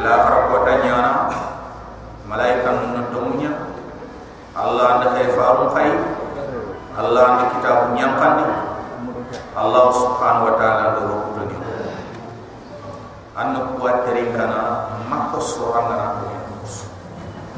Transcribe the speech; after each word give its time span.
la 0.02 0.26
farko 0.26 0.66
tanyana 0.66 1.30
malaikan 2.26 2.90
nun 2.90 3.06
domunya 3.14 3.54
Allah 4.58 4.98
anda 4.98 5.08
kay 5.14 5.30
farum 5.38 5.70
khay 5.78 5.94
Allah 6.98 7.22
anda 7.38 7.46
kitab 7.56 7.94
nyampandi 7.94 8.46
Allah 9.54 9.86
subhanahu 9.94 10.48
wa 10.50 10.54
ta'ala 10.58 10.86
do 10.98 11.02
rokudo 11.06 11.42
ni 11.54 11.58
anna 13.38 13.78
kuat 13.78 14.10
teringkana 14.10 14.90
makko 15.06 15.38
soranga 15.40 15.96
na 15.96 16.08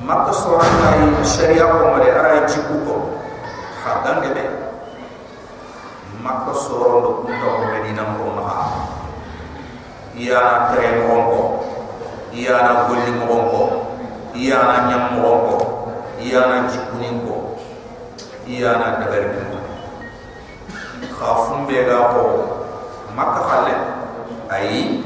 makko 0.03 0.31
soranga 0.35 0.89
yi 0.99 1.23
sharia 1.23 1.63
ko 1.65 1.95
mare 1.95 2.09
ara 2.11 2.43
jiku 2.43 2.75
ko 2.83 2.95
hadan 3.87 4.19
de 4.35 4.45
makko 6.19 6.51
sorondo 6.59 7.09
kunto 7.23 7.47
ko 7.57 7.63
medina 7.71 8.03
ko 8.19 8.35
maha. 8.37 8.67
Iyana 10.13 10.69
tere 10.69 11.01
mogonko 11.09 11.32
iyana 12.33 12.89
golli 12.89 13.11
mogonko 13.13 13.61
iyana 14.33 14.89
nyam 14.89 15.03
mogonko 15.13 15.57
iyana 16.17 16.65
jikuninko 16.67 17.61
iyana 18.49 18.97
dabarinko 18.99 19.57
khafum 21.13 21.63
be 21.69 21.85
ga 21.87 22.09
ko 22.11 22.23
makka 23.15 23.41
khalle 23.49 23.73
ayi 24.49 25.05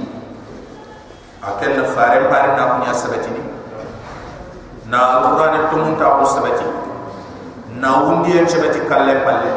akel 1.43 1.71
na 1.77 1.83
fare 1.93 2.25
pare 2.31 2.49
na 2.57 2.63
kunya 2.73 2.93
sabati 2.95 3.29
ni. 3.35 3.41
Na 4.87 5.19
alquran 5.19 5.67
to 5.69 5.75
mun 5.83 5.99
ta 5.99 6.15
ko 6.17 6.23
sabati 6.25 6.65
na 7.77 7.89
wundi 8.07 8.39
en 8.39 8.47
sabati 8.47 8.79
kalle 8.89 9.13
palle 9.27 9.51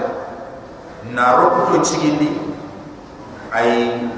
na 1.15 1.39
rokuto 1.39 1.81
chigindi 1.87 2.29
ayi 3.55 4.11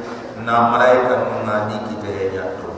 na 0.44 0.72
malaika 0.72 1.20
nunga 1.28 1.68
ni 1.70 1.76
kita 1.86 2.08
ya 2.10 2.24
nyato 2.34 2.71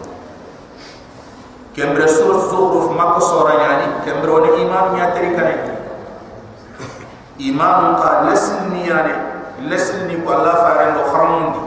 kembre 1.75 2.07
sur 2.07 2.39
zuruf 2.49 2.95
makko 2.95 3.19
sora 3.21 3.55
yani 3.59 3.87
kembre 4.07 4.31
woni 4.31 4.63
iman 4.63 4.95
nya 4.95 5.11
teri 5.11 5.35
kanai 5.35 5.59
iman 7.51 7.99
ka 7.99 8.31
lesni 8.31 8.71
ni 8.71 8.81
yani 8.87 9.15
lesni 9.67 10.07
ni 10.07 10.23
ko 10.23 10.39
Allah 10.39 10.55
faare 10.63 10.95
ndo 10.95 11.03
kharamundi 11.11 11.61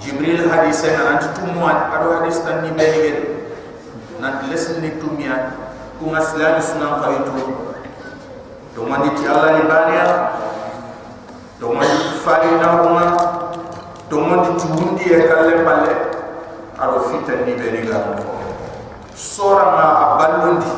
jibril 0.00 0.48
hadise 0.48 0.96
na 0.96 1.20
anti 1.20 1.28
tumwa 1.36 1.92
ado 1.92 2.16
hadis 2.16 2.40
tan 2.40 2.64
ni 2.64 2.72
be 2.72 2.88
ngel 2.88 3.18
na 4.16 4.40
lesni 4.48 4.80
ni 4.80 4.90
tumya 4.96 5.52
ku 6.00 6.08
ngaslani 6.08 6.64
sunan 6.64 7.04
kawitu 7.04 7.36
to 8.72 8.80
mandi 8.88 9.12
ti 9.12 9.28
Allah 9.28 9.60
ni 9.60 9.68
baniya 9.68 10.06
to 11.60 11.68
mandi 11.68 12.00
faari 12.24 12.48
na 12.64 12.80
huma 12.80 13.04
to 14.08 14.16
mondi 14.24 14.56
tuundi 14.56 15.04
e 15.04 15.28
kalle 15.28 15.60
palle 15.68 15.92
ado 16.80 16.96
fitan 17.12 17.44
ni 17.44 17.52
be 17.60 17.68
ni 17.76 17.84
ga 19.14 19.20
sora 19.22 19.64
na 19.78 19.86
aballundi 20.18 20.72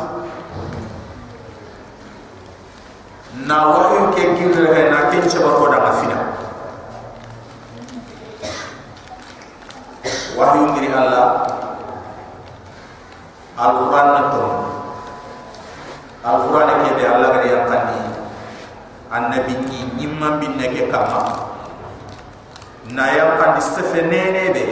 na 3.49 3.57
wahyu 3.73 4.13
ke 4.13 4.37
girre 4.37 4.69
he 4.77 4.83
na 4.93 5.09
ken 5.09 5.25
chaba 5.25 5.57
ko 5.57 5.73
da 5.73 5.81
mafina 5.81 6.19
wahyu 10.37 10.69
ngiri 10.69 10.93
Allah 10.93 11.29
alquran 13.57 14.07
na 14.13 14.23
to 14.29 14.45
alquran 16.21 16.69
ke 16.85 16.91
be 17.01 17.05
Allah 17.09 17.29
gari 17.41 17.49
yakani 17.57 18.01
annabi 19.09 19.55
ki 19.65 19.79
nyimma 19.97 20.37
binne 20.45 20.69
ke 20.77 20.93
kama. 20.93 21.49
Na 22.93 23.11
ya 23.11 23.35
pandi 23.41 23.61
sefe 23.65 24.03
nene 24.07 24.53
be. 24.55 24.65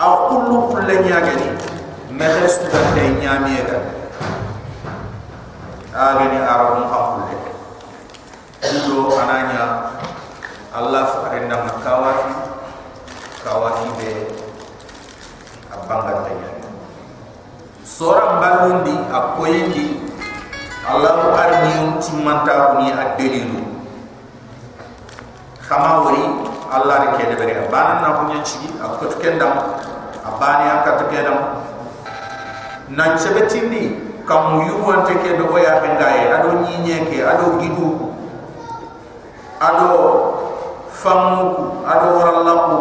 A 0.00 0.06
kullu 0.32 0.66
kullu 0.72 0.94
nyagani 1.06 1.73
me 2.14 2.26
restu 2.30 2.70
da 2.70 2.78
tay 2.94 3.10
nyami 3.18 3.58
ga 3.66 3.78
agani 5.90 6.38
arabun 6.38 6.86
hakulle 6.86 7.34
kudo 8.62 9.18
ananya 9.18 9.90
allah 10.70 11.02
farinda 11.10 11.58
makawati 11.66 12.30
kawati 13.42 13.86
be 13.98 14.10
abanga 15.74 16.22
tanya. 16.22 16.50
Sora 17.82 18.38
balundi 18.38 18.94
akoyindi 19.10 19.98
allah 20.86 21.34
arni 21.34 21.98
timanta 21.98 22.78
ni 22.78 22.94
adelilu 22.94 23.62
khama 25.66 26.06
wori 26.06 26.22
allah 26.70 26.94
re 27.02 27.08
kede 27.18 27.34
bere 27.34 27.66
bana 27.74 27.98
na 28.06 28.22
ko 28.22 28.30
nyanchi 28.30 28.70
a 28.78 28.86
ko 29.02 29.10
kendam 29.18 29.50
a 30.22 30.30
bani 30.38 30.64
an 30.70 30.78
kat 30.86 31.10
kedam 31.10 31.63
nan 32.92 33.16
sebetini 33.16 33.96
kam 34.28 34.60
yuwante 34.64 35.16
ke 35.24 35.36
do 35.40 35.48
ya 35.56 35.80
bengaye 35.80 36.28
ado 36.32 36.64
nyinye 36.64 37.08
ke 37.08 37.24
ado 37.24 37.56
gidu 37.60 38.12
ado 39.60 39.88
famu 40.92 41.72
ado 41.84 42.06
warallaku 42.20 42.76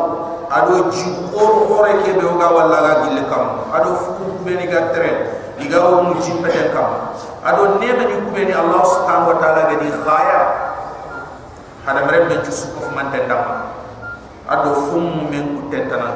ado 0.51 0.91
jikor 0.91 1.67
hore 1.67 1.93
ke 2.03 2.15
be 2.19 2.25
ga 2.27 2.47
walla 2.51 2.79
ga 2.83 2.93
gille 3.07 3.23
kam 3.31 3.67
ado 3.71 3.95
fu 3.95 4.43
be 4.43 4.55
ni 4.59 4.67
gatre 4.67 5.31
diga 5.59 5.79
o 5.79 6.03
mu 6.07 6.19
jimpete 6.19 6.71
kam 6.75 7.15
ado 7.43 7.79
nebe 7.79 8.03
ni 8.07 8.15
kubeni 8.27 8.51
allah 8.55 8.83
subhanahu 8.83 9.35
wa 9.35 9.37
ta'ala 9.39 9.61
ga 9.71 9.75
di 9.79 9.89
khaya. 9.91 10.41
Hada 11.83 12.07
mere 12.07 12.31
be 12.31 12.39
jusu 12.47 12.71
ko 12.79 12.87
man 12.95 13.11
tendam 13.11 13.43
ado 14.47 14.71
fum 14.87 15.27
men 15.27 15.59
ku 15.59 15.67
tentana 15.67 16.15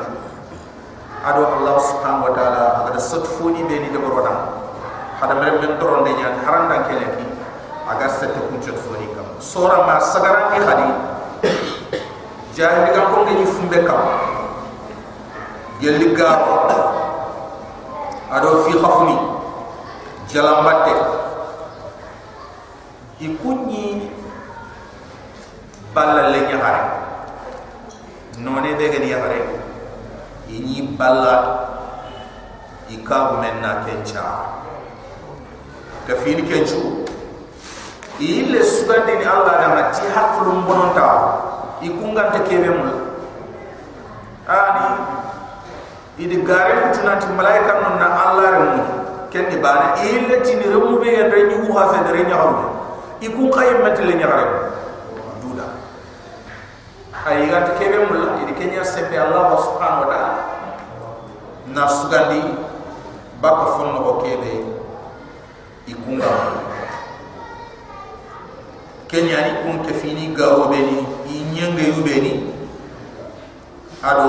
ado 1.28 1.44
allah 1.60 1.76
subhanahu 1.84 2.32
wa 2.32 2.34
ta'ala 2.40 2.88
aga 2.88 3.00
sot 3.04 3.28
funi 3.36 3.60
be 3.68 3.76
ni 3.84 3.92
de 3.92 4.00
boroda 4.00 4.32
hada 5.20 5.36
mere 5.36 5.60
men 5.60 5.76
toron 5.76 6.08
de 6.08 6.12
nyaa 6.16 6.40
haranda 6.48 6.88
kele 6.88 7.04
ki 7.20 7.26
aga 7.92 8.08
sette 8.08 8.40
ku 8.48 8.56
jot 8.64 8.80
funi 8.88 9.12
kam 9.12 9.28
sora 9.44 9.84
ma 9.88 10.00
sagara 10.00 10.56
ni 10.56 10.60
khadi 10.64 10.88
jahili 12.56 12.96
ga 12.96 13.04
ko 13.12 13.28
ngi 13.28 13.44
fumbe 13.56 13.80
kam 13.84 14.02
gelli 15.84 16.16
garo 16.16 16.56
ado 18.32 18.50
fi 18.64 18.72
khafuni 18.80 19.18
jalambate 20.32 20.96
ikunyi 23.28 24.12
balla 25.94 26.32
le 26.32 26.40
nyahare 26.48 26.84
none 28.48 28.70
be 28.80 28.86
gani 28.96 29.12
ini 30.50 30.96
balla 30.98 31.68
ikabu 32.90 33.38
menna 33.44 33.84
kencha. 33.84 34.24
Kafini 36.08 36.44
kenchu. 36.48 37.04
Ile 38.20 38.64
sugande 38.64 39.14
ni 39.16 39.26
Allah 39.26 39.62
da 39.62 39.68
mati 39.78 40.02
hakulu 40.10 40.52
mbononta 40.66 41.06
ikunga 41.86 42.34
te 42.34 42.40
kebe 42.50 42.70
mul 42.74 42.90
ani 44.50 44.88
idi 46.18 46.42
gare 46.42 46.90
tunati 46.98 47.28
malaika 47.38 47.78
non 47.86 48.00
na 48.02 48.08
Allah 48.26 48.46
re 48.52 48.60
mu 48.74 48.84
kendi 49.30 49.62
bana 49.62 49.94
ile 50.02 50.42
tini 50.42 50.66
remu 50.66 50.98
be 50.98 51.14
ya 51.14 51.30
re 51.30 51.44
ni 51.46 51.56
ha 51.70 51.84
fe 51.94 52.00
re 52.10 52.24
nya 52.26 52.36
haru 52.42 52.66
ikun 53.22 53.52
kay 53.54 53.70
mati 53.86 54.02
le 54.02 54.14
nya 54.18 54.26
haru 54.26 54.50
duda 54.50 54.87
ay 57.28 57.52
ga 57.52 57.60
te 57.68 57.72
kebe 57.76 58.08
mul 58.08 58.40
idi 58.40 58.56
kenya 58.56 58.88
sepe 58.88 59.20
Allah 59.20 59.52
subhanahu 59.60 60.08
wa 60.08 60.10
ta'ala. 60.12 60.44
Na 61.76 61.84
sugandi 61.92 62.40
fonno 63.44 64.00
ko 64.02 64.12
kebe 64.24 64.64
ikunga 65.92 66.32
kenya 69.08 69.38
ni 69.48 69.52
kun 69.64 69.76
ke 69.88 69.92
fini 69.96 70.36
be 70.36 70.80
ni 70.84 70.98
inyenge 71.32 71.84
yu 71.96 72.00
be 72.04 72.16
ni 72.20 72.34
ado 74.04 74.28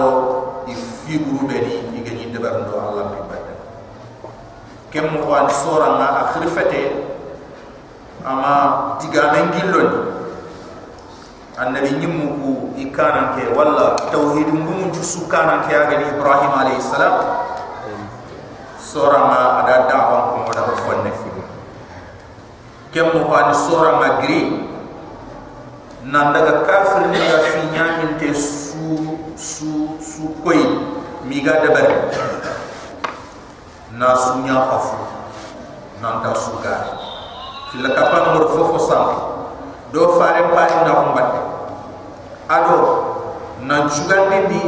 ifi 0.70 1.18
guru 1.18 1.50
be 1.50 1.58
ni 1.62 1.74
igeni 1.98 2.30
debar 2.30 2.62
ndo 2.62 2.78
Allah 2.78 3.04
bi 3.10 3.18
badda 3.26 3.54
kem 4.94 5.10
mo 5.10 5.26
wan 5.26 5.50
sora 5.50 5.98
nga 5.98 6.06
akhir 6.30 6.46
fete 6.54 6.82
ama 8.22 8.94
diga 9.02 9.34
men 9.34 9.50
gillon 9.50 9.90
annabi 11.58 11.90
nyimmu 11.98 12.26
ku 12.38 12.50
ikana 12.78 13.34
ke 13.34 13.50
walla 13.50 13.98
tauhid 14.14 14.46
ngumu 14.46 14.94
ju 14.94 15.02
ke 15.26 15.74
aga 15.74 15.94
ni 15.98 16.06
ibrahim 16.14 16.52
alayhi 16.54 16.78
salam 16.78 17.18
sora 18.78 19.18
nga 19.26 19.42
ada 19.66 19.90
da'wa 19.90 20.18
ko 20.30 20.34
mo 20.46 20.50
da 20.54 20.62
fonne 20.86 21.10
kem 22.94 23.10
mo 23.10 23.26
wan 23.26 23.50
sora 23.50 23.98
nga 23.98 24.22
gri 24.22 24.70
nan 26.06 26.30
daga 26.30 26.62
kafir 26.62 27.10
ni 27.10 27.18
ga 27.18 27.38
fi 27.50 27.60
nyamin 27.74 28.10
te 28.22 28.30
su 28.38 29.18
su 29.34 29.98
su 29.98 30.38
koy 30.46 30.62
mi 31.26 31.42
ga 31.42 31.58
de 31.58 31.74
bare 31.74 31.96
na 33.98 34.14
su 34.14 34.46
nya 34.46 34.62
afu 34.62 34.94
nan 35.98 36.22
ta 36.22 36.30
su 36.38 36.54
ga 36.62 37.02
fi 37.74 37.82
la 37.82 37.90
kapan 37.98 38.24
mo 38.38 38.46
fofo 38.46 38.78
sam 38.78 39.37
do 39.92 40.18
faare 40.20 40.42
pa 40.52 40.64
na 40.84 40.92
ko 40.92 41.02
mbatte 41.12 41.40
ado 42.48 42.76
na 43.64 43.88
jugande 43.88 44.48
di 44.52 44.62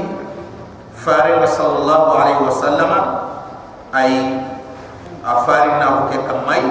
faare 0.96 1.44
sallallahu 1.46 2.08
alaihi 2.16 2.42
wasallama 2.44 3.00
ay 3.92 4.12
afari 5.24 5.76
na 5.76 5.86
ko 5.86 6.00
ke 6.08 6.18
kamai 6.24 6.64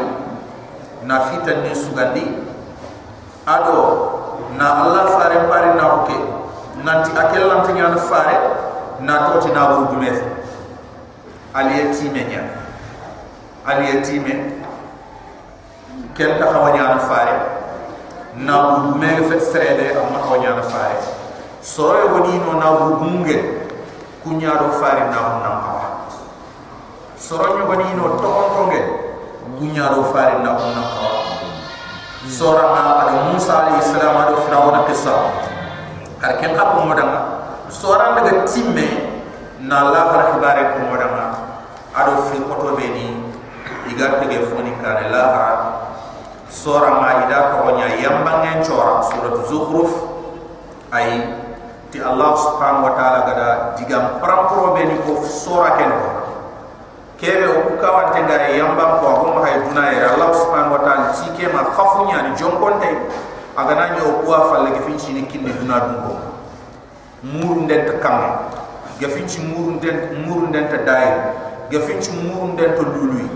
na 1.06 1.30
fitan 1.30 1.62
ni 1.62 1.74
sugandi 1.78 2.26
ado 3.46 3.78
na 4.58 4.82
Allah 4.86 5.06
fare 5.14 5.38
pare 5.46 5.78
na 5.78 5.86
oke 6.02 6.18
nanti 6.82 7.14
akel 7.14 7.46
lam 7.54 7.62
tanya 7.66 7.94
na 7.94 8.00
fare 8.02 8.38
na 9.06 9.30
to 9.30 9.46
ti 9.46 9.50
na 9.54 9.78
bu 9.78 9.94
dume 9.94 10.10
ali 11.54 11.82
yatime 11.82 12.22
nya. 12.30 12.44
Ali 13.66 13.90
yatime 13.90 14.62
ken 16.14 16.38
ta 16.38 16.46
khawanya 16.50 16.98
na 16.98 17.00
fare 17.06 17.36
na 18.36 18.56
bu 18.62 18.94
dume 18.94 19.10
fe 19.30 19.38
srede 19.40 19.98
amma 19.98 20.20
khawanya 20.22 20.56
na 20.60 20.64
fare 20.64 20.98
so 21.62 21.94
yo 21.98 22.08
goni 22.14 22.38
no 22.38 22.60
na 22.60 22.70
bu 22.78 22.96
bunge 23.02 23.38
kunya 24.24 24.52
do 24.60 24.70
fare 24.82 25.10
na 25.10 25.18
bu 25.18 25.36
na 25.42 25.52
kawa 25.66 25.88
so 27.18 27.38
ro 27.38 27.66
goni 27.66 27.90
no 27.98 28.18
to 28.22 28.30
tonge 28.54 28.82
kunya 29.58 29.90
do 29.96 30.04
fare 30.14 30.38
na 30.44 30.54
bu 30.54 30.66
na 30.78 30.84
kawa 30.94 31.20
sora 32.28 32.76
na 32.76 32.82
ala 33.00 33.14
Musa 33.32 33.64
alayhi 33.64 33.80
salam 33.88 34.16
ado 34.20 34.44
Firaun 34.44 34.84
kissa 34.92 35.16
har 36.20 36.34
ken 36.44 36.52
ka 36.52 36.76
ko 36.76 36.84
sora 37.72 38.12
daga 38.20 38.44
timme 38.44 38.88
na 39.64 39.88
la 39.88 40.12
har 40.12 40.22
khibare 40.36 40.64
ko 40.76 40.78
modanga 40.92 41.26
ado 41.96 42.28
fi 42.28 42.38
koto 42.44 42.76
be 42.76 42.86
ni 42.92 43.08
igar 43.88 44.20
tege 44.20 44.44
foni 44.52 44.76
kare 44.84 45.08
la 45.10 45.24
har 45.32 45.58
sora 46.50 46.98
ma 46.98 47.30
ida 47.30 47.62
ko 47.62 47.78
nya 47.78 47.94
yamba 48.02 48.42
ngen 48.42 48.66
chora 48.66 49.06
surat 49.06 49.38
zukhruf 49.46 49.94
ay 50.90 51.22
ti 51.94 52.02
Allah 52.02 52.34
subhanahu 52.34 52.90
wa 52.90 52.94
ta'ala 52.98 53.20
gada 53.30 53.50
digam 53.78 54.18
parampro 54.18 54.74
be 54.74 54.82
ni 54.90 54.98
ko 55.06 55.22
sora 55.22 55.78
ken 55.78 55.94
ko 55.94 56.10
kebe 57.22 57.46
o 57.54 57.78
kawa 57.78 58.10
tengare 58.10 58.58
yamba 58.58 58.98
ko 58.98 59.30
ma 59.30 59.46
hay 59.46 59.62
duna 59.62 59.94
ya 59.94 60.18
Allah 60.18 60.30
subhanahu 60.34 60.78
wa 60.78 60.82
ta'ala 60.82 61.06
ci 61.14 61.30
ke 61.38 61.46
ma 61.54 61.70
khafunya 61.70 62.26
ni 62.26 62.32
jonkon 62.34 62.82
tay 62.82 62.98
aga 63.54 63.74
na 63.78 63.86
nyo 63.94 64.26
ko 64.26 64.30
afa 64.34 64.66
le 64.66 64.70
ke 64.74 64.82
finchi 64.90 65.14
ni 65.14 65.30
kinni 65.30 65.54
duna 65.54 65.78
dun 65.86 65.98
ko 66.02 66.14
murun 67.30 67.70
den 67.70 67.86
ta 67.86 67.94
kam 68.02 68.18
ge 68.98 69.06
finchi 69.06 69.46
murun 69.46 69.78
den 69.78 70.26
murun 70.26 70.50
den 70.50 70.66
ta 70.66 70.82
dai 70.82 71.08
ge 71.70 71.78
finchi 71.78 72.10
murun 72.26 72.58
den 72.58 72.74
to 72.74 72.82
lului 72.90 73.30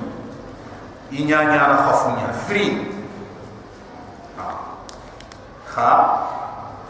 i 1.13 1.21
nya 1.29 1.45
nya 1.45 1.61
na 1.69 1.77
khafunya 1.85 2.33
free 2.49 2.92
ha 5.75 5.89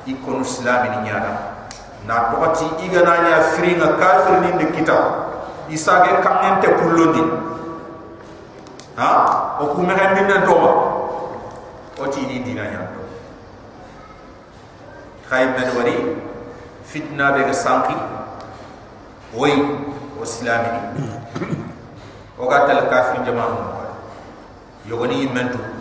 i 0.05 0.13
kono 0.25 0.43
islami 0.43 0.89
ni 0.89 0.99
nya 1.07 1.17
na 2.07 2.15
to 2.31 2.37
ti 2.59 2.67
iga 2.85 3.01
na 3.07 3.15
nya 3.23 3.37
free 3.55 3.75
nga 3.79 3.95
kafir 3.95 4.43
ni 4.43 4.51
de 4.59 4.65
kitab 4.75 5.03
isage 5.71 6.11
kamnente 6.19 6.67
pullondi 6.75 7.23
ha? 8.99 9.09
O 9.63 9.71
ku 9.71 9.81
me 9.87 9.95
ngandi 9.95 10.27
nan 10.27 10.43
toma 10.43 10.71
o 11.95 12.03
ti 12.11 12.27
di 12.27 12.43
dina 12.43 12.67
nya 12.67 12.81
to 12.91 13.01
khay 15.31 15.47
wari 15.55 15.95
fitna 16.83 17.31
be 17.31 17.47
ga 17.47 17.55
sanki 17.55 17.95
oy 19.39 19.55
o 20.19 20.23
islami 20.27 20.69
ni 20.75 21.07
o 22.35 22.43
ga 22.51 22.67
tal 22.67 22.83
kafir 22.91 23.23
jama 23.23 23.47
mo 23.47 23.63
yogoni 24.83 25.31
mentu 25.31 25.72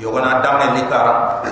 yogona 0.00 0.40
damme 0.40 0.80
likara 0.80 1.44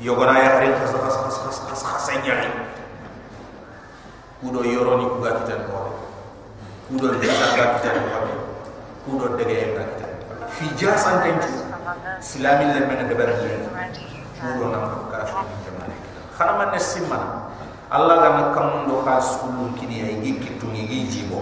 yogona 0.00 0.36
ya 0.38 0.60
hari 0.60 0.68
khas 0.76 0.92
khas 0.92 1.16
khas 1.16 1.36
khas 1.40 1.58
khas 1.64 1.82
khas 1.82 2.06
nyari 2.20 2.52
kudo 4.44 4.60
yoroni 4.60 5.08
ku 5.08 5.24
ga 5.24 5.40
kitan 5.40 5.64
ko 5.64 5.96
kudo 6.92 7.16
de 7.16 7.24
ta 7.24 7.46
ga 7.56 7.64
kitan 7.80 7.96
ko 8.04 8.18
kudo 9.08 9.26
de 9.40 9.44
ge 9.48 9.72
ga 9.72 9.82
kitan 9.96 10.12
fi 10.52 10.68
jasan 10.76 11.24
tenju 11.24 11.56
islamin 12.20 12.68
le 12.76 12.80
men 12.84 13.08
de 13.08 13.14
ber 13.16 13.32
le 13.40 13.64
kudo 14.36 14.68
na 14.68 14.78
ko 14.92 15.08
ka 15.08 15.24
fi 15.24 15.40
jamane 15.64 15.96
khana 16.36 16.52
man 16.60 16.68
ne 16.68 16.78
simma 16.78 17.48
allah 17.88 18.16
ga 18.20 18.28
nak 18.36 18.48
kam 18.52 18.84
do 18.84 19.00
khas 19.08 19.40
kullu 19.40 19.72
kini 19.80 20.04
ay 20.04 20.20
gi 20.20 20.36
kitu 20.36 20.68
ni 20.68 20.84
gi 20.84 21.08
jibo 21.08 21.40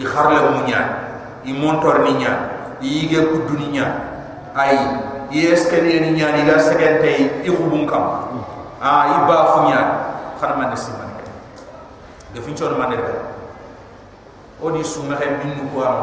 i 0.00 0.04
kharle 0.08 0.40
mu 0.56 0.64
nya 0.64 0.80
i 1.44 1.52
montor 1.52 2.00
ni 2.08 2.16
nya 2.24 2.32
i 2.80 3.04
ge 3.12 3.20
kuddu 3.20 3.60
ni 3.60 3.76
nya 3.76 4.11
ay 4.52 4.76
yes 5.32 5.64
ken 5.72 5.84
ni 5.88 6.12
nya 6.12 6.28
ni 6.36 6.44
ga 6.44 6.60
segente 6.60 7.40
i 7.40 7.48
khubun 7.48 7.88
kam 7.88 8.04
a 8.80 8.90
i 9.08 9.16
ba 9.24 9.36
fu 9.56 9.58
nya 9.72 9.80
khana 10.36 10.56
man 10.60 10.68
ne 10.70 10.76
simma 10.76 11.12
da 12.34 12.40
fin 12.40 12.54
chon 12.56 12.76
man 12.78 12.90
de 12.92 12.96
odi 14.60 14.84
suma 14.84 15.16
xe 15.16 15.26
binnu 15.40 15.68
ko 15.72 15.80
am 15.84 15.98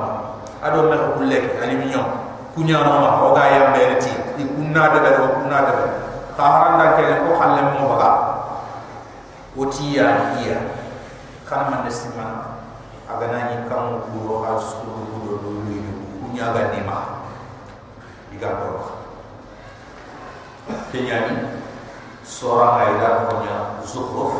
ado 0.66 0.90
me 0.90 0.96
ko 0.98 1.22
lek 1.30 1.62
ali 1.62 1.76
mi 1.78 1.86
ñom 1.94 2.06
ku 2.54 2.62
ñaano 2.66 2.92
ma 3.02 3.10
o 3.26 3.34
ga 3.38 3.46
yam 3.54 3.74
be 3.74 3.98
ti 4.02 4.10
i 4.38 4.44
kunna 4.46 4.90
de 4.94 5.00
be 5.06 5.10
kunna 5.38 5.58
de 5.70 5.72
be 5.78 5.86
ta 6.38 6.44
haranda 6.54 6.86
ke 6.98 7.04
ko 7.22 7.38
xalle 7.38 7.62
mo 7.74 7.90
baga 7.94 8.10
o 9.58 9.66
ti 9.70 9.94
ya 9.98 10.38
iya 10.42 10.58
kana 11.50 11.70
man 11.70 11.82
de 11.86 11.92
sima 11.94 12.26
aga 13.10 13.26
na 13.30 13.66
kam 13.70 14.02
ku 14.10 14.18
ro 14.26 14.42
ha 14.46 14.58
su 14.58 14.82
ku 14.86 15.02
do 15.26 15.34
do 15.38 15.50
do 15.66 15.72
ku 16.22 16.26
ni 16.34 16.82
ma 16.86 17.19
iga 18.30 18.50
ko 18.62 18.70
kenya 20.94 21.18
ni 21.34 21.36
sora 22.22 22.86
ayda 22.86 23.26
ko 23.26 23.42
nya 23.42 23.56
zukhruf 23.82 24.34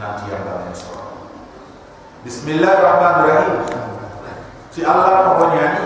nanti 0.00 0.32
yang 0.32 0.48
dalam 0.48 0.72
sora 0.72 1.04
Bismillahirrahmanirrahim. 2.18 3.62
Si 4.74 4.82
Allah 4.82 5.38
ko 5.38 5.44
nya 5.54 5.66
ni 5.76 5.84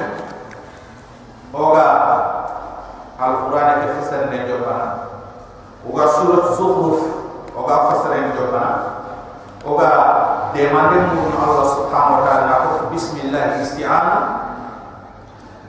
oga 1.52 1.86
al-Quran 3.20 3.68
ke 3.84 3.86
fasal 4.00 4.32
ne 4.32 4.48
jobana 4.48 4.88
oga 5.84 6.04
surat 6.08 6.46
zukhruf 6.56 7.00
oga 7.52 7.76
fasal 7.90 8.16
ne 8.16 8.32
jobana 8.38 8.72
oga 9.66 9.90
demande 10.56 11.10
mu 11.10 11.26
Allah 11.36 11.66
subhanahu 11.68 12.22
wa 12.22 12.24
ta'ala. 12.24 12.56
Bismillah 12.88 13.60
isti'ana 13.60 14.41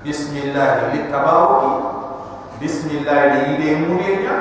bismillah 0.03 0.91
litabaruki 0.91 1.71
bismillah 2.59 3.19
li 3.39 3.39
ide 3.55 3.69
muriya 3.87 4.37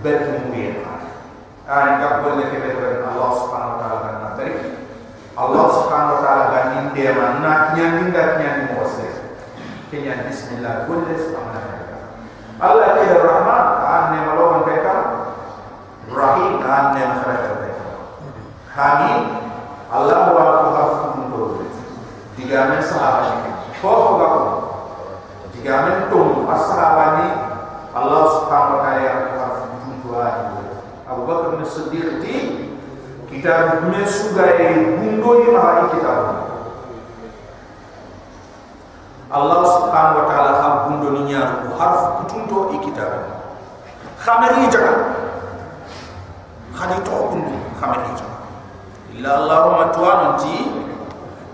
bet 0.00 0.24
muriya 0.48 0.80
an 1.68 2.00
ka 2.00 2.24
bolle 2.24 2.48
ke 2.48 2.56
bet 2.64 3.04
Allah 3.04 3.30
subhanahu 3.36 3.76
wa 3.76 3.78
ta'ala 3.84 4.08
na 4.24 4.28
bari 4.40 4.56
Allah 5.36 5.64
subhanahu 5.68 6.16
wa 6.16 6.20
ta'ala 6.24 6.44
ga 6.48 6.60
inde 6.80 7.04
man 7.12 7.44
na 7.44 7.52
nyandi 7.76 8.08
nda 8.08 8.40
nyandi 8.40 8.72
mo 8.72 8.88
se 8.88 9.08
ke 9.92 10.00
nyandi 10.00 10.32
bismillah 10.32 10.88
wa 10.88 10.96
ta'ala 11.04 11.76
Allah 12.56 12.88
ke 12.96 13.04
rahman 13.20 13.64
an 13.84 14.02
ne 14.16 14.18
malo 14.24 14.64
ban 14.64 14.80
ka 14.80 14.96
rahim 16.08 16.64
an 16.64 16.84
ne 16.96 17.02
khara 17.20 17.36
ka 17.44 17.52
ka 17.52 17.68
hamid 18.72 19.20
Allah 19.92 20.32
wa 20.32 20.44
ko 20.64 20.68
hafu 20.72 21.20
ko 21.28 21.40
diga 22.40 22.72
men 22.72 22.80
sahaba 22.80 23.44
ko 23.84 23.92
ko 23.92 24.55
ga 25.62 25.76
ko 25.80 25.86
diga 25.86 25.86
men 25.86 25.98
tum 26.10 26.28
asahaba 26.50 27.06
ni 27.20 27.28
Allah 27.96 28.22
subhanahu 28.28 28.76
wa 28.76 28.80
ta'ala 28.84 29.00
ya 29.00 29.14
hafu 29.40 29.64
ko 30.04 30.20
Abu 31.06 31.22
Bakar 31.24 31.56
bin 31.56 31.64
Siddiq 31.64 32.20
di 32.20 32.36
kita 33.30 33.80
men 33.88 34.04
suga 34.04 34.58
e 34.60 34.98
gundo 35.00 35.30
ni 35.40 35.48
ma 35.54 35.88
kitab. 35.88 36.20
Allah 39.32 39.60
subhanahu 39.64 40.18
wa 40.20 40.26
ta'ala 40.28 40.52
ha 40.60 40.68
gundo 40.90 41.08
ni 41.16 41.32
nyaar 41.32 41.64
ko 41.64 41.72
harf 41.80 42.00
kutunto 42.20 42.74
e 42.74 42.76
kitab. 42.84 43.12
Khamari 44.20 44.68
jaga. 44.68 44.92
Khadi 46.76 46.98
to 47.00 47.16
kundu 47.32 47.54
khamari 47.80 48.12
jaga. 48.12 48.36
Illa 49.16 49.30
Allahumma 49.40 49.84
tuwanti 49.96 50.58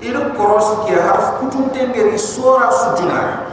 il 0.02 0.18
koros 0.34 0.82
ki 0.90 0.98
harf 0.98 1.38
kutunte 1.38 1.78
ngeri 1.86 2.18
sura 2.18 2.66
sujuna 2.66 3.51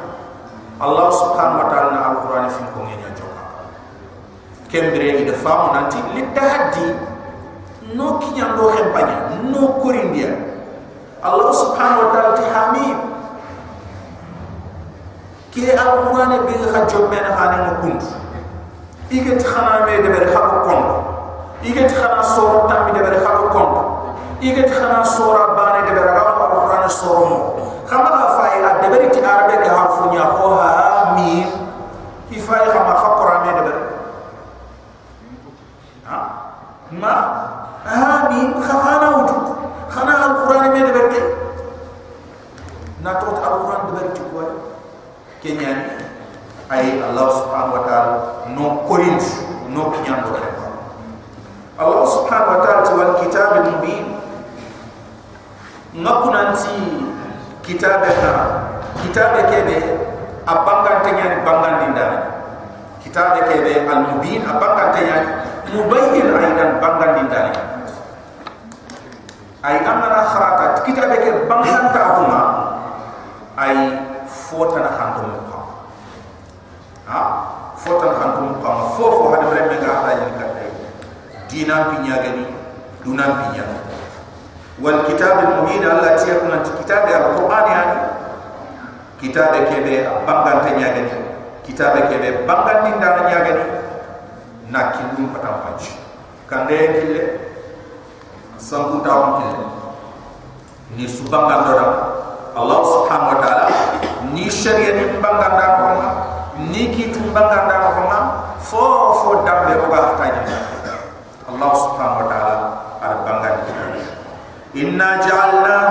Allah 0.79 1.07
subhanahu 1.11 1.59
wa 1.59 1.67
ta'ala 1.67 1.89
na 1.91 1.99
al-Qur'an 2.15 2.47
fi 2.47 2.63
ko 2.71 2.87
ngenya 2.87 3.11
joka 3.11 3.43
kembere 4.71 5.27
ida 5.27 5.35
famu 5.35 5.75
nanti 5.75 5.99
litahaddi 6.15 6.87
no 7.99 8.15
kinya 8.23 8.55
ndo 8.55 8.71
khempanya 8.71 9.43
no 9.51 9.75
korindia 9.83 10.31
Allah 11.19 11.51
subhanahu 11.51 12.07
wa 12.07 12.09
ta'ala 12.15 12.31
ti 12.39 12.45
ke 15.51 15.75
al-Qur'an 15.75 16.31
bi 16.47 16.53
khajjo 16.63 17.11
men 17.11 17.27
khane 17.27 17.57
mo 17.67 17.71
kunt 17.83 18.03
ike 19.11 19.35
khana 19.43 19.83
me 19.83 19.99
de 19.99 20.09
ber 20.15 20.25
khako 20.31 20.57
kon 20.63 20.81
ike 21.59 21.83
khana 21.91 22.23
soro 22.23 22.69
tammi 22.71 22.95
de 22.95 23.01
ber 23.03 23.19
khako 23.19 23.45
kon 23.51 23.69
ike 24.39 24.63
khana 24.71 25.03
sora 25.03 25.57
bane 25.59 25.89
de 25.89 25.91
ber 25.97 26.07
khako 26.15 26.43
al-Qur'an 26.47 26.87
soro 26.87 27.23
mo 27.27 27.39
fay 28.37 28.63
ad 28.63 28.75
de 28.85 28.87
ber 28.93 29.03
ti 29.11 29.19
arabe 29.19 29.55
ka 29.65 29.88
ha 36.09 36.19
ma 37.01 37.13
ha 37.85 38.29
mi 38.29 38.39
khana 38.65 39.07
wujud 39.21 39.45
khana 39.93 40.13
al-Qur'an 40.25 40.73
me 40.73 40.79
de 40.81 40.91
ber 40.97 41.05
ke 41.13 41.21
na 43.05 43.13
tot 43.21 43.37
al-Qur'an 43.37 43.81
de 43.87 43.91
ber 43.97 44.07
ti 44.17 44.21
ko 44.33 44.41
kenyani 45.41 45.85
ay 46.73 46.97
Allah 47.01 47.27
subhanahu 47.37 47.77
wa 47.77 47.83
ta'ala 47.85 48.15
no 48.57 48.65
korint 48.89 49.21
no 49.69 49.93
kinyan 49.93 50.25
do 50.25 50.33
khema 50.33 50.65
Allah 51.77 52.03
subhanahu 52.09 52.53
wa 52.57 52.59
ta'ala 52.65 52.89
wal 52.97 53.13
kitab 53.21 53.49
al 53.53 53.65
mubin 53.73 54.05
ngakunanti 55.93 56.77
kitab 57.61 58.01
ka 58.99 59.07
kitab 59.07 59.31
kebe 59.47 59.79
abanga 60.43 60.99
tenyani 61.07 61.39
bangan 61.47 61.87
dindani 61.87 62.19
kitab 62.99 63.39
kebe 63.47 63.87
al 63.87 64.11
mubin 64.11 64.43
abanga 64.43 64.91
tenyani 64.91 65.29
mubayyin 65.71 66.27
aidan 66.35 66.83
bangan 66.83 67.11
dindani 67.15 67.53
ay 69.63 69.79
amara 69.87 70.27
kharata 70.27 70.83
kitab 70.83 71.15
ke 71.15 71.47
bangan 71.47 71.95
tahuma 71.95 72.43
ay 73.55 73.75
fota 74.27 74.83
na 74.83 74.91
mo 75.23 75.39
kam 75.47 75.63
ha? 77.07 77.21
Fota 77.79 78.05
na 78.11 78.15
khanto 78.19 78.39
mo 78.43 78.53
kam 78.59 78.77
fofo 78.99 79.31
hada 79.31 79.47
bre 79.47 79.63
me 79.67 79.75
ga 79.79 79.91
hada 80.03 80.11
yin 80.19 80.31
katte 80.35 80.65
dina 81.47 81.87
bi 81.87 81.95
nyagani 82.03 82.45
dunan 83.07 83.31
bi 83.31 83.45
nya 83.55 83.63
wal 84.83 85.07
kitab 85.07 85.39
al 85.39 85.63
mubin 85.63 85.87
allati 85.87 86.35
yakuna 86.35 86.59
kitab 86.63 87.07
al 87.07 87.35
qur'an 87.39 87.65
yani 87.71 88.08
kitab 89.19 89.51
ke 89.67 89.77
be 89.83 89.95
bangan 90.23 90.63
te 90.63 90.69
nyagani 90.79 91.11
kitab 91.67 91.95
ke 92.07 92.15
be 92.17 92.29
bangan 92.47 92.77
din 92.87 92.95
dara 93.03 93.21
nyagani 93.27 93.65
na 94.71 94.95
kinum 94.95 95.29
patam 95.35 95.55
panch 95.67 95.99
kande 96.47 96.77
kille 97.03 97.23
sambu 98.55 99.03
tawon 99.03 99.43
kille 99.43 99.63
ni 100.97 101.05
subangan 101.05 101.69
dora. 101.69 101.87
Allah 102.59 102.79
subhanahu 102.81 103.31
wa 103.37 103.39
ta'ala 103.39 103.65
ni 104.33 104.49
sharia 104.49 104.91
ni 104.97 105.05
banganda 105.21 105.65
ko 105.79 105.83
ma 105.95 106.09
ni 106.59 106.91
ki 106.91 107.13
tu 107.13 107.21
banganda 107.31 107.93
ko 107.93 108.01
ma 108.09 108.19
fo 108.59 108.83
fo 109.21 109.29
dambe 109.47 109.79
ko 109.79 109.85
ba 109.87 110.17
taji 110.17 110.43
Allah 111.45 111.71
subhanahu 111.71 112.19
wa 112.19 112.27
ta'ala 112.27 112.55
ar 112.99 113.13
bangandi 113.23 113.71
inna 114.75 115.23
ja'alnahu 115.23 115.88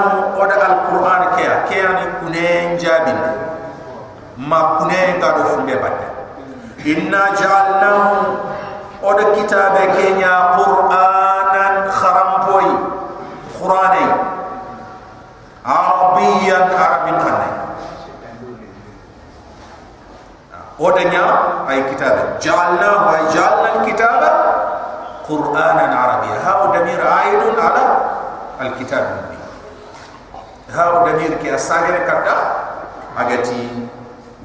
ma 4.49 4.61
kunen 4.81 5.21
ga 5.21 5.29
do 5.37 5.43
fumbe 5.53 5.77
batte 5.77 6.09
inna 6.89 7.23
ja'alna 7.37 7.93
od 9.05 9.19
kitabe 9.37 9.85
kenya 9.97 10.57
qur'anan 10.57 11.75
kharam 11.93 12.33
poi 12.49 12.69
qur'ane 13.61 14.05
arabiyan 15.63 16.65
arabin 16.73 17.17
kanne 17.21 17.51
odanya 20.79 21.25
ay 21.69 21.85
kitabe 21.93 22.41
ja'alna 22.41 22.91
wa 23.05 23.17
ja'alna 23.35 23.85
kitaba 23.85 24.31
qur'anan 25.29 25.93
arabiyya 25.93 26.39
ha 26.41 26.53
damir 26.73 27.03
aidun 27.03 27.59
ala 27.59 27.85
al 28.63 28.71
kitab 28.81 29.05
ha 30.73 30.85
damir 31.05 31.33
ki 31.43 31.49
asagere 31.53 32.07
kata 32.09 32.37
agati 33.19 33.91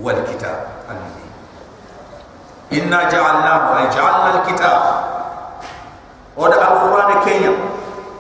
والكتاب. 0.02 0.68
المبين 0.90 1.34
إنا 2.74 3.10
جعلناه 3.10 3.78
أي 3.78 3.90
جعلنا 3.90 4.30
الكتاب. 4.36 4.82
وده 6.38 6.62
القرآن 6.62 7.24
كينيا. 7.24 7.58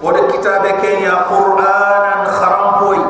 وده 0.03 0.27
كتاب 0.37 0.67
كينيا. 0.67 1.13
قرآنا 1.13 2.31
خرمبوي 2.31 3.05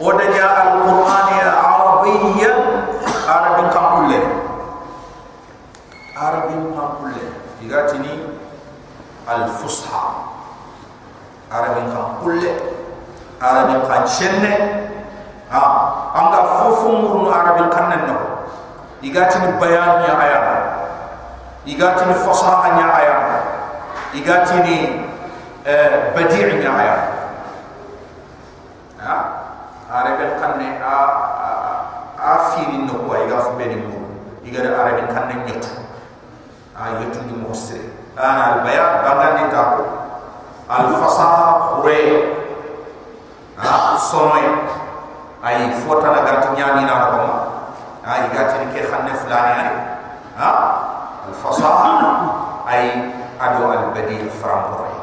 وده 0.00 0.24
جاء 0.24 0.54
القرآن 0.62 1.28
عربيا. 1.64 2.54
عربي 3.28 3.62
كم 3.74 3.86
كله؟ 3.96 4.22
عربي 6.16 6.54
كم 6.54 6.88
كله؟ 7.00 7.28
يغاتني 7.62 8.18
الفصحى. 9.28 10.08
عربي 11.52 11.80
كم 11.80 12.08
كله؟ 12.24 12.60
عربي 13.42 13.72
كم 13.72 14.06
شنة؟ 14.06 14.85
ha 15.56 15.64
anga 16.12 16.40
fofo 16.60 16.88
ngurun 16.92 17.32
arabi 17.32 17.64
kannan 17.72 18.02
no 18.04 18.16
igati 19.00 19.40
ni 19.40 19.48
bayan 19.56 20.04
ni 20.04 20.08
aya 20.12 20.40
igati 21.64 22.04
ni 22.04 22.14
fasaha 22.20 22.76
ni 22.76 22.82
aya 22.84 23.16
igati 24.12 24.56
ni 24.68 24.76
eh 25.64 26.12
badi'i 26.12 26.60
ni 26.60 26.66
aya 26.68 26.96
ha 29.00 29.14
arabi 29.88 30.36
kannan 30.36 30.76
a 30.84 30.94
afirin 32.36 32.84
no 32.84 33.08
ko 33.08 33.16
iga 33.24 33.40
fu 33.40 33.56
beni 33.56 33.80
mu 33.80 33.96
iga 34.44 34.60
da 34.60 34.70
arabi 34.84 35.08
kannan 35.08 35.40
ni 35.48 35.56
to 35.56 35.72
a 36.76 37.00
yitu 37.00 37.24
ni 37.24 37.32
musse 37.40 37.80
ana 38.12 38.42
al 38.44 38.56
bayan 38.60 39.00
bangan 39.00 39.48
ta 39.48 39.62
al 40.68 40.86
fasaha 41.00 41.80
khure 41.80 42.00
ha 43.56 43.96
sonoi 43.96 44.44
ay 45.44 45.72
fota 45.84 46.08
na 46.12 46.20
gati 46.24 46.48
nyani 46.56 46.82
na 46.88 46.94
ko 47.04 47.16
ma 47.20 47.36
ay 48.06 48.30
gati 48.32 48.70
ke 48.72 48.86
khanne 48.88 49.12
fulani 49.12 49.52
ani 49.60 49.74
ha? 50.38 50.50
Al 51.26 51.34
fasaha 51.42 51.92
ay 52.70 53.12
ado 53.40 53.66
al 53.70 53.84
badi 53.92 54.24
frankore 54.40 54.94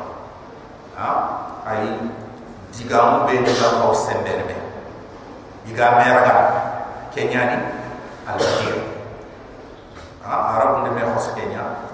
ha 0.97 1.09
ay 1.67 1.99
digamu 2.73 3.27
be 3.29 3.43
diga 3.45 3.67
ko 3.83 3.93
semberbe 3.93 4.55
diga 5.67 5.87
merga 6.01 6.35
kenyani 7.13 7.57
al 8.25 8.37
badi 8.39 8.71
ha? 10.25 10.33
Arab 10.57 10.87
ne 10.87 10.89
me 10.95 11.03
khos 11.13 11.35
kenya. 11.35 11.91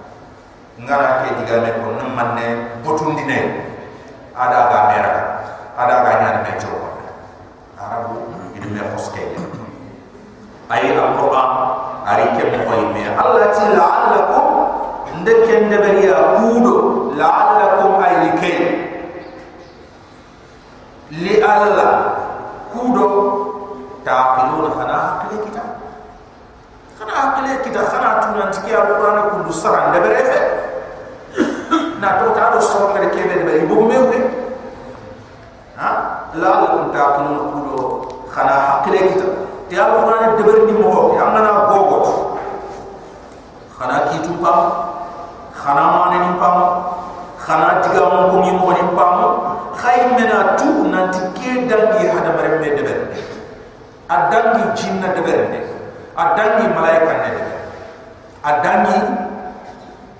Ngara 0.79 1.27
ke 1.27 1.43
diga 1.43 1.59
me 1.59 1.71
ko 1.83 1.91
nam 1.99 2.15
manne 2.15 2.79
botundi 2.85 3.25
ne 3.27 3.39
ada 4.31 4.71
ga 4.71 4.79
merga 4.93 5.21
ada 5.75 5.95
ga 6.07 6.11
nyani 6.23 6.39
me 6.47 6.53
jowo 6.55 6.88
arabu 7.79 8.19
ini 8.59 8.67
me 8.75 8.81
kenya 9.15 9.43
ay 10.67 10.91
al 10.99 11.15
qur'an 11.15 11.51
ari 12.03 12.27
ke 12.35 12.43
mo 12.51 12.59
koy 12.67 12.83
me 12.91 13.07
allati 13.07 13.63
la'allakum 13.71 14.47
ndeken 15.23 15.71
debariya 15.71 16.43
kudo 16.43 16.75
la'allakum 17.15 18.03
ay 18.03 18.13
likay 18.27 18.59
li 21.23 21.39
alla 21.39 21.87
kudo 22.75 23.07
taqiluna 24.03 24.69
khana 24.75 24.95
hakle 24.99 25.35
kita. 25.47 25.63
Khana 26.99 27.13
hakle 27.15 27.51
kita 27.63 27.81
khana 27.87 28.09
tunan 28.27 28.49
tiki 28.51 28.75
alquran 28.75 29.17
kundu 29.31 29.51
saran 29.55 29.95
debere 29.95 30.21
fe 30.27 30.39
na 32.03 32.19
to 32.19 32.27
ta 32.35 32.51
do 32.51 32.59
so 32.59 32.91
ngare 32.91 33.07
kebe 33.15 33.39
de 33.47 33.53
ibu 33.63 33.87
mewe 33.87 34.19
ha 35.79 36.18
la'allakum 36.35 36.91
taqiluna 36.93 37.41
kudo 37.53 37.79
khana 38.29 38.53
hakle 38.67 38.99
kita. 39.09 39.27
Ti 39.69 39.75
alquran 39.77 40.37
debere 40.37 40.65
ni 40.65 40.73
mo 40.81 41.13
yamana 41.13 41.69
gogot 41.69 42.05
khana 43.77 44.09
kitu 44.09 44.33
pam 44.41 44.59
khana 45.53 45.83
mane 45.95 46.17
ni 46.25 46.31
pam 46.41 46.57
khana 47.37 47.81
tiga 47.85 48.03
mo 48.09 48.19
ko 48.33 48.35
mi 48.41 48.51
mo 48.57 48.69
ni 48.73 48.83
pam 48.97 49.15
khay 49.79 50.09
mena 50.17 50.57
tu 50.59 50.89
nanti 50.91 51.21
ke 51.37 51.69
dangi 51.69 52.03
hada 52.11 52.31
bare 52.35 52.59
me 52.59 52.69
de 52.75 52.81
ber 52.83 52.99
adangi 54.09 54.63
jinna 54.75 55.13
de 55.15 55.21
ber 55.21 55.39
de 55.53 55.59
adangi 56.17 56.65
malaika 56.75 57.13
ne 57.23 57.29
de 57.37 57.43
adangi 58.51 58.97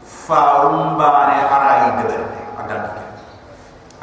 faumbare 0.06 1.38
arai 1.56 1.92
de 1.98 2.04
ber 2.10 2.22
de 2.32 2.38
adangi 2.38 2.38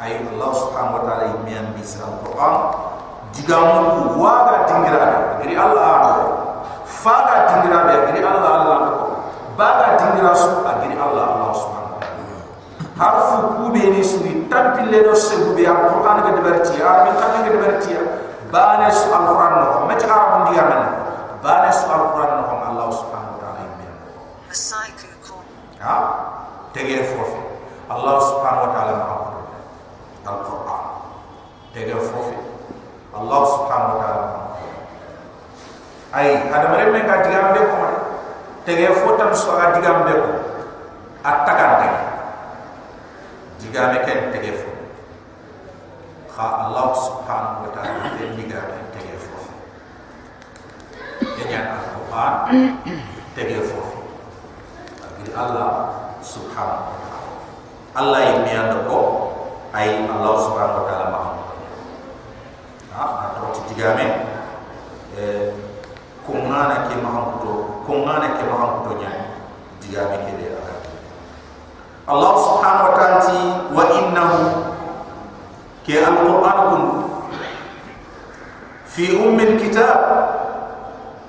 ay 0.01 0.21
allah 0.21 0.51
subhanahu 0.53 0.97
wa 0.97 1.03
taala 1.05 1.25
yimian 1.33 1.73
bi 1.73 1.81
sal 1.81 2.13
qur'an. 2.21 2.55
Diga 3.35 3.57
mo 3.59 4.17
waga 4.17 4.65
dingira 4.69 5.37
giri 5.41 5.53
allah 5.57 5.85
ado 6.01 6.15
faga 6.85 7.49
dingira 7.53 7.85
be 7.89 7.95
giri 8.13 8.21
allah 8.25 8.51
allah. 8.61 8.77
Ko 8.87 9.07
baga 9.57 9.97
dingira 9.97 10.31
su 10.37 10.61
agiri 10.61 10.93
allah 11.01 11.25
allah 11.33 11.51
subhanahu 11.57 11.77
harfu 12.97 13.37
kube 13.61 13.83
ni 13.93 14.01
suri 14.05 14.45
tampille 14.49 15.01
do 15.05 15.13
sebu 15.17 15.53
be 15.57 15.65
alquran 15.65 16.17
ga 16.25 16.31
debarti 16.37 16.77
arabi 16.81 17.11
kan 17.17 17.29
ga 17.45 17.49
debarti 17.49 17.93
bana 18.53 18.89
su 18.93 19.09
alquran 19.09 19.53
no 19.57 19.85
ma 19.89 19.93
ta 19.97 20.05
arab 20.09 20.33
ndiya 20.49 20.63
man 20.69 20.81
bana 21.41 21.69
su 21.73 21.85
alquran 21.89 22.29
no 22.41 22.53
allah 22.69 22.87
subhanahu 22.93 23.33
wa 23.33 23.39
ta'ala 23.41 23.61
ko. 25.25 25.35
ha? 25.81 25.95
Tege 26.73 27.01
fofi 27.13 27.41
allah 27.89 28.15
subhanahu 28.21 28.65
wa 28.65 28.71
ta'ala 28.77 28.93
alquran 30.27 30.83
tege 31.73 31.95
fofi 31.95 32.35
allah 33.15 33.41
subhanahu 33.47 33.95
wa 33.95 33.99
ta'ala. 34.03 34.27
Ay 36.13 36.27
hada 36.51 36.67
mare 36.71 36.91
me 36.91 36.99
ga 37.07 37.23
digambe 37.23 37.61
ko 37.71 37.77
tege 38.67 38.91
fotam 38.99 39.31
so 39.31 39.55
ga 39.57 39.73
digambe 39.75 40.11
ko 40.13 40.29
attagante 41.23 41.89
digame 43.63 43.97
ken 44.05 44.19
tege 44.35 44.51
fo 44.61 44.69
kha 46.35 46.45
allah 46.67 46.87
subhanahu 46.95 47.67
wa 47.67 47.69
ta'ala 47.75 48.15
te 48.15 48.23
digame 48.37 48.77
tege 48.95 49.15
fo 49.17 49.35
yanya 51.41 51.79
alquran 51.79 52.33
tege 53.35 53.59
fo 53.65 53.79
agir 55.03 55.33
allah 55.35 55.71
subhanahu 56.21 56.85
wa 56.91 56.95
ta'ala. 57.01 57.05
Allah 57.97 58.19
yimi 58.29 58.53
ando 58.53 58.79
ko 58.85 58.99
ay 59.75 60.07
allah 60.07 60.33
subhanahu 60.47 60.79
wa 60.83 60.85
ta'ala 60.87 61.05
ma 61.11 61.21
ha? 62.95 63.03
Ato 63.31 63.63
digame 63.71 64.05
eh 65.17 65.51
kungana 66.27 66.91
ke 66.91 66.95
mahamputo 66.99 67.83
kungana 67.87 68.35
ke 68.35 68.43
mahamputo 68.47 68.99
nya 68.99 69.11
digame 69.79 70.17
ke 70.27 70.31
de 70.39 70.47
Allah 72.07 72.33
subhanahu 72.39 72.87
wa 72.87 72.93
ta'ala 72.95 73.17
ti 73.19 73.39
wa 73.75 73.83
innahu 73.91 74.39
ke 75.83 75.99
al-Qur'an 75.99 76.57
kun 76.71 76.83
fi 78.87 79.11
umm 79.19 79.35
al-kitab 79.35 79.99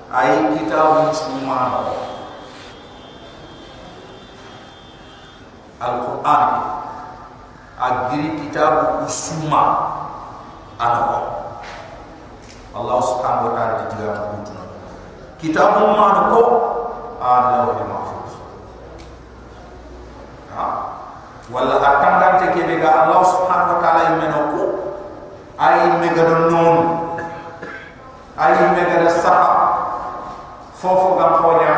ay 0.07 0.55
kitab 0.55 1.11
musliman. 1.11 1.91
al-Qur'an 5.83 6.78
agiri 7.79 8.29
kitab 8.43 9.07
usuma 9.07 9.63
ano? 10.75 11.39
Allah 12.75 12.99
subhanahu 13.01 13.47
wa 13.49 13.53
ta'ala 13.55 13.73
ti 13.79 13.85
diga 13.95 14.11
mutuna 14.35 14.63
kitab 15.39 15.79
man 15.79 16.15
ko 16.35 16.41
ala 17.23 17.71
wa 17.71 17.73
mahfuz 17.87 18.31
wala 21.49 21.75
atangan 21.81 22.33
te 22.43 22.47
ke 22.53 22.61
bega 22.67 23.07
Allah 23.07 23.23
subhanahu 23.25 23.71
wa 23.73 23.79
ta'ala 23.81 24.01
yimeno 24.13 24.39
ko 24.53 24.63
ay 25.57 25.97
mega 26.03 26.23
non 26.51 26.77
ay 28.37 28.53
mega 28.75 29.07
saha 29.07 29.55
fofo 30.77 31.15
ga 31.15 31.27
konya 31.41 31.75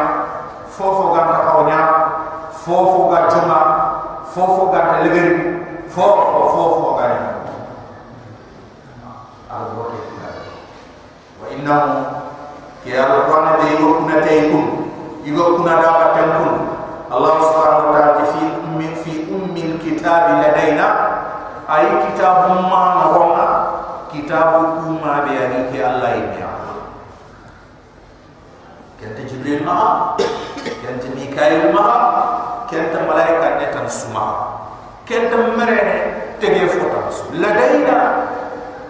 fofo 0.65 1.13
ga 1.13 1.21
ta 1.29 1.37
konya 1.55 1.79
fofo 2.51 2.99
ga 3.13 3.19
juma 3.31 3.59
fofo 4.33 4.73
ga 4.75 5.01
ta 5.91 6.01
legeri 6.01 6.47
fofo 6.51 6.51
fofo 6.55 6.89
ga 6.97 7.05
ni 7.07 7.19
al 9.51 9.63
bote 9.75 9.99
wa 11.41 11.45
innahu 11.51 11.91
ke 12.83 12.91
al-qur'an 12.95 13.59
de 13.59 13.67
yo 13.79 13.87
kuna 13.99 14.15
tay 14.23 14.49
kun 14.51 14.65
yigo 15.27 15.43
kuna 15.59 15.73
da 15.83 15.89
batten 15.99 16.29
kun 16.39 16.55
Allah 17.11 17.33
subhanahu 17.43 17.91
wa 17.91 17.99
ta'ala 17.99 18.23
fi 18.31 18.41
ummi 18.63 18.87
fi 19.03 19.11
ummi 19.27 19.61
alkitab 19.75 20.39
ladaina. 20.39 20.87
Ay 21.67 21.87
kitab 22.07 22.47
ma 22.71 23.03
na 23.03 23.47
kitab 24.11 24.79
kuma 24.79 25.27
be 25.27 25.35
ani 25.35 25.67
ke 25.71 25.79
Allah 25.83 26.15
ya 26.19 26.51
kenta 29.01 29.23
jibril 29.25 29.65
ma 29.65 30.13
kenta 30.61 31.09
mikail 31.17 31.73
ma 31.73 31.85
kenta 32.69 33.01
malaika 33.07 33.57
ne 33.57 33.67
tan 33.73 33.89
suma 33.89 34.27
kenta 35.11 35.35
merene 35.59 35.97
tege 36.39 36.71
fota 36.71 37.11
ladaina. 37.35 37.97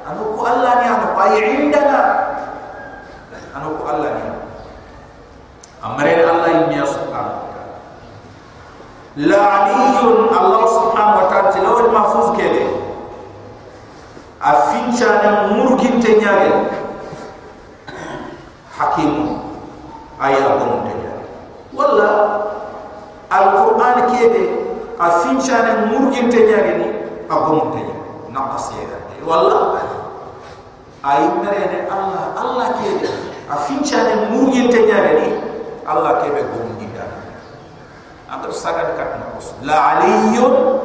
Anu 0.06 0.38
ko 0.38 0.46
Allah 0.46 0.74
ni 0.82 0.86
anu 0.86 1.08
ay 1.18 1.34
indana 1.66 2.00
anu 3.58 3.74
ko 3.82 3.84
Allah 3.90 4.10
ni. 4.22 4.24
Amre 5.82 6.14
Allah 6.22 6.70
ya 6.70 6.86
subhanahu 6.86 7.42
la 9.20 9.42
aliyun 9.68 10.32
Allah 10.32 10.64
subhanahu 10.72 11.20
wa 11.20 11.28
ta'ala 11.28 11.52
tilawal 11.52 11.92
mahfuz 11.92 12.28
kede 12.40 12.64
afincha 14.40 15.20
na 15.20 15.32
murgin 15.52 16.00
tenyage 16.00 16.48
hakim 18.72 19.36
aya 20.16 20.56
gon 20.56 20.88
tenyage 20.88 21.28
wala 21.76 22.12
alquran 23.28 24.00
kede 24.16 24.44
afincha 25.02 25.58
na 25.66 25.74
murgin 25.90 26.30
tenyage 26.30 26.78
ni 26.78 26.88
agon 27.26 27.74
tenyage 27.74 28.06
naqas 28.30 28.70
yeda 28.78 28.98
wala 29.26 29.82
ay. 31.02 31.26
Merene 31.42 31.90
Allah 31.90 32.38
Allah 32.38 32.68
kede 32.78 33.10
afincha 33.50 33.98
na 34.06 34.16
murgin 34.30 34.70
tenyage 34.70 35.12
ni 35.18 35.28
Allah 35.90 36.22
kebe 36.22 36.46
gon 36.54 36.78
dindana 36.78 37.18
anggar 38.30 38.54
sagan 38.54 38.94
kat 38.94 39.18
nakos 39.18 39.58
la 39.66 39.98
aliyun 39.98 40.78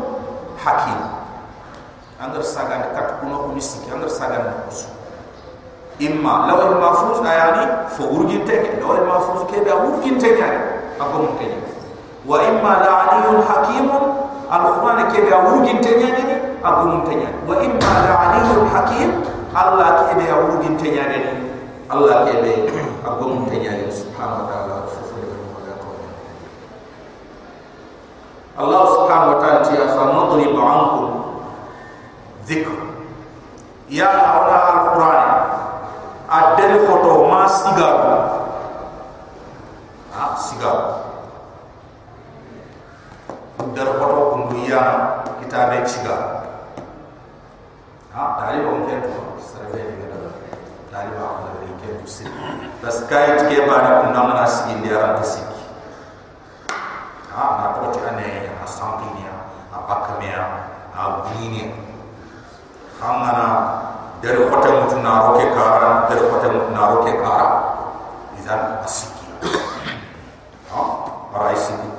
hakim. 0.56 0.98
Anggar 2.16 2.40
sagan 2.40 2.96
kat 2.96 3.20
kuno 3.20 3.52
kumisiki 3.52 3.92
anggar 3.92 4.08
sagan 4.08 4.48
nakos 4.48 4.88
imma 6.00 6.48
law 6.48 6.60
al 6.72 6.76
mahfuz 6.80 7.20
ayani 7.24 7.64
fo 7.96 8.04
urgin 8.08 8.44
teke 8.48 8.80
law 8.80 8.96
al 8.96 9.04
mahfuz 9.08 9.48
ke 9.52 9.64
da 9.64 9.76
urgin 9.80 10.16
teke 10.20 10.44
ako 11.00 11.14
mun 11.24 11.32
teke 11.40 11.75
wa 12.26 12.36
imma 12.42 12.72
la 12.82 12.92
aliyun 13.06 13.38
hakim 13.46 13.86
al 14.50 14.64
qur'an 14.82 15.06
ke 15.14 15.24
da 15.30 15.36
urgin 15.54 15.78
teke 15.80 16.10
ni 16.10 16.24
agum 16.62 17.06
tanya. 17.06 17.30
Wa 17.46 17.54
imma 17.62 17.92
la 18.06 18.12
aliyyun 18.26 18.66
hakim. 18.70 19.10
Allah 19.56 20.12
ke 20.12 20.20
be 20.20 20.28
awugin 20.28 20.76
tanya 20.76 21.08
ne 21.08 21.20
allah 21.88 22.28
ke 22.28 22.44
be 22.44 22.52
agum 23.08 23.48
tanya 23.48 23.72
ne 23.80 23.88
subhanahu 23.88 24.44
wa 24.44 24.52
ta'ala 24.52 24.74
Allah 28.56 28.82
subhanahu 28.88 29.32
wa 29.32 29.38
ta'ala 29.40 29.60
tiya 29.64 29.84
fa 29.96 30.04
nadrib 30.12 30.52
ankum 30.60 31.08
dhikr 32.44 32.76
ya 33.88 34.12
awla 34.12 34.58
al-quran 34.76 35.30
adel 36.28 36.74
photo 36.84 37.24
ma 37.32 37.48
ha 43.56 43.64
dar 43.72 43.88
photo 43.96 44.20
kundu 44.32 44.68
ya 44.68 44.82
kitabe 45.40 45.80
sigar 45.88 46.44
ha 48.12 48.22
dari 48.40 48.64
bom 48.64 48.84
ken 48.84 49.00
to 49.00 49.40
sarve 49.40 49.80
ni 49.80 50.04
gada 50.04 50.32
dari 50.92 51.10
ba 51.16 51.40
ko 51.40 51.40
dari 51.56 51.72
ken 51.80 51.96
to 52.00 52.06
sin 52.08 52.28
das 52.84 53.04
kay 53.08 53.48
ke 53.48 53.64
ba 53.64 53.76
na 53.80 53.90
kunna 54.04 54.20
na 54.36 54.44
sigin 54.44 54.84
dia 54.84 55.00
ran 55.00 55.20
sik 55.24 55.48
ha 57.32 57.44
na 57.60 57.66
ko 57.80 57.92
ti 57.96 58.00
ane 58.04 58.52
a 58.60 58.66
santinia 58.68 59.32
a 59.72 59.78
bakamia 59.88 60.44
a 60.92 61.02
bini 61.28 61.72
khangana 63.00 63.48
dari 64.20 64.48
khote 64.48 64.68
mutu 64.68 65.00
na 65.00 65.32
roke 65.32 65.44
kara 65.56 66.08
dari 66.08 66.20
khote 66.28 66.48
mutu 66.52 66.70
na 66.72 66.82
roke 66.92 67.12
kara 67.20 67.48
izan 68.36 68.80
asiki 68.84 69.28
ha 70.72 70.80
para 71.32 71.52
isi 71.52 71.95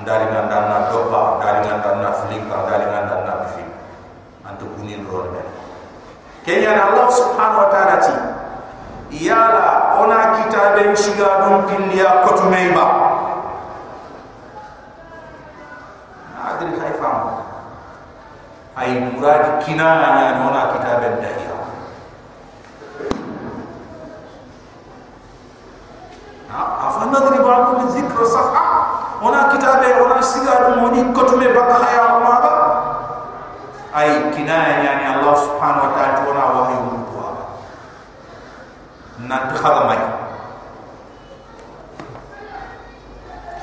andari 0.00 0.32
nganda 0.32 0.58
na 0.64 0.76
doba 0.88 1.36
andari 1.36 1.68
nganda 1.68 1.90
na 2.00 2.08
filinka 2.24 2.54
andari 2.56 2.84
nganda 2.88 3.14
na 3.20 3.32
bifi 3.44 3.64
antu 4.48 4.64
kunin 4.72 5.04
ro 5.04 5.28
be 5.28 5.44
kenya 6.48 6.72
na 6.72 6.82
allah 6.88 7.06
subhanahu 7.12 7.60
wa 7.60 7.68
ta'ala 7.68 7.96
ti 8.00 8.14
yala 9.28 10.00
ona 10.00 10.40
kitaben 10.40 10.96
shiga 10.96 11.44
dum 11.44 11.68
pindiya 11.68 12.24
kotumeiba 12.24 12.84
adri 16.48 16.72
khaifa 16.80 17.10
ay 18.80 19.04
murad 19.04 19.60
kinana 19.60 20.08
nya 20.16 20.28
nona 20.40 20.62
kitaben 20.72 21.20
dahiya 21.20 21.56
afa 26.88 27.04
nadri 27.12 27.36
ba 27.44 27.68
kulli 27.68 27.84
dhikra 28.00 28.24
sahha 28.24 28.89
ona 29.20 29.52
kitabe 29.52 29.88
ona 30.00 30.18
siga 30.24 30.54
dum 30.64 30.74
moni 30.84 31.00
kotume 31.12 31.48
bakka 31.52 31.88
ya 31.92 32.04
ma 32.20 32.34
ba? 32.40 32.52
Ay 33.90 34.30
kinaya 34.30 34.80
nya 34.86 34.92
ni 35.02 35.04
allah 35.18 35.34
subhanahu 35.34 35.90
wa 35.90 35.92
ta'ala 35.98 36.18
ona 36.30 36.44
wahyu 36.54 36.78
mutwa 36.94 37.28
nan 39.26 39.50
khada 39.50 39.82
may 39.90 40.00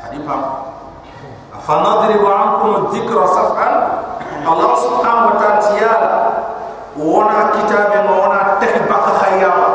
hadifa 0.04 0.36
afa 1.56 1.74
nadri 1.80 2.16
ba 2.20 2.32
ankum 2.44 2.92
dhikra 2.92 3.24
sahha 3.32 3.70
Allah 4.48 4.72
subhanahu 4.80 5.28
wa 5.32 5.36
ta'ala 5.40 5.60
tiyala 5.64 6.12
wona 7.00 7.52
kitabe 7.56 8.00
no 8.04 8.28
wona 8.28 8.60
tahi 8.60 8.80
baka 8.84 9.12
khayyama 9.24 9.68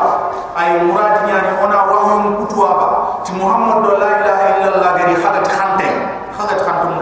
ay 0.53 0.85
murad 0.85 1.25
nyani 1.29 1.51
wona 1.65 1.79
wahyu 1.89 2.37
kutuaba 2.45 3.21
ti 3.25 3.33
muhammad 3.37 3.89
do 3.89 3.93
la 3.97 4.11
ilaha 4.21 4.45
illa 4.53 4.69
allah 4.77 4.91
gari 5.01 5.17
khagat 5.17 5.47
khante 5.49 5.89
khagat 6.37 6.61
khantum 6.61 6.93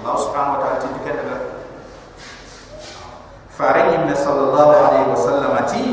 Allah 0.00 0.14
subhanahu 0.16 0.54
wa 0.56 0.60
ta'ala 0.64 0.76
ti 0.80 0.88
dikata 0.96 1.36
farin 4.26 4.46
ibn 4.46 4.46
sallallahu 4.54 4.70
alaihi 4.74 5.08
wasallam 5.14 5.54
ti 5.70 5.84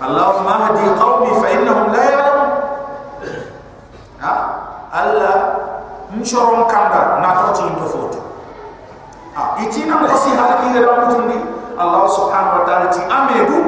Allahumma 0.00 0.72
hdi 0.72 0.84
qaumi 0.96 1.30
fa 1.44 1.46
innahum 1.52 1.92
la 1.92 2.00
ya'lamun. 2.08 2.50
Ha? 4.24 4.32
Allah 4.92 5.36
nshoron 6.16 6.64
kanda 6.72 7.20
na 7.20 7.52
to 7.52 7.60
ti 7.60 7.64
to 7.68 7.84
foto. 7.88 8.20
Itina 9.60 10.00
mo 10.00 10.08
si 10.16 10.32
halki 10.32 10.72
ga 10.72 10.80
dam 10.84 11.00
tundi 11.12 11.36
allah 11.80 12.04
subhanahu 12.08 12.60
wa 12.60 12.64
ta'ala 12.68 12.86
ti 12.92 13.00
amedu 13.08 13.60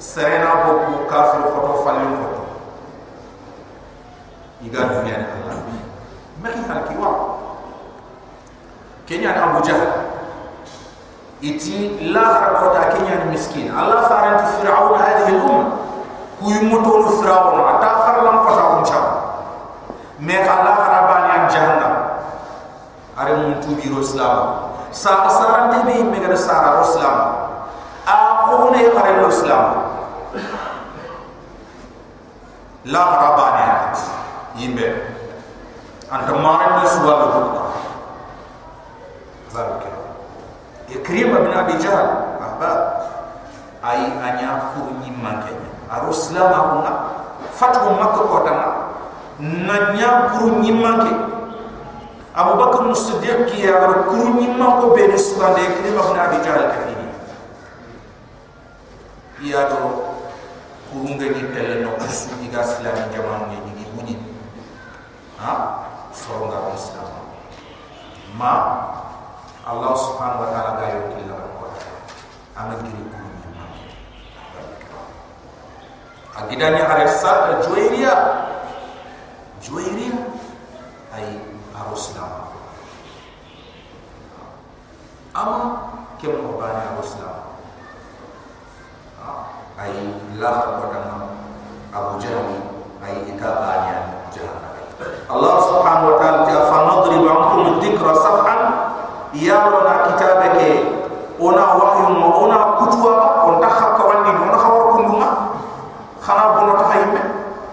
serena 0.00 0.64
bokku 0.64 1.04
kafir 1.08 1.52
khoto 1.52 1.84
falin 1.84 2.16
khoto 2.16 2.42
iga 4.64 4.88
iti 11.44 12.00
la 12.08 12.40
rakota 12.40 12.96
kenya 12.96 13.20
ni 13.28 13.36
miskin 13.36 13.68
allah 13.68 14.08
faranti 14.08 14.48
fir'aun 14.64 14.96
hadhihi 14.96 15.36
al-umma 15.36 15.76
kuy 16.40 16.56
moto 16.72 17.20
fir'aun 17.20 17.60
ata 17.76 17.90
kharlam 18.08 18.36
kota 18.48 18.64
um 18.72 18.80
cham 18.80 19.04
me 20.24 20.32
khala 20.40 20.72
harabani 20.80 21.28
an 21.36 21.42
jahannam 21.52 21.94
are 23.20 23.32
mun 23.44 23.60
tubi 23.60 23.92
islam 23.92 24.72
sa 24.88 25.28
saran 25.28 25.68
de 25.76 25.78
be 25.84 25.94
me 26.08 26.16
gara 26.24 26.32
sara 26.38 26.80
islam 26.80 27.16
a 28.08 28.16
ko 28.48 28.72
ne 28.72 28.80
are 28.88 29.12
islam 29.28 29.64
la 32.88 33.02
harabani 33.12 33.62
an 33.68 33.84
yimbe 34.56 34.88
anta 36.08 36.32
mare 36.40 36.66
ni 36.80 36.88
suwa 36.88 37.12
do 37.20 37.26
ko 37.36 37.40
zalika 39.52 39.93
ikrim 40.92 41.32
ibn 41.32 41.52
abi 41.52 41.74
jahl 41.80 42.36
ahba 42.40 42.70
ay 43.84 44.00
anya 44.20 44.72
ko 44.76 44.92
ni 45.00 45.08
manke 45.16 45.52
aro 45.88 46.10
islam 46.12 46.50
akuna 46.52 46.92
fatu 47.56 47.88
makka 47.96 48.22
ko 48.28 48.36
dama 48.44 48.68
nanya 49.40 50.34
kuru 50.36 50.60
ni 50.60 50.72
manke 50.74 51.12
Abu 52.34 52.58
Bakar 52.58 52.90
Siddiq 52.98 53.46
ki 53.46 53.62
ya 53.62 53.78
gar 53.78 54.10
kuru 54.10 54.42
ni 54.42 54.50
manko 54.58 54.90
be 54.90 55.06
ni 55.06 55.14
suka 55.14 55.54
de 55.54 55.62
ikrim 55.70 55.94
ibn 55.94 56.18
abi 56.18 56.38
jahl 56.42 56.66
kafini 56.66 57.06
iya 59.46 59.70
do 59.70 60.02
kuru 60.90 61.14
ngani 61.14 61.42
tele 61.54 61.86
no 61.86 61.94
usu 62.02 62.34
diga 62.42 62.62
islam 62.66 62.96
jaman 63.14 63.50
ni 63.50 63.56
ni 63.78 63.84
bunyi. 63.94 64.14
Ha? 65.38 65.52
Soronga 66.14 66.70
islam. 66.74 67.10
Ma 68.38 68.52
Allah 69.64 69.96
subhanahu 69.96 70.44
wa 70.44 70.48
ta'ala 70.52 70.70
ga 70.76 70.86
yoki 70.92 71.24
la 71.24 71.40
ko 71.40 71.72
amal 72.52 72.76
giri 72.84 73.00
ko 73.08 73.16
ni 73.16 73.32
ma 73.56 73.64
agidani 76.36 76.84
arsa 76.84 77.64
juwairiya 77.64 78.12
juwairiya 79.64 80.20
ay 81.16 81.40
aruslam 81.72 82.52
ama 85.32 85.58
kem 86.20 86.36
ko 86.44 86.60
bani 86.60 86.84
aruslam 86.92 87.56
ay 89.80 89.92
la 90.36 90.50
ko 90.60 90.92
dama 90.92 91.16
abu 91.88 92.20
jahli 92.20 92.60
ay 93.00 93.32
itabani 93.32 93.96
jahannam 94.28 94.76
Allah 95.32 95.54
subhanahu 95.72 96.08
wa 96.12 96.16
ta'ala 96.20 96.38
ta 96.44 96.68
fa 96.68 96.78
nadrib 96.84 97.24
ankum 97.24 97.80
dhikra 97.80 98.12
safhan 98.20 98.63
yarona 99.34 99.94
kitabe 100.10 100.48
ke? 100.58 100.70
Ona 101.40 101.74
wahyu 101.74 102.14
mo 102.14 102.46
ona 102.46 102.78
kutwa 102.78 103.42
on 103.50 103.58
takhar 103.58 103.98
ka 103.98 104.02
wandi 104.06 104.30
on 104.30 104.54
khawar 104.54 104.84
kunduma 104.94 105.28
khana 106.22 106.54
bono 106.54 106.72
ta 106.78 106.86
hayme 106.94 107.20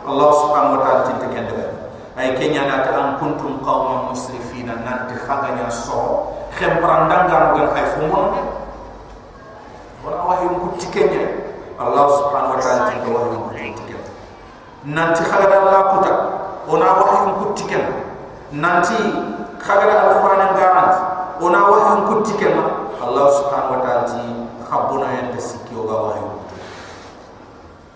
Allah 0.02 0.30
subhanahu 0.34 0.76
wa 0.76 0.82
ta'ala 0.82 1.02
tinta 1.06 1.28
kende 1.30 1.70
ay 2.18 2.34
kenya 2.42 2.66
na 2.66 2.82
ta 2.82 2.90
an 2.98 3.08
kuntum 3.22 3.62
qauman 3.62 4.10
musrifina 4.10 4.82
nanti 4.82 5.14
khaganya 5.14 5.70
so 5.70 6.26
khembrandanga 6.58 7.38
no 7.38 7.48
gan 7.54 7.68
khay 7.78 7.86
fumo 7.94 8.34
ne 8.34 8.42
wala 10.02 10.26
wahyu 10.26 10.58
ko 10.58 10.68
tikenya 10.82 11.22
Allah 11.78 12.06
subhanahu 12.18 12.58
wa 12.58 12.60
ta'ala 12.66 12.90
tinta 12.90 13.10
wahyu 13.14 13.38
ko 13.46 13.50
tikenya 13.54 14.02
nanti 14.90 15.22
khagada 15.22 15.56
Allah 15.70 15.82
kuta 15.94 16.14
ona 16.66 16.88
wahyu 16.98 17.30
ko 17.38 17.46
tikenya 17.54 17.94
nanti 18.58 18.98
khagada 19.62 20.10
alquran 20.10 20.31
garant 20.31 20.31
ona 21.42 21.60
wahyu 21.66 22.02
kutti 22.08 22.34
kema 22.38 22.64
allah 23.02 23.26
subhanahu 23.34 23.74
wa 23.74 23.80
ta'ala 23.82 24.04
ti 24.06 24.22
khabuna 24.70 25.08
yanda 25.10 25.42
sikki 25.42 25.74
o 25.74 25.84
ga 25.90 25.98
wahyu 25.98 26.30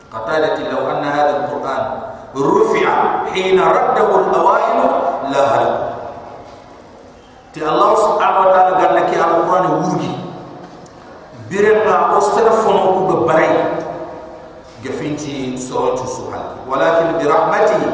qatalati 0.10 0.64
law 0.74 0.90
anna 0.90 1.10
hadha 1.14 1.34
alquran 1.46 1.84
rufi'a 2.34 3.30
hina 3.34 3.64
raddahu 3.70 4.12
alawail 4.34 4.80
la 5.30 5.44
hal 5.54 5.68
ti 7.54 7.62
allah 7.62 7.92
subhanahu 7.94 8.44
wa 8.44 8.52
ta'ala 8.52 8.72
ganna 8.82 9.02
ki 9.14 9.16
alquran 9.22 9.66
wurgi 9.86 10.14
birema 11.46 12.18
o 12.18 12.22
sera 12.34 12.52
fono 12.66 12.82
ko 12.98 13.02
ga 13.14 13.18
baray 13.30 13.54
gafinti 14.82 15.54
suratu 15.54 16.02
suhal 16.10 16.66
walakin 16.66 17.14
bi 17.22 17.30
rahmatihi 17.30 17.90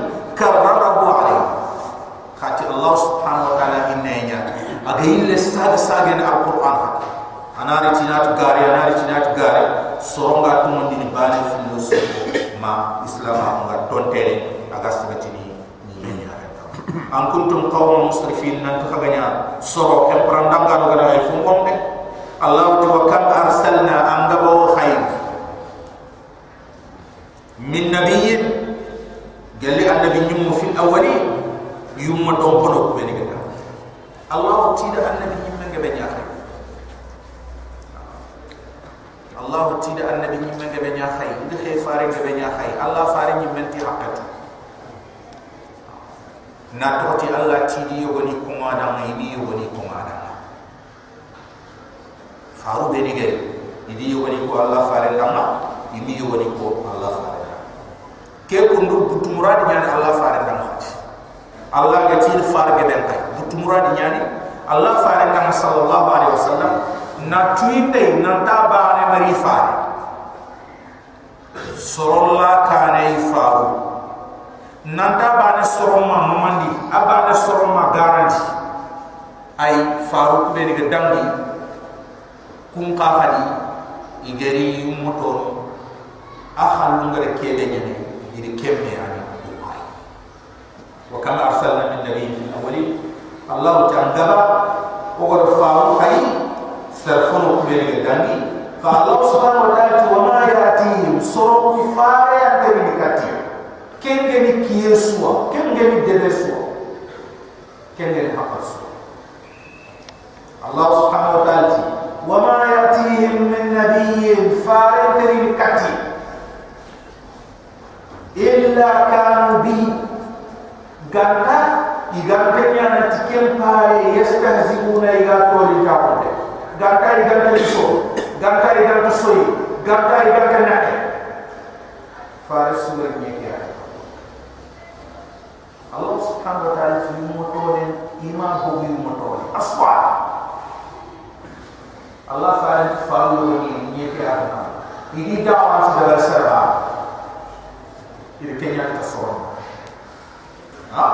ha 151.01 151.09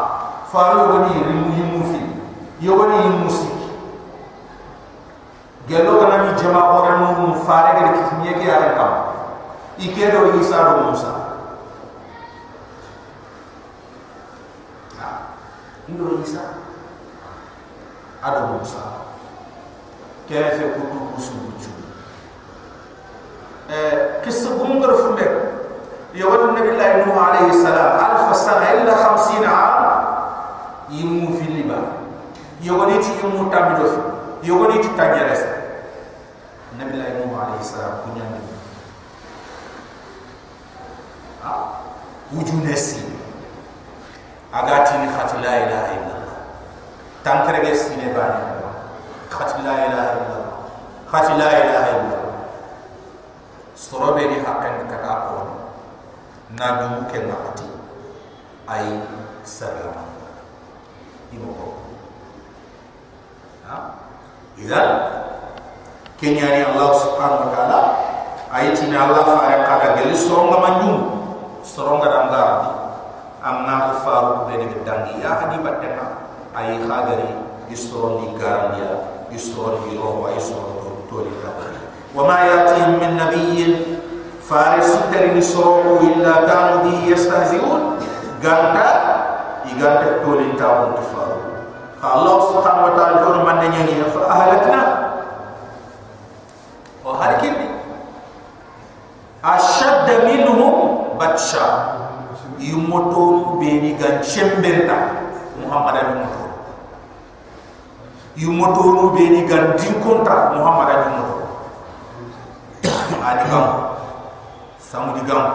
faru 0.52 0.80
woni 0.91 1.23
rimu 1.28 1.52
himu 1.56 1.80
fi 1.91 2.00
yo 2.65 2.76
woni 2.76 2.97
himu 3.04 3.30
sik 3.32 3.56
gelo 5.67 6.00
kana 6.00 6.23
mi 6.23 6.32
jama 6.41 6.62
ora 6.80 6.95
mu 6.97 7.36
fare 7.47 7.71
gari 7.80 7.91
kitniye 8.00 8.34
ke 8.39 8.47
ala 8.52 8.69
kam 8.76 8.93
ikedo 9.80 10.36
isa 10.39 10.58
do 10.63 10.91
musa 10.91 11.12
indo 15.88 16.19
isa 16.23 16.41
ado 18.23 18.60
musa 18.60 18.84
kerefe 20.28 20.63
kutu 20.76 21.00
kusu 21.15 21.32
bucu 21.43 21.71
eh 23.71 24.19
kisa 24.23 24.50
gumgar 24.60 24.91
fundeko 25.00 25.57
fumbe 26.08 26.20
ya 26.20 26.26
wal 26.28 26.54
nabi 26.54 26.70
allah 26.70 27.06
nuh 27.06 27.17
alayhi 27.20 27.54
salam 27.63 28.00
alf 28.00 28.36
sana 28.38 28.74
illa 28.80 28.93
50 28.96 29.46
am 29.46 29.74
yimu 30.89 31.38
fil 31.39 31.52
liba 31.52 31.76
yogoni 32.62 33.00
ti 33.00 33.12
yimu 33.24 33.50
tamido 33.52 33.91
yogoni 34.43 34.80
ti 34.80 34.89
tanyares 34.96 35.43
nabi 36.78 36.98
la 36.98 37.06
nuh 37.20 37.32
alayhi 37.36 37.63
salam 37.63 37.91
kunya 38.04 38.24
ni 38.24 38.39
ah 41.43 41.84
wujunesi 42.32 43.04
agati 44.54 44.98
ni 44.98 45.08
khat 45.12 45.32
la 45.43 45.54
ilaha 45.67 45.91
illallah 45.91 46.39
tankere 47.24 47.60
ge 47.65 47.76
sine 47.76 48.13
bani 48.15 48.63
khat 49.30 49.60
la 49.63 49.76
ilaha 49.86 50.12
illallah 50.15 50.56
khat 51.12 51.28
la 51.36 51.50
ilaha 51.52 51.89
illallah 51.91 52.36
sorobe 53.76 54.24
ni 54.28 54.38
na 56.55 56.67
du 56.79 56.88
ke 57.12 57.27
ngati 57.27 57.67
ay 58.71 59.03
salama 59.43 60.07
ibo 61.36 61.51
ko 61.51 61.67
ha 63.67 63.75
idan 64.55 64.89
kenya 66.15 66.47
ni 66.55 66.62
allah 66.71 66.95
subhanahu 66.95 67.43
wa 67.43 67.51
taala 67.51 67.79
ayati 68.47 68.88
ni 68.88 68.95
allah 68.95 69.27
fa 69.27 69.43
ya 69.51 69.60
kada 69.67 69.99
gel 69.99 70.15
soronga 70.15 70.57
manjum 70.63 70.95
soronga 71.67 72.07
danga 72.07 72.43
amna 73.43 73.91
ko 73.91 74.07
faru 74.07 74.31
be 74.47 74.55
ne 74.55 74.71
dangi 74.88 75.19
ya 75.19 75.36
hadi 75.43 75.60
batena 75.60 76.31
ay 76.55 76.79
khagari 76.79 77.27
istoron 77.67 78.23
di 78.23 78.27
garandia 78.39 79.03
istoron 79.36 79.83
di 79.83 79.99
roho 79.99 80.31
ay 80.31 80.39
istoron 80.39 80.79
to 80.79 80.89
to 81.12 81.15
di 81.27 81.31
kabari 81.43 81.75
wa 82.15 82.23
ma 82.23 82.39
yatihim 82.47 83.03
min 83.03 83.19
nabiyyin 83.19 83.96
faris 84.47 84.88
tari 85.12 85.43
soro 85.43 85.99
illa 86.07 86.47
kanu 86.47 86.75
bi 86.88 87.12
yastahzi'un. 87.12 87.99
Ganta 88.39 88.88
iganta 89.67 90.23
to 90.23 90.31
li 90.39 90.55
tawon 90.55 90.95
faru 91.12 91.41
Allah 91.97 92.36
subhanahu 92.53 92.88
wa 92.88 92.93
ta'ala 92.95 93.15
to 93.25 93.41
man 93.43 93.57
ne 93.60 93.67
nyani 93.73 94.05
fa 94.13 94.21
ahlakna 94.29 94.81
o 97.03 97.12
harkindi 97.17 97.67
ashadda 99.43 100.25
minhum 100.25 101.17
batsha. 101.19 101.97
Yumoto 102.57 103.53
beni 103.62 103.93
gan 104.01 104.17
chembenta 104.25 105.13
muhammadan 105.62 106.17
yumoto 106.17 106.45
yumoto 108.33 108.81
no 108.97 109.05
beni 109.13 109.45
gan 109.45 109.77
din 109.77 109.93
kontra 110.01 110.57
muhammadan 110.57 111.21
yumoto 111.21 111.38
adi 113.29 113.45
gam 113.45 113.65
samu 114.88 115.19
di 115.19 115.28
gam 115.28 115.52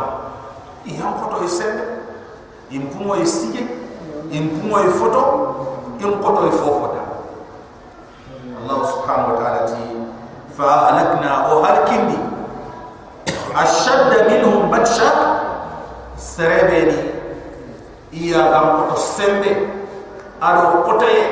ihan 0.85 1.17
koto 1.17 1.41
e 1.45 1.49
sembe 1.49 1.85
impumo 2.69 3.17
e 3.17 3.25
sije 3.25 3.65
impumo 4.31 4.79
e 4.79 4.89
foto. 5.01 5.23
Im 6.03 6.19
koto 6.19 6.51
e 6.51 6.51
fofota 6.51 7.03
allah 8.59 8.79
subhanahu 8.91 9.33
wa 9.33 9.37
ta'ala 9.39 9.61
ti 9.71 9.83
fa 10.51 10.91
halakna 10.91 11.47
o 11.55 11.63
halkindi 11.63 12.19
ashadda 13.55 14.27
minhum 14.29 14.67
batsha. 14.67 15.09
Serebeni 16.19 16.99
iya 18.13 18.51
gam 18.51 18.67
koto 18.83 18.97
sembe. 18.99 19.53
Ado 20.43 20.83
kotoye 20.83 21.23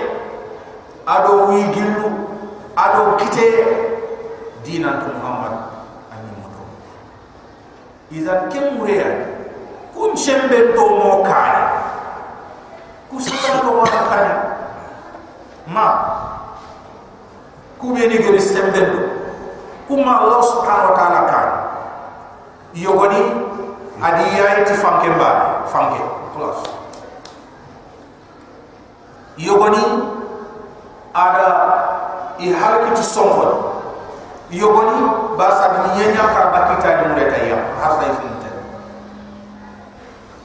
ado 1.03 1.51
wigillu 1.51 2.31
ado 2.79 3.19
kiteye 3.19 3.67
dinan 4.63 5.03
to 5.03 5.11
muhammad 5.19 5.60
iza 8.11 8.51
kemureya 8.51 9.11
kun 9.95 10.13
sembe 10.19 10.75
to 10.75 10.85
mo 10.99 11.23
kare 11.23 11.63
ku 13.11 13.19
sikalo 13.23 13.83
wa 13.83 13.87
kare 13.87 14.35
ma. 15.71 15.89
Ku 17.81 17.95
be 17.97 18.05
ni 18.11 18.21
gori 18.21 18.43
sembe 18.43 18.77
to. 18.77 19.01
Ku 19.89 19.95
ma 20.03 20.23
allah 20.27 20.43
subhanahu 20.43 20.91
wa 20.93 20.97
taala 20.99 21.21
kan 21.31 21.49
yo 22.75 22.95
godi 22.95 23.19
adi 23.99 24.25
ya 24.39 24.63
e 24.63 24.67
ti 24.67 24.75
fanke 24.79 25.11
ba 25.19 25.63
fanke 25.67 25.99
plus 26.35 26.63
yo 29.35 29.59
ada 31.11 31.47
i 32.39 32.55
halki 32.55 32.95
ti 32.95 33.03
songol 33.03 33.83
yo 34.55 34.71
basa 35.41 35.65
ni 35.73 36.05
yenya 36.05 36.29
ka 36.37 36.53
bakita 36.53 36.89
ni 37.01 37.05
mureta 37.17 37.39
ya 37.49 37.57
har 37.81 37.93
sai 37.97 38.13
finta 38.21 38.51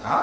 ha? 0.07 0.17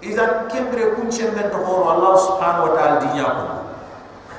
Idan 0.00 0.48
kembre 0.48 0.96
kun 0.96 1.12
chemben 1.12 1.52
to 1.52 1.58
horo 1.60 1.92
allah 1.92 2.16
subhanahu 2.16 2.72
wa 2.72 2.72
ta'ala 2.74 2.96
dinya 3.04 3.28
ko 3.28 3.44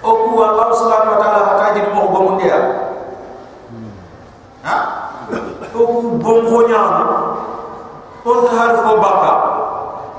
o 0.01 0.09
ku 0.25 0.41
allah 0.41 0.67
subhanahu 0.73 1.13
wa 1.13 1.19
ta'ala 1.21 1.39
hataji 1.53 1.81
mo 1.93 2.09
go 2.09 2.19
munde 2.33 2.49
ya 2.49 2.59
ha? 4.65 4.77
O 5.77 5.81
ku 5.93 6.17
bongo 6.17 6.65
nyaam 6.65 6.97
on 8.25 8.37
ta 8.49 8.51
har 8.57 8.71
fo 8.81 8.93
baka. 9.03 9.33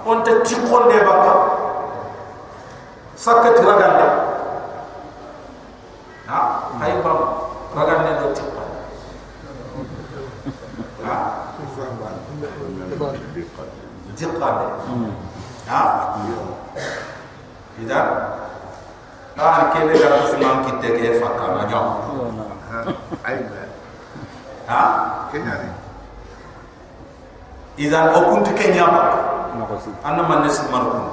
On 0.05 0.21
ta 0.23 0.33
tikonde 0.45 0.99
baka. 1.09 1.35
Sakati 3.17 3.65
ha 3.65 4.24
hay 6.81 6.93
bam 7.03 7.19
ragande 7.75 8.13
do 8.21 8.27
tikka 8.35 8.65
ha? 11.05 11.17
Ha? 15.69 15.81
Ida 17.75 18.01
ah 19.35 19.75
kele 19.75 19.93
ga 19.99 20.09
ko 20.31 20.39
man 20.39 20.63
kitte 20.63 20.89
ke 20.95 21.19
fakka 21.19 21.47
na 21.59 21.63
jom. 21.67 21.87
Ay 23.27 23.43
ha? 24.71 24.83
Kenya 25.35 25.55
ni. 25.59 25.69
Ida 27.83 28.15
o 28.15 28.19
kunti 28.31 28.53
kenya 28.55 28.87
ba 28.87 29.03
anna 30.07 30.23
man 30.23 30.47
nes 30.47 30.59
marukun 30.71 31.07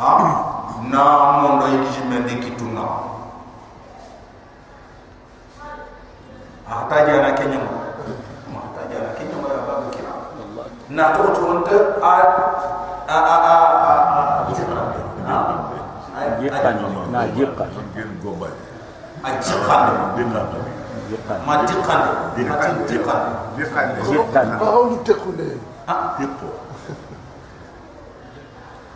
ha? 0.00 0.10
Na 0.88 1.02
mondo 1.40 1.64
yi 1.68 1.78
jimen 1.92 2.24
ahta 6.64 6.96
jana 7.06 7.30
kenya 7.36 7.58
ma 8.52 8.58
ahta 8.64 8.82
jana 8.88 9.10
kenya 9.18 9.36
ma 9.42 9.48
ba 9.52 9.62
ba 9.68 9.74
kira 9.92 10.12
na 10.88 11.04
to 11.16 11.22
to 11.36 11.40
wonta 11.44 11.76
a 12.00 12.12
a 13.08 13.18
a 13.28 13.36
a 13.44 13.54
jikan 16.40 16.76
na 17.12 17.20
jikan 17.36 17.68
gen 17.94 18.10
gobal 18.24 18.52
a 19.24 19.28
jikan 19.44 19.84
dinna 20.16 20.40
jikan 21.08 21.38
ma 21.44 21.54
jikan 21.68 22.00
ma 22.32 22.34
jikan 22.36 22.72
dikan 23.56 23.86
jikan 24.08 24.46
Paolo 24.58 24.96
tekule. 25.04 25.50
tipo 26.16 26.48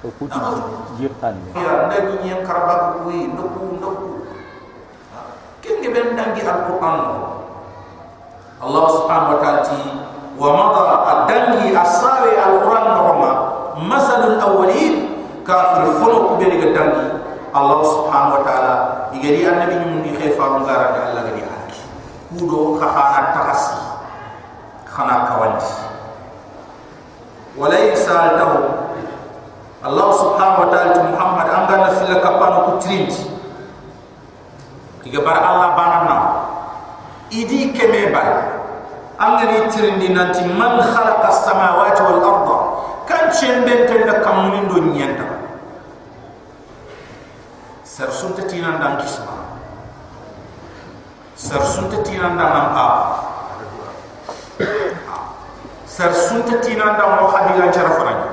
o 0.04 0.08
kuti 0.16 0.38
jikan 0.96 1.34
ya 1.52 1.72
ndani 1.90 2.12
nyen 2.24 2.40
karaba 2.46 2.96
ko 2.96 3.10
yi 3.12 3.28
ndoku 3.28 3.60
ndoku 3.76 4.08
kenge 5.60 5.88
ben 5.92 6.16
dangi 6.16 6.40
alquran 6.46 6.96
Allah 8.58 8.84
subhanahu 8.90 9.32
wa 9.34 9.38
ta'ala 9.38 9.60
ti 9.62 9.78
wa 10.38 10.48
mada 10.54 10.82
adangi 11.06 11.70
asari 11.74 12.34
alquran 12.38 12.86
norma 12.94 13.32
masal 13.86 14.34
alawwalin 14.34 15.22
kafir 15.46 15.86
folo 16.02 16.30
ko 16.30 16.32
ben 16.42 16.58
dangi 16.74 17.06
Allah 17.54 17.78
subhanahu 17.86 18.34
wa 18.38 18.42
ta'ala 18.42 18.74
igari 19.14 19.46
annabi 19.46 19.78
nyum 19.78 20.02
ni 20.02 20.10
khifa 20.14 20.62
ngara 20.62 20.86
da 20.90 21.00
Allah 21.10 21.22
gadi 21.30 21.42
halki 21.46 21.82
kudo 22.34 22.82
khana 22.82 23.30
takasi 23.34 23.78
khana 24.86 25.26
kawandi 25.30 25.70
walaysa 27.54 28.38
lahu 28.42 28.58
Allah 29.86 30.08
subhanahu 30.18 30.66
wa 30.66 30.68
ta'ala 30.74 30.98
Muhammad 31.14 31.46
angana 31.46 31.88
fil 31.94 32.14
kapano 32.18 32.58
ku 32.66 32.72
trinity 32.82 33.22
tiga 35.06 35.22
bar 35.22 35.38
Allah 35.38 35.78
banana 35.78 36.18
idi 37.30 37.72
keme 37.76 38.08
bal 38.12 38.30
angani 39.18 39.68
trindi 39.68 40.08
nanti 40.14 40.44
man 40.48 40.80
khalaqa 40.80 41.28
as-samawati 41.28 42.00
wal 42.06 42.20
arda 42.22 42.58
kan 43.04 43.28
chemben 43.34 43.84
tenda 43.90 44.20
kamunin 44.24 44.68
do 44.70 44.78
nyanta 44.80 45.26
sar 47.84 48.08
sunta 48.14 48.46
tinan 48.46 48.78
dam 48.78 48.96
kisma 49.02 49.58
sar 51.34 51.60
sunta 51.66 51.98
tinan 52.06 52.38
dam 52.38 52.52
am 52.54 52.66
pa 52.72 52.86
sar 55.84 56.14
sunta 56.14 56.62
tinan 56.62 56.94
dam 56.94 57.18
mo 57.18 57.26
khabila 57.28 57.68
chara 57.74 57.90
farani 57.98 58.28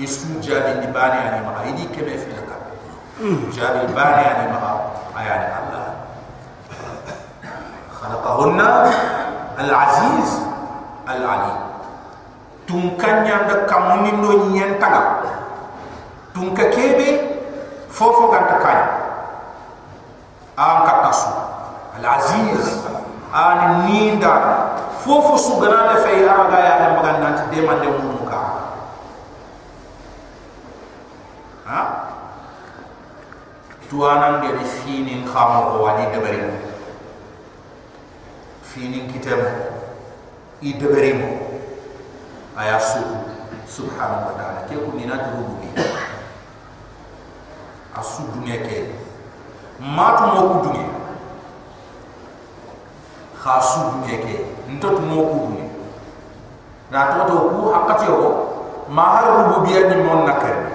isu 0.00 0.40
jabi 0.40 0.80
ni 0.82 0.88
bani 0.88 1.18
ani 1.20 1.40
ma 1.44 1.62
idi 1.68 1.84
keme 1.92 2.16
filaka 2.18 2.56
jabi 3.52 3.92
bani 3.92 4.22
ani 4.24 4.46
ma 4.50 4.88
ayani 5.14 5.63
khalaqahunna 8.24 8.68
al-aziz 9.60 10.28
al-ali. 11.04 11.52
Tun 12.64 12.96
kanya 12.96 13.44
da 13.44 13.68
kamuni 13.68 14.16
no 14.16 14.48
nyentaga 14.48 15.20
tun 16.32 16.56
ka 16.56 16.72
kebe 16.72 17.20
fofo 17.92 18.32
ganta 18.32 18.56
kanya 18.64 18.88
an 20.56 20.76
ka 20.88 20.94
tasu. 21.04 21.30
Al-aziz 22.00 22.80
an 23.28 23.84
ninda 23.84 24.32
fofo 25.04 25.36
su 25.36 25.60
gana 25.60 25.92
da 25.92 25.96
fay 26.00 26.24
araga 26.24 26.56
ya 26.58 26.74
da 26.80 26.86
maganda 26.96 27.44
de 27.52 27.58
man 27.60 27.76
de 27.84 27.88
mun 27.92 28.24
ka 28.24 28.40
ha? 31.68 31.80
Tuanan 33.92 34.40
de 34.40 34.64
finin 34.64 35.28
khamo 35.28 35.76
ko 35.76 35.84
wadi 35.84 36.08
debari 36.08 36.40
finin 38.74 39.06
kitam 39.06 39.38
i 40.58 40.74
debari 40.74 41.14
mo 41.14 41.30
aya 42.58 42.74
su 42.82 42.98
subhanahu 43.70 44.26
wa 44.26 44.34
ta'ala 44.34 44.66
ke 44.66 44.74
ko 44.74 44.90
minat 44.90 45.30
rububi 45.30 45.70
asu 47.94 48.26
dunya 48.34 48.58
ke? 48.66 48.90
Matu 49.78 50.26
mo 50.34 50.40
ku 50.50 50.56
dunya 50.66 50.90
khasu 53.38 53.94
dunya 53.94 54.16
ke? 54.26 54.34
Ntot 54.74 54.98
mo 55.06 55.18
ku 55.30 55.36
dunya 55.54 55.66
na 56.90 57.14
to 57.14 57.30
to 57.30 57.36
ku 57.54 57.70
hakati 57.70 58.10
yo 58.10 58.18
ma 58.90 59.18
har 59.22 59.26
rububiyya 59.38 59.86
ni 59.94 60.02
mon 60.02 60.26
nakari 60.26 60.66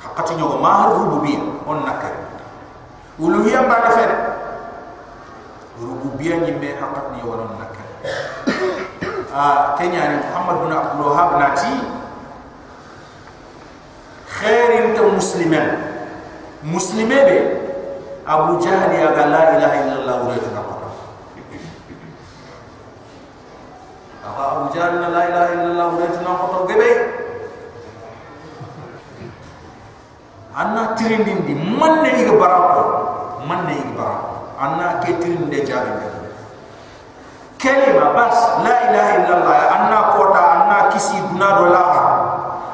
hakati 0.00 0.32
nyogo 0.40 0.56
ma 0.64 0.70
har 0.80 0.88
rububiyya 0.96 1.40
on 1.68 1.84
nakari 1.84 2.20
uluhiyya 3.20 3.68
ba 3.68 3.84
da 3.84 3.90
fere 3.96 4.29
rububiyya 5.80 6.36
ni 6.44 6.52
me 6.60 6.76
hakat 6.76 7.16
ni 7.16 7.24
wala 7.24 7.48
nakari 7.56 7.94
ah 9.32 9.74
kenya 9.80 10.12
ni 10.12 10.16
muhammad 10.28 10.56
bin 10.68 10.72
abdul 10.76 11.02
wahhab 11.08 11.30
nati 11.40 11.72
khairin 14.40 14.92
ta 14.96 15.02
musliman? 15.08 15.68
Muslime 16.60 17.18
be? 17.24 17.38
Abu 18.28 18.60
jahl 18.60 18.92
ya 18.92 19.10
ga 19.16 19.24
la 19.32 19.42
ilaha 19.56 19.76
illallah 19.80 20.16
wa 20.28 20.36
la 20.36 20.62
Aka 24.20 24.42
Abu 24.54 24.64
Jahl 24.76 25.00
la 25.00 25.20
ilaha 25.24 25.48
illallah 25.56 25.86
wa 25.88 25.98
la 25.98 26.06
ilaha 26.12 26.60
gebe 26.68 26.90
anna 30.54 30.82
tirindindi 30.94 31.56
manne 31.56 32.10
iga 32.20 32.34
barako 32.36 32.82
manne 33.48 33.72
iga 33.80 33.92
barako 33.96 34.39
anna 34.60 35.00
ke 35.00 35.16
tirinde 35.16 35.64
jabi 35.64 35.90
kelima 37.56 38.12
bas 38.12 38.60
la 38.64 38.74
ilaha 38.88 39.12
illallah. 39.20 39.58
Anna 39.72 39.98
kota 40.16 40.40
anna 40.40 40.78
kisi 40.92 41.16
duna 41.28 41.48
do 41.56 41.64
laha 41.72 42.04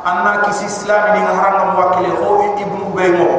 anna 0.02 0.42
kisi 0.46 0.66
islam 0.66 1.14
ni 1.14 1.20
haranga 1.22 1.64
mwakile 1.74 2.10
ho 2.18 2.54
ibnu 2.58 2.90
baymo 2.94 3.30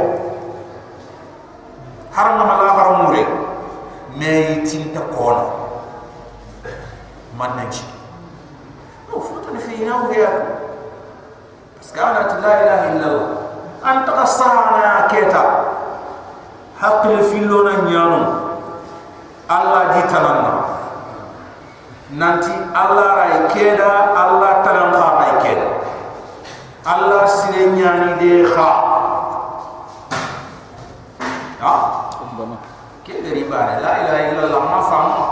haranga 2.15 2.43
mala 2.43 2.67
haramure 2.75 3.23
me 4.15 4.31
yitinta 4.49 5.03
kona. 5.11 5.45
Manne 7.37 7.69
ci 7.71 7.85
no 9.07 9.19
foto 9.21 9.51
ni 9.53 9.59
fi 9.59 9.83
yaw 9.85 10.09
ya 10.11 10.31
parce 11.75 11.91
que 11.93 11.99
ana 11.99 12.25
la 12.39 12.53
ilaha 12.63 12.85
illallah. 12.95 13.29
Anta 13.83 14.11
qasana 14.11 15.07
keta 15.07 15.43
haqqil 16.81 17.21
filona 17.31 17.73
nyano. 17.89 18.21
Allah 19.47 19.95
di 19.95 20.01
tananna 20.11 20.53
nanti 22.17 22.51
allah 22.75 23.07
ray 23.19 23.35
keda 23.51 24.15
allah 24.15 24.63
tanan 24.63 24.91
kha 24.95 25.07
ray 25.19 25.33
keda. 25.43 25.67
Allah 26.87 27.23
sire 27.27 27.71
nyani 27.75 28.15
de 28.19 28.47
kha. 28.51 28.69
Ha? 31.63 31.73
Bana 32.37 32.53
ke 33.01 33.17
dari 33.25 33.47
bare 33.49 33.81
la 33.81 33.91
ilaha 34.03 34.19
illallah 34.29 34.61
ma 34.67 34.79
famu 34.85 35.23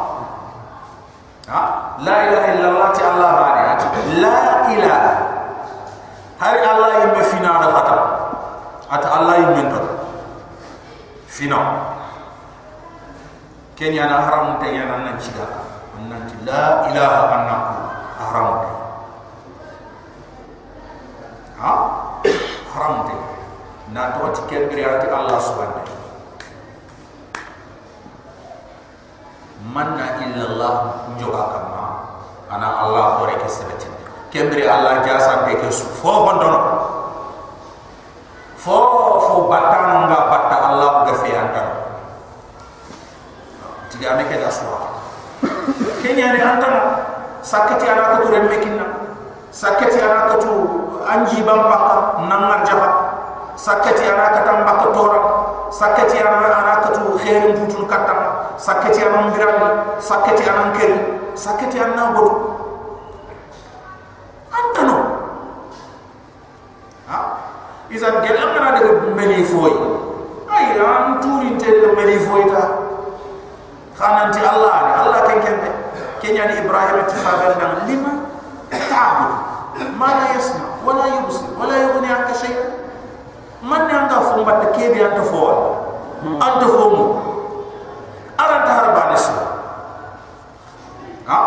ha? 1.52 1.62
La 2.02 2.16
ilaha 2.26 2.48
illallah 2.56 2.88
ti 2.98 3.02
allah 3.06 3.30
bare 3.38 3.62
ati 3.78 3.86
la 4.24 4.40
ilaha 4.74 5.12
hari 6.42 6.60
allah 6.66 6.90
yimme 7.04 7.22
fina 7.30 7.52
da 7.62 7.68
fata 7.70 7.96
ata 8.90 9.08
allah 9.22 9.36
yimme 9.38 9.64
to 9.70 9.80
fina 11.36 11.60
kenya 13.76 14.08
na 14.08 14.24
haram 14.24 14.56
ta 14.56 14.68
yana 14.72 15.04
nan 15.04 15.20
ciga 15.20 15.44
nan 16.08 16.24
ti 16.32 16.36
la 16.48 16.88
ilaha 16.88 17.22
annaku 17.36 17.76
haram 18.24 18.50
ta 18.64 18.72
ha? 21.60 21.72
Haram 22.72 22.96
ta 23.08 23.16
na 23.92 24.16
to 24.16 24.32
ti 24.48 24.56
ati 24.56 25.08
allah 25.12 25.36
subhanahu 25.44 25.96
manna 29.76 30.24
illallah 30.24 31.04
njoga 31.20 31.44
kama 31.52 31.84
ana 32.48 32.68
allah 32.80 33.20
hore 33.20 33.36
ke 33.44 33.48
sebeti 33.52 33.92
kembri 34.32 34.64
allah 34.64 35.04
jasa 35.04 35.44
te 35.44 35.60
ke 35.60 35.68
su 35.68 35.84
fo 36.00 36.32
hondono 36.32 36.60
fo 38.56 38.78
fo 39.26 39.36
batano 39.52 40.08
nga 40.08 40.20
batta 40.32 40.58
allah 40.72 40.92
ga 41.10 41.14
fe 41.20 41.30
anta 41.36 41.64
tiga 43.96 44.20
me 44.20 44.24
ke 44.28 44.36
da 44.44 44.52
suwa 44.52 44.80
kenya 46.04 46.36
ne 46.36 46.40
anta 46.44 46.70
sakati 47.42 47.88
ana 47.88 48.20
ko 48.20 48.28
ture 48.28 48.40
mekinna 48.44 48.86
sakati 49.56 50.04
ana 50.04 50.28
ko 50.28 50.36
tu 50.44 50.52
anji 51.08 51.40
bam 51.48 51.64
pakka 51.72 51.96
nangar 52.28 52.60
jaha 52.68 52.90
sakati 53.56 54.04
ana 54.04 54.36
ka 54.36 54.42
tamba 54.44 54.72
ko 54.84 54.88
tora 54.92 55.20
sakati 55.72 56.20
ana 56.20 56.44
ana 56.60 56.74
ko 56.84 56.90
tu 56.92 57.04
khairin 57.24 57.56
butun 57.56 57.88
katama 57.88 58.52
sakati 58.60 59.00
ana 59.08 59.32
mbirani 59.32 59.70
sakati 60.04 60.44
ana 60.44 60.76
keri 60.76 61.00
sakati 61.40 61.80
ana 61.80 62.12
bodu 62.12 62.36
antano 64.52 64.98
ha 67.08 67.18
izan 67.92 68.20
gel 68.24 68.38
amana 68.44 68.80
de 68.80 68.84
meli 69.16 69.40
foy 69.44 69.72
ay 70.52 70.76
an 70.84 71.20
turi 71.24 71.56
te 71.56 71.70
de 71.72 71.88
meli 71.96 72.20
foy 72.20 72.44
ta 72.52 72.85
khananti 74.00 74.40
allah 74.44 74.76
ni 74.88 74.92
allah 75.04 75.20
ken 75.28 75.40
ken 75.44 75.56
de 75.64 75.70
kenya 76.22 76.44
ni 76.52 76.60
ibrahim 76.64 77.00
ti 77.08 77.16
fagal 77.24 77.56
na 77.60 77.88
lima 77.88 78.12
ta'bud 78.72 79.32
ma 79.96 80.10
la 80.20 80.26
yasma 80.36 80.80
wala 80.84 81.06
yubsir 81.20 81.48
wala 81.60 81.76
yughni 81.80 82.08
anka 82.12 82.34
shay'a 82.36 82.66
man 83.64 83.88
ne 83.88 83.94
anga 83.96 84.22
fo 84.22 84.42
mbatta 84.44 84.68
kebi 84.76 85.00
anta 85.04 85.24
fo 85.24 85.42
anta 86.40 86.66
fo 86.68 86.86
mu? 86.96 87.06
Aranta 88.38 88.72
harbani 88.78 89.18
su 89.18 89.32
ha? 91.26 91.40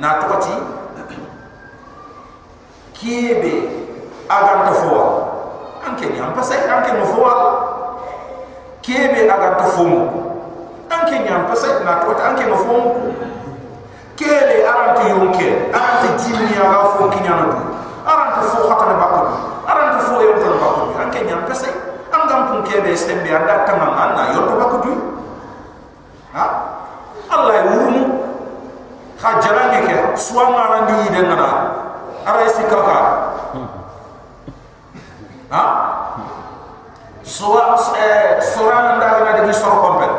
Na 0.00 0.08
tokati 0.20 0.50
kebe 2.96 3.52
aganta 4.28 4.72
fo 4.80 4.96
anke 5.86 6.06
ni 6.08 6.18
ampa 6.20 6.42
sai 6.42 6.64
anke 6.64 6.92
mo 6.98 7.04
fo 7.04 7.22
kebe 8.80 9.28
aganta 9.28 9.64
fo 9.76 9.82
mu 9.84 10.00
anke 10.90 11.16
ni 11.24 11.28
ampa 11.28 11.54
sai 11.56 11.80
na 11.84 12.00
tokati 12.02 12.22
anke 12.22 12.44
mo 12.50 12.56
fo 12.56 12.72
mu 12.72 12.90
kebe 14.16 14.62
aranta 14.66 15.02
yonke 15.10 15.70
aranta 15.74 16.08
jimni 16.20 16.54
aga 16.56 16.80
fo 16.96 17.08
kinyana 17.10 17.44
du 17.50 17.58
aranta 18.06 18.40
fo 18.50 18.58
khatana 18.68 18.94
bakko 19.00 19.20
aranta 19.68 19.98
fo 20.06 20.14
yonta 20.22 20.48
bakko 20.60 20.82
anke 21.00 21.18
ni 21.24 21.32
ampa 21.32 21.54
sai 21.54 21.72
angam 22.14 22.40
pun 22.48 22.58
kebe 22.62 22.94
sembe 22.96 23.28
anda 23.32 23.64
tamam 23.66 23.92
anna 23.96 24.30
yonta 24.34 24.54
bakko 24.60 24.76
du 24.84 24.92
ha? 26.34 26.44
Allah 27.30 27.62
wumu 27.72 28.02
ha 29.22 29.28
jarange 29.40 29.80
ke? 29.88 29.96
Suwa 30.14 30.50
ngara 30.52 30.78
ndi 30.86 31.08
de 31.14 31.20
ngana 31.26 31.48
ara 32.26 32.46
sikaka 32.46 32.98
ha? 35.50 35.62
Suwa 37.24 37.74
eh 37.98 38.38
suran 38.42 39.00
nda 39.00 39.08
ngana 39.24 39.42
de 39.48 39.52
soro 39.54 39.80
kompel 39.82 40.12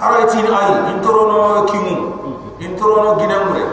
ara 0.00 0.26
tini 0.26 0.48
ay 0.50 0.70
intorono 0.94 1.64
kimu 1.70 1.94
intorono 2.58 3.18
ginamre. 3.20 3.64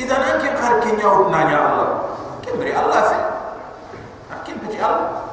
Idan 0.00 0.22
anke 0.24 0.48
kar 0.56 0.80
kenya 0.84 1.06
ut 1.08 1.28
nanya 1.32 1.56
allah. 1.58 1.88
Kembre 2.44 2.72
allah 2.72 3.00
fe 3.08 3.18
akin 4.34 4.56
peti 4.64 4.78
allah. 4.80 5.30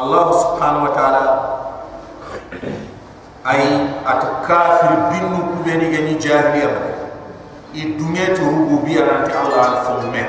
Allah 0.00 0.24
subhanahu 0.32 0.86
wa 0.88 0.92
ta'ala 0.96 1.24
ay 3.44 3.88
at 4.04 4.22
kafir 4.44 4.92
binu 5.10 5.56
kubeni 5.56 5.88
gani 5.90 6.14
jahiliya 6.20 6.68
ba 6.76 6.82
i 7.72 7.96
dunya 7.96 8.36
to 8.36 8.44
rububiyya 8.44 9.02
nanti 9.08 9.32
allah 9.32 9.60
al 9.64 9.76
fumme 9.86 10.22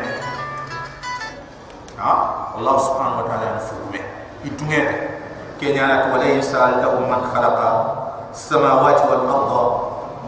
ha? 2.00 2.14
Allah 2.56 2.76
subhanahu 2.80 3.22
wa 3.22 3.26
ta'ala 3.28 3.48
al 3.58 3.62
fumme 3.62 4.00
i 4.48 4.50
dunya 4.56 4.82
kenya 5.60 5.86
na 5.88 5.96
wala 6.16 6.24
yasal 6.26 6.80
lahu 6.80 7.04
man 7.06 7.22
khalaqa 7.30 7.70
samawati 8.32 9.04
wal 9.08 9.24
arda. 9.28 9.64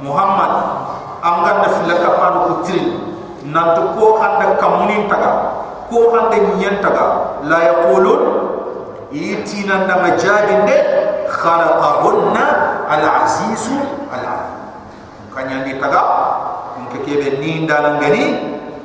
Muhammad 0.04 0.52
am 1.24 1.36
ganna 1.48 1.68
filaka 1.80 2.10
panu 2.20 2.40
kutri 2.52 2.82
nanti 3.48 3.82
ko 3.96 4.20
handa 4.20 4.60
kamunin 4.60 5.08
taga 5.08 5.32
ko 5.88 6.12
handa 6.12 6.38
nyen 6.60 6.84
taga. 6.84 7.40
La 7.48 7.60
yaqulun 7.64 8.22
itina 9.12 9.88
ndama 9.88 10.20
jadinde 10.20 10.76
khalaqahunna 11.32 12.44
al-aziz 12.92 13.72
al-alim. 14.12 14.52
Kanya 15.32 15.64
ni 15.64 15.80
taga 15.80 16.02
unke 16.78 17.00
kebe 17.08 17.40
ni 17.40 17.64
ndala 17.64 17.98
ngani 18.04 18.24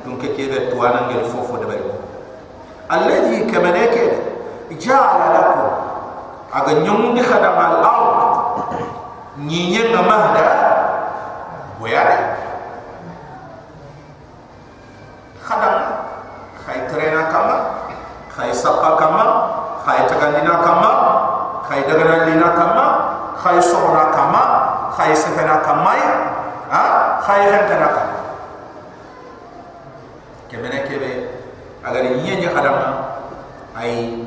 unke 0.07 0.31
kebe 0.33 0.71
tuana 0.71 1.11
ngel 1.11 1.27
fofo 1.27 1.59
de 1.59 1.65
bari 1.67 1.85
alladhi 2.89 3.45
kamanake 3.51 4.03
ja'ala 4.79 5.27
lakum. 5.35 5.69
Aga 6.49 6.81
nyumundi 6.81 7.21
khadam 7.21 7.53
al-ard 9.37 9.45
nyinye 9.45 9.93
ngamahda 9.93 10.45
boyade 11.79 12.17
khadam 15.43 15.75
khay 16.65 16.79
trena 16.89 17.29
kama 17.29 17.57
khay 18.33 18.51
saqa 18.53 18.97
kama 18.97 19.25
khay 19.85 20.05
tagandina 20.09 20.59
kama 20.65 20.91
khay 21.69 21.85
dagana 21.85 22.25
lina 22.25 22.49
kama 22.57 22.85
khay 23.37 23.57
sohna 23.61 24.09
kama 24.11 24.41
khay 24.97 25.15
sefena 25.15 25.61
kama 25.61 25.93
ha? 26.69 26.83
Khay 27.23 27.41
hentana 27.45 27.87
kama 27.93 28.17
kemene 30.49 30.85
kebe 30.89 31.29
agar 31.85 32.03
nyenye 32.03 32.49
khadama 32.49 33.21
ay 33.77 34.25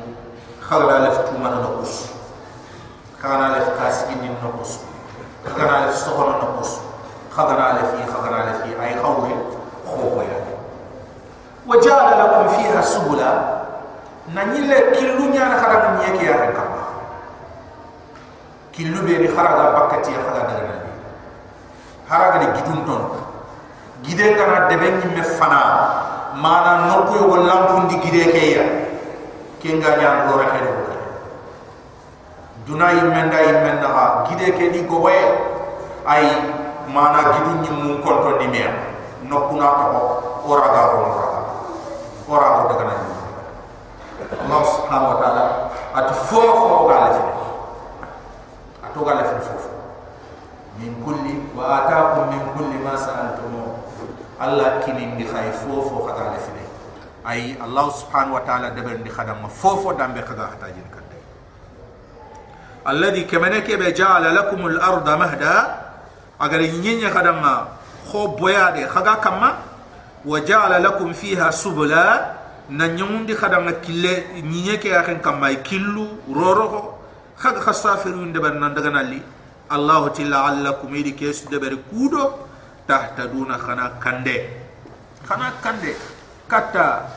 khagala 0.63 1.03
lef 1.05 1.27
tumana 1.27 1.59
no 1.61 1.83
kus 1.83 2.15
khagana 3.19 3.59
lef 3.59 3.75
kasini 3.77 4.31
no 5.43 5.49
kus 5.49 5.51
khagana 5.51 5.85
lef 5.85 5.95
sohna 5.95 6.33
no 6.39 6.47
kus 6.57 6.71
khagana 7.35 7.73
lef 7.75 7.91
khagana 8.07 8.39
lef 8.47 8.59
ay 8.79 8.93
khawre 8.95 9.33
khobo 9.85 10.21
ya 10.23 10.37
wajala 11.67 12.11
lakum 12.19 12.47
fiha 12.55 12.83
subula 12.83 13.29
na 14.33 14.43
nyile 14.45 14.91
killu 14.95 15.29
nyana 15.31 15.55
khadama 15.59 15.99
nyeke 15.99 16.25
ya 16.25 16.51
kama 16.51 16.83
killu 18.71 19.01
be 19.03 19.17
ni 19.19 19.27
kharaga 19.27 19.71
bakati 19.75 20.11
ya 20.11 20.19
kharaga 20.23 20.53
daga 20.59 20.75
ni 20.83 20.91
haraga 22.09 22.37
ni 22.39 22.47
gidun 22.59 22.79
ton 22.87 23.03
gide 24.03 24.35
kana 24.35 24.67
debe 24.67 24.91
ni 24.91 25.07
me 25.15 25.23
fana 25.23 25.59
mana 26.35 26.87
nokku 26.87 27.15
yo 27.19 27.35
lampun 27.43 27.87
di 27.87 27.95
gide 27.99 28.31
ke 28.31 28.43
ya 28.55 28.63
kenga 29.63 29.91
nya 29.99 30.27
do 30.27 30.35
ra 30.39 30.47
hedo 30.55 30.92
duna 32.65 32.91
yimenda 32.91 33.37
yimenda 33.41 33.87
ha. 33.87 34.05
Gide 34.29 34.51
ke 34.57 34.71
ni 34.71 34.81
go 34.87 34.99
way 35.03 35.19
ay 36.07 36.23
mana 36.87 37.19
gidun 37.35 37.61
ni 37.63 37.69
mun 37.71 38.01
konto 38.03 38.37
ni 38.39 38.47
me 38.47 38.63
nokku 39.27 39.55
na 39.55 39.67
to 39.91 39.99
ora 40.47 40.67
ga 40.71 40.81
ro 40.91 40.99
ora 41.07 41.27
ora 42.27 42.47
go 42.57 42.63
daga 42.71 42.83
na 42.89 42.95
Allah 44.33 44.61
subhanahu 44.65 45.13
wa 45.13 45.17
ta'ala. 45.21 45.43
At 45.93 46.09
fo 46.27 46.41
fo 46.41 46.87
ga 46.89 46.95
la 46.99 47.09
fi 47.13 47.23
to 48.93 48.99
ga 49.05 49.13
la 49.13 49.23
fi 49.25 49.35
fofu 49.41 49.69
min 50.79 50.93
kulli 51.05 51.33
wa 51.55 51.85
ataakum 51.85 52.29
min 52.33 52.41
kulli 52.57 52.77
ma 52.81 52.93
sa'altum 52.97 53.53
Allah 54.39 54.81
kini 54.85 55.05
ndi 55.17 55.25
khay 55.25 55.49
fofo 55.53 56.05
khaga 56.05 56.33
la 56.33 56.39
fi 56.41 56.51
ay 57.25 57.55
Allah 57.61 57.87
subhanahu 57.93 58.35
wa 58.37 58.43
ta'ala 58.45 58.73
dabar 58.75 58.97
ndi 58.99 59.09
khadam 59.09 59.45
fofo 59.49 59.93
dambe 59.93 60.21
khaga 60.21 60.49
hata 60.53 60.67
jin 60.73 60.85
الذي 62.87 63.23
كمنا 63.23 63.59
كبه 63.59 63.89
جعل 63.89 64.35
لكم 64.35 64.67
الأرض 64.67 65.09
مهدا. 65.09 65.55
أقل 66.41 66.61
ينين 66.61 67.07
خدما 67.09 67.67
خوب 68.11 68.43
بيادي 68.43 68.87
خدا 68.91 69.13
كما؟ 69.13 69.49
وجعل 70.25 70.83
لكم 70.83 71.13
فيها 71.13 71.51
سبلا. 71.51 72.31
ننيون 72.69 73.25
دي 73.25 73.35
خدما 73.35 73.71
كله. 73.71 74.35
ينين 74.35 74.75
كي 74.83 74.99
أخن 74.99 75.23
كما؟ 75.23 75.49
يكلو 75.49 76.07
رورو 76.27 76.93
خد 77.39 77.55
خسافرون 77.59 78.33
دبر 78.35 78.53
نندغنا 78.59 78.99
لي. 78.99 79.21
الله 79.71 80.01
تلا 80.07 80.37
علكم. 80.37 80.95
يدي 80.95 81.11
كيس 81.11 81.47
دبر 81.47 81.77
كودو. 81.91 82.31
تحت 82.87 83.21
دون 83.31 83.57
خنا 83.57 84.03
كندي 84.03 84.37
خنا 85.29 85.47
كندي 85.63 85.93
كتا. 86.51 87.07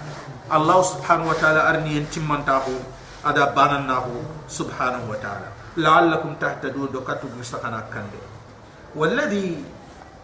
الله 0.46 0.78
سبحانه 0.82 1.24
وتعالى 1.30 1.60
أرني 1.68 1.90
ينتمن 1.96 2.46
تاهو. 2.46 2.76
أدا 3.26 3.44
بانن 3.50 3.90
سبحانه 4.46 5.02
وتعالى. 5.10 5.55
لعلكم 5.76 6.34
تهتدون. 6.40 6.88
دو 6.92 7.00
كتب 7.04 7.30
مستقنا 7.38 7.80
كند 7.92 8.14
والذي 8.96 9.64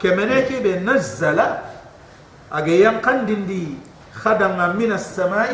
كمنك 0.01 0.49
بنزل 0.65 1.39
أجيان 2.53 2.97
قندن 3.01 3.47
دي 3.47 3.77
خدنا 4.15 4.73
من 4.73 4.93
السماء 4.93 5.53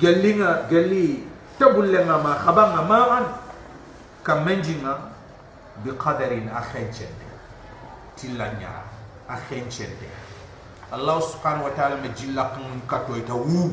جلنا 0.00 0.68
جلي 0.70 1.18
تبول 1.60 1.92
لنا 1.92 2.16
ما 2.24 2.32
خبنا 2.44 2.80
ما 2.88 3.00
عن 3.12 3.24
كمنجنا 4.26 4.92
بقدر 5.84 6.26
أخين 6.26 6.48
أخنجن 6.48 7.12
تلانيا 8.18 8.74
أخنجن 9.30 9.92
الله 10.94 11.16
سبحانه 11.20 11.62
وتعالى 11.64 11.96
مجلقن 12.04 12.64
كتويتا 12.90 13.32
وو! 13.32 13.70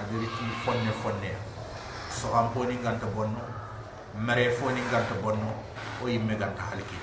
أدريكي 0.00 0.46
فني 0.66 0.92
فني 1.04 1.32
so 2.14 2.32
am 2.32 2.52
poni 2.54 2.78
ganta 2.80 3.06
bonno 3.06 3.42
mare 4.14 4.50
foni 4.50 4.80
ganta 4.90 5.14
bonno 5.14 5.52
o 6.02 6.06
yimme 6.06 6.36
ganta 6.36 6.62
halki 6.62 6.96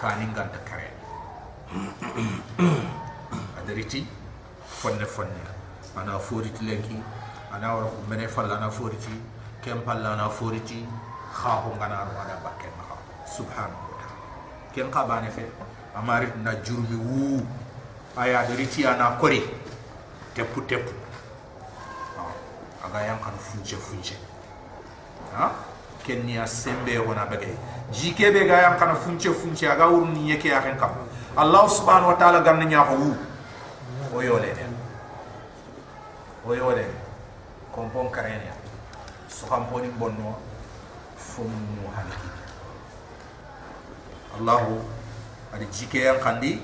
kani 0.00 0.26
ganta 0.32 0.58
kare. 0.62 0.90
Adiriti 3.58 4.06
fonne 4.64 5.04
fonne. 5.06 5.42
Ana 5.96 6.18
foriti 6.18 6.64
lenki 6.64 6.96
ana 7.52 7.74
wara 7.74 7.86
ko 7.86 8.02
mene 8.08 8.28
falla 8.28 8.56
ana 8.56 8.70
foriti 8.70 9.12
kem 9.60 9.82
palla 9.82 10.12
ana 10.12 10.28
foriti 10.28 10.86
khaho 11.34 11.74
ngana 11.76 12.04
ro 12.04 12.20
ada 12.22 12.36
bakke 12.44 12.68
ma 12.78 12.96
subhanahu 13.26 13.92
wa 13.92 14.08
ken 14.72 14.90
ka 14.90 15.04
ba 15.04 15.20
ne 15.20 15.30
fe 15.30 15.44
amari 15.94 16.32
na 16.42 16.54
jurmi 16.62 16.96
wu. 16.96 17.46
Aya 18.16 18.40
adiriti 18.40 18.86
ana 18.86 19.16
kori 19.20 19.42
tepu 20.34 20.60
tepu 20.66 20.92
aga 22.84 23.00
yang 23.06 23.20
kan 23.20 23.36
funche 23.38 23.76
funche. 23.76 24.31
ha 25.36 25.52
kenya 26.04 26.46
sembe 26.46 26.98
wona 26.98 27.26
bagay 27.26 27.54
jike 27.92 28.32
be 28.32 28.46
ga 28.46 28.62
yan 28.62 28.78
kana 28.78 28.94
funce 28.94 29.30
funce 29.34 29.66
aga 29.68 29.86
wurni 29.86 30.30
yake 30.30 30.48
ya 30.48 30.60
kan 30.60 30.76
kam 30.78 30.90
allah 31.36 31.68
subhanahu 31.68 32.08
wa 32.12 32.16
ta'ala 32.18 32.40
ganna 32.40 32.64
nya 32.64 32.84
ko 32.84 32.94
wu 32.94 33.10
o 34.14 34.20
yole 34.22 34.50
o 36.46 36.54
yole 36.54 36.84
kompon 37.72 38.10
karenya 38.10 38.52
so 39.28 39.46
kamponi 39.46 39.88
bonno 39.98 40.34
fumu 41.16 41.88
haliki 41.96 42.30
allah 44.40 44.60
ari 45.54 45.66
jike 45.72 46.00
yan 46.04 46.20
kandi 46.20 46.60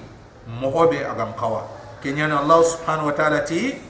mohobe 0.61 1.05
agam 1.07 1.33
kawa 1.37 1.65
kenyana 2.03 2.41
allah 2.41 2.61
subhanahu 2.65 3.07
wa 3.13 3.17
ta'ala 3.17 3.41
ti 3.45 3.89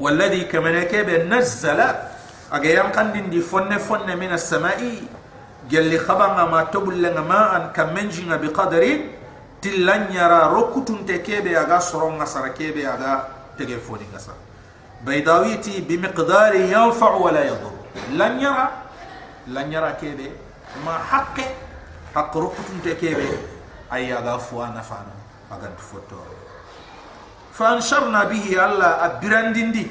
والذي 0.00 0.44
كما 0.44 0.70
نكب 0.70 1.10
نزل 1.10 1.80
أجيام 2.51 2.91
قندين 2.91 3.29
دي 3.29 3.41
فن 3.41 3.77
فن 3.77 4.17
من 4.17 4.31
السماء 4.33 5.01
جل 5.69 5.83
لي 5.83 5.99
خبر 5.99 6.49
ما 6.51 6.63
تبل 6.63 7.01
لنا 7.01 7.21
ما 7.21 7.55
أن 7.57 7.63
كمنجنا 7.73 8.35
بقدر 8.35 8.99
تلن 9.61 10.03
يرى 10.13 10.41
ركتون 10.53 11.05
تكيبي 11.05 11.57
أغا 11.59 11.79
سرون 11.79 12.21
غسر 12.21 12.47
كيبي 12.47 12.87
أغا 12.87 13.27
تليفوني 13.57 14.05
غسر 14.15 14.33
بيضاويتي 15.05 15.81
بمقدار 15.81 16.55
ينفع 16.55 17.11
ولا 17.13 17.43
يضر 17.45 17.71
لن 18.11 18.39
يرى 18.39 18.67
لن 19.47 19.73
يرى 19.73 19.91
كيبي 20.01 20.31
ما 20.85 20.97
حق 20.97 21.37
حق 22.15 22.37
ركتون 22.37 22.81
تكيبي 22.85 23.29
أي 23.93 24.13
أغا 24.13 24.37
فوانا 24.37 24.81
فانا 24.81 25.15
أغا 25.51 25.69
تفوتور 25.77 26.27
فانشرنا 27.53 28.23
به 28.23 28.65
الله 28.65 28.87
ابراندين 29.05 29.71
دي 29.71 29.87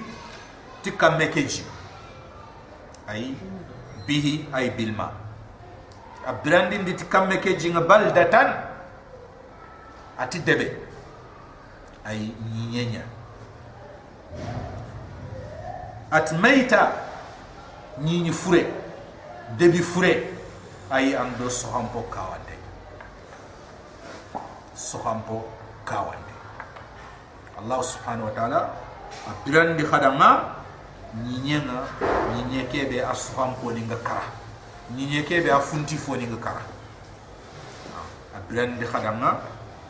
ay 3.09 3.33
bihi 4.05 4.45
ay 4.53 4.69
bilma 4.77 5.09
a 6.29 6.31
brandin 6.33 6.85
di 6.85 6.93
kamme 6.93 7.41
ke 7.41 7.57
jinga 7.57 7.81
bal 7.81 8.13
datan 8.13 8.69
ati 10.19 10.43
debe. 10.43 10.67
Ay 12.03 12.35
nyenya. 12.51 13.07
At 16.11 16.33
meita 16.35 16.91
ni 18.03 18.21
ni 18.21 18.31
fure 18.35 18.67
debi 19.55 19.79
fure. 19.79 20.13
Ay 20.91 21.15
ando 21.15 21.47
sohampo 21.49 22.03
kawande. 22.11 22.57
Sohampo 24.75 25.47
kawande. 25.85 26.35
Allah 27.59 27.79
subhanahu 27.83 28.27
wa 28.27 28.33
ta'ala 28.33 28.61
abdurandi 29.29 29.83
khadama 29.85 30.58
khadanga 31.09 31.29
nyinyenga 31.29 31.87
nyinyeke 32.35 32.89
be 32.89 33.01
asfam 33.01 33.55
ko 33.61 33.71
ninga 33.71 33.95
kara 34.03 34.23
nyinyeke 34.95 35.41
be 35.43 35.51
afunti 35.51 35.97
fo 35.97 36.15
ninga 36.15 36.37
kara 36.37 36.61
abiran 38.35 38.77
di 38.79 38.85
khadanga 38.85 39.39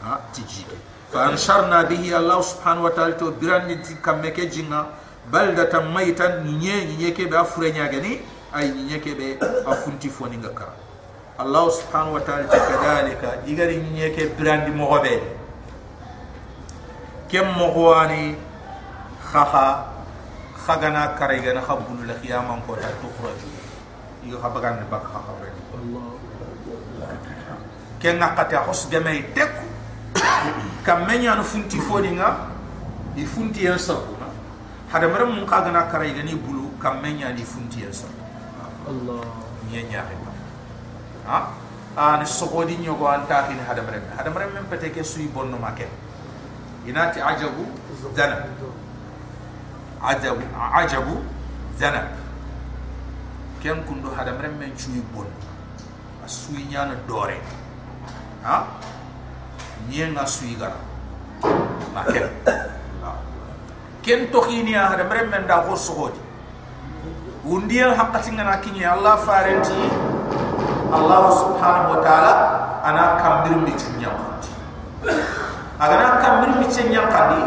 ha 0.01 0.19
tijike. 0.33 0.75
Fa 1.11 1.27
ansharna 1.27 1.83
bihi 1.83 2.13
Allah 2.13 2.43
subhanahu 2.43 2.83
wa 2.83 2.91
ta'ala 2.91 3.15
to 3.17 3.31
biran 3.31 3.67
di 3.67 3.75
kameke 4.01 4.49
jinga 4.49 4.87
baldatan 5.31 5.91
maitan 5.91 6.45
nyinye 6.45 6.85
nyinyeke 6.85 7.29
be 7.29 7.37
afure 7.37 7.71
nyagani 7.71 8.21
ay 8.53 8.69
nyinyeke 8.69 9.15
be 9.15 9.37
afunti 9.65 10.09
fo 10.09 10.25
ninga 10.27 10.49
kara 10.49 10.73
Allah 11.37 11.71
subhanahu 11.71 12.13
wa 12.13 12.21
ta'ala 12.21 12.47
kadalika 12.47 13.43
igari 13.47 13.77
nyinyeke 13.77 14.35
biran 14.37 14.65
di 14.65 14.71
mogobe. 14.71 15.21
Kem 17.29 17.45
mogwani 17.45 18.35
khaha 19.31 19.88
khagana 20.69 21.17
karega 21.17 21.57
na 21.57 21.65
khabulu 21.65 22.05
la 22.05 22.13
khiyama 22.21 22.61
ko 22.69 22.77
ta 22.77 22.93
tukhraju 23.01 23.49
yo 24.29 24.37
khabagan 24.37 24.85
bak 24.85 25.01
khaha 25.01 25.33
redi 25.41 25.61
ken 27.97 28.21
ngakati 28.21 28.55
hos 28.61 28.85
gamay 28.93 29.25
tek. 29.33 29.65
Kam 30.83 31.05
menya 31.05 31.35
no 31.35 31.43
funti 31.43 31.77
fodinga 31.77 32.49
i 33.13 33.25
funti 33.27 33.67
en 33.67 33.77
sabuna 33.77 34.31
hada 34.89 35.05
maram 35.11 35.35
mun 35.35 35.45
khagana 35.45 35.91
karega 35.91 36.23
ni 36.23 36.33
bulu 36.33 36.71
kam 36.79 37.03
menya 37.03 37.29
ni 37.35 37.43
funti 37.43 37.83
en 37.83 37.93
sabu 37.93 38.15
Allah 38.87 39.21
nyenya 39.69 40.01
ha? 41.27 41.53
An 41.99 42.23
sogodi 42.25 42.79
nyogo 42.79 43.05
anta 43.05 43.51
hin 43.51 43.59
hada 43.59 43.83
maram 43.83 44.01
hada 44.15 44.29
maram 44.31 44.49
mem 44.55 44.65
pete 44.71 44.89
ke 44.89 45.03
suyi 45.03 45.27
bonno 45.27 45.59
maken 45.59 45.91
inati 46.87 47.19
ajabu 47.19 47.67
zana 48.15 48.47
ajabu 50.03 50.43
ajabu 50.75 51.15
zana 51.79 52.07
ken 53.61 53.83
kundo 53.83 54.09
hada 54.15 54.31
mrem 54.33 54.55
men 54.59 54.71
chuy 54.75 55.03
bon. 55.13 55.27
Asui 56.25 56.63
nyana 56.71 56.95
dore. 57.07 57.37
Ha? 58.43 58.67
Nyenga 59.89 60.25
sui 60.25 60.55
gara. 60.55 60.79
Ma 61.93 62.03
ken 62.07 62.29
ken 64.01 64.31
to 64.31 64.39
khini 64.41 64.71
ya 64.71 64.87
hada 64.89 65.03
mrem 65.03 65.29
men 65.29 65.47
da 65.47 65.61
ko 65.67 65.75
sohodi 65.75 66.19
undiya 67.45 67.95
hakati 67.95 68.31
ngana 68.31 68.61
kinyi. 68.61 68.85
Allah 68.85 69.17
farenti 69.23 69.89
allah 70.89 71.29
subhanahu 71.37 71.93
wa 71.93 71.99
ta'ala 72.01 72.33
ana 72.81 73.21
kambir 73.21 73.61
mi 73.61 73.73
chunya 73.77 74.09
agana 75.79 76.19
kam 76.19 76.33
mir 76.43 76.51
mi 76.59 76.67
chen 76.67 76.91
yang 76.91 77.07
kadi 77.07 77.39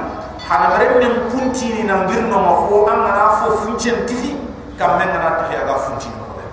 hana 0.48 0.66
mere 0.76 0.86
men 1.00 1.14
punti 1.30 1.66
ni 1.74 1.82
na 1.88 2.04
ngir 2.06 2.22
no 2.30 2.38
ma 2.42 2.52
fo 2.68 2.86
an 2.90 2.98
na 3.06 3.24
fo 3.40 3.46
funchen 3.62 4.06
tifi 4.08 4.32
kam 4.78 4.98
men 4.98 5.08
na 5.14 5.30
ta 5.38 5.44
ya 5.52 5.62
ga 5.68 5.74
funti 5.84 6.08
no 6.18 6.26
be 6.36 6.44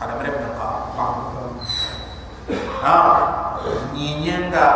hana 0.00 0.12
mere 0.18 0.30
men 0.36 0.50
ka 0.58 0.66
ha? 2.82 2.96
Ni 3.92 4.22
nyenga 4.24 4.66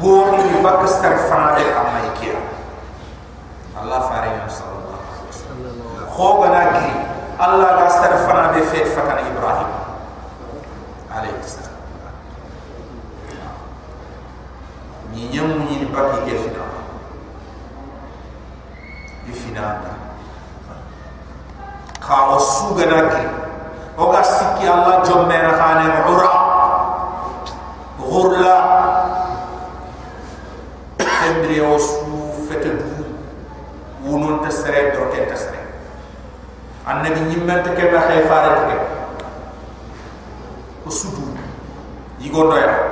bo 0.00 0.32
ni 0.36 0.62
bak 0.64 0.82
star 0.88 1.14
fana 1.28 1.54
de 1.56 1.64
kam 1.74 1.86
mai 1.94 2.08
kiya 2.18 2.40
allah 3.78 4.00
fare 4.08 4.30
ya 4.32 4.46
sallallahu 4.48 4.96
alaihi 4.96 5.26
wasallam. 5.28 5.74
Kho 6.14 6.26
gana 6.42 6.62
gi 6.78 6.90
allah 7.38 7.68
ga 7.78 7.86
star 7.92 8.14
fana 8.26 8.52
be 8.56 8.60
fet 8.72 8.86
fakana 8.96 9.22
ibrahim. 9.28 9.70
Alaihi 11.12 11.44
salam 11.44 11.71
ni 15.12 15.28
nyam 15.32 15.68
ni 15.68 15.76
ni 15.80 15.86
baki 15.92 16.18
ke 16.26 16.34
fina 16.42 16.64
di 19.26 19.32
fina 19.32 19.64
da 19.84 19.92
ka 22.00 22.34
o 22.34 22.38
suga 22.40 22.86
na 22.90 23.00
ke? 23.12 23.22
O 23.96 24.10
ga 24.10 24.22
sikki 24.24 24.66
allah 24.66 25.04
jomme 25.04 25.36
na 25.36 25.52
khane 25.60 25.86
ura 26.12 26.30
ghurla 28.00 28.54
tembri 30.98 31.60
o 31.60 31.78
su 31.78 32.32
fete 32.48 32.72
du 32.80 33.04
wonon 34.04 34.40
ta 34.42 34.50
sere 34.50 34.90
do 34.96 35.06
ke 35.12 35.28
ta 35.28 35.36
sere 35.36 35.60
annabi 36.86 37.20
nyimmente 37.28 37.70
ke 37.76 37.92
na 37.92 38.00
khay 38.08 38.24
faare 38.26 38.52
ke 38.68 38.76
sudu 40.92 41.24
yigo 42.20 42.44
doya 42.52 42.91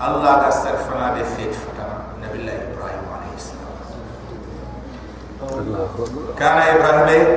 allah 0.00 0.32
ga 0.48 0.50
sarfana 0.50 1.12
be 1.14 1.22
fet 1.36 1.52
fatana 1.52 2.16
nabillahi 2.24 2.72
ibrahim 2.72 3.04
alayhi 3.04 3.36
salam. 3.36 3.68
Kana 6.40 6.62
ibrahim 6.72 7.28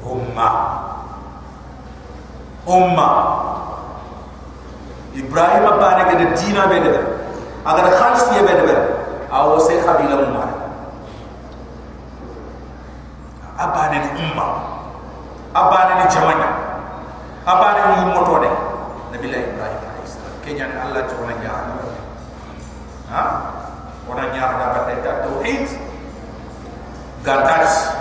umma. 0.00 0.48
Umma. 2.68 3.08
Ibrahim 5.12 5.64
bane 5.80 6.02
ga 6.08 6.16
dina 6.32 6.64
be 6.72 6.78
de 6.80 6.92
agar 7.68 7.86
khalis 7.92 8.24
ye 8.32 8.40
be 8.48 8.54
de 8.64 8.76
awo 9.28 9.60
se 9.60 9.76
khabila 9.84 10.16
umma 10.24 10.44
abane 13.58 13.98
ni 14.00 14.08
umma. 14.24 14.46
Abane 15.52 15.92
ni 16.00 16.04
jamanya 16.08 16.48
abane 17.44 17.80
ni. 17.84 18.04
Moto 18.16 18.40
de 18.40 18.50
nabillahi 19.12 19.44
ibrahim 19.52 19.77
kenyani 20.48 20.76
Allah 20.80 21.04
ci 21.04 21.14
wala 21.20 21.36
jaar 21.44 21.64
ha? 23.12 23.22
Wala 24.08 24.24
jaar 24.32 24.50
da 24.56 24.66
ba 24.72 24.80
tay 24.88 24.96
tawhid 25.04 25.68
gantas 27.20 27.92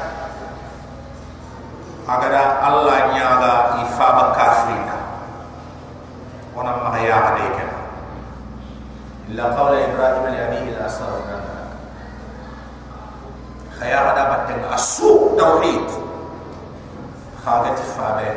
agada 2.08 2.64
Allah 2.64 3.12
nyaaga 3.12 3.54
eh? 3.76 3.84
ifa 3.84 4.08
ba 4.16 4.24
kafirina 4.32 4.95
wana 6.56 6.72
ma 6.80 6.95
haya 6.95 7.36
alayka 7.36 7.68
illa 9.28 9.52
qawla 9.52 9.78
ibrahim 9.84 10.24
li 10.32 10.39
abihi 10.39 10.70
la 10.72 10.88
asra 10.88 11.20
khaya 13.78 14.10
ada 14.10 14.24
batteng 14.34 14.64
asu 14.74 15.38
tauhid. 15.38 15.86
Khagat 17.45 17.78
fabe 17.93 18.28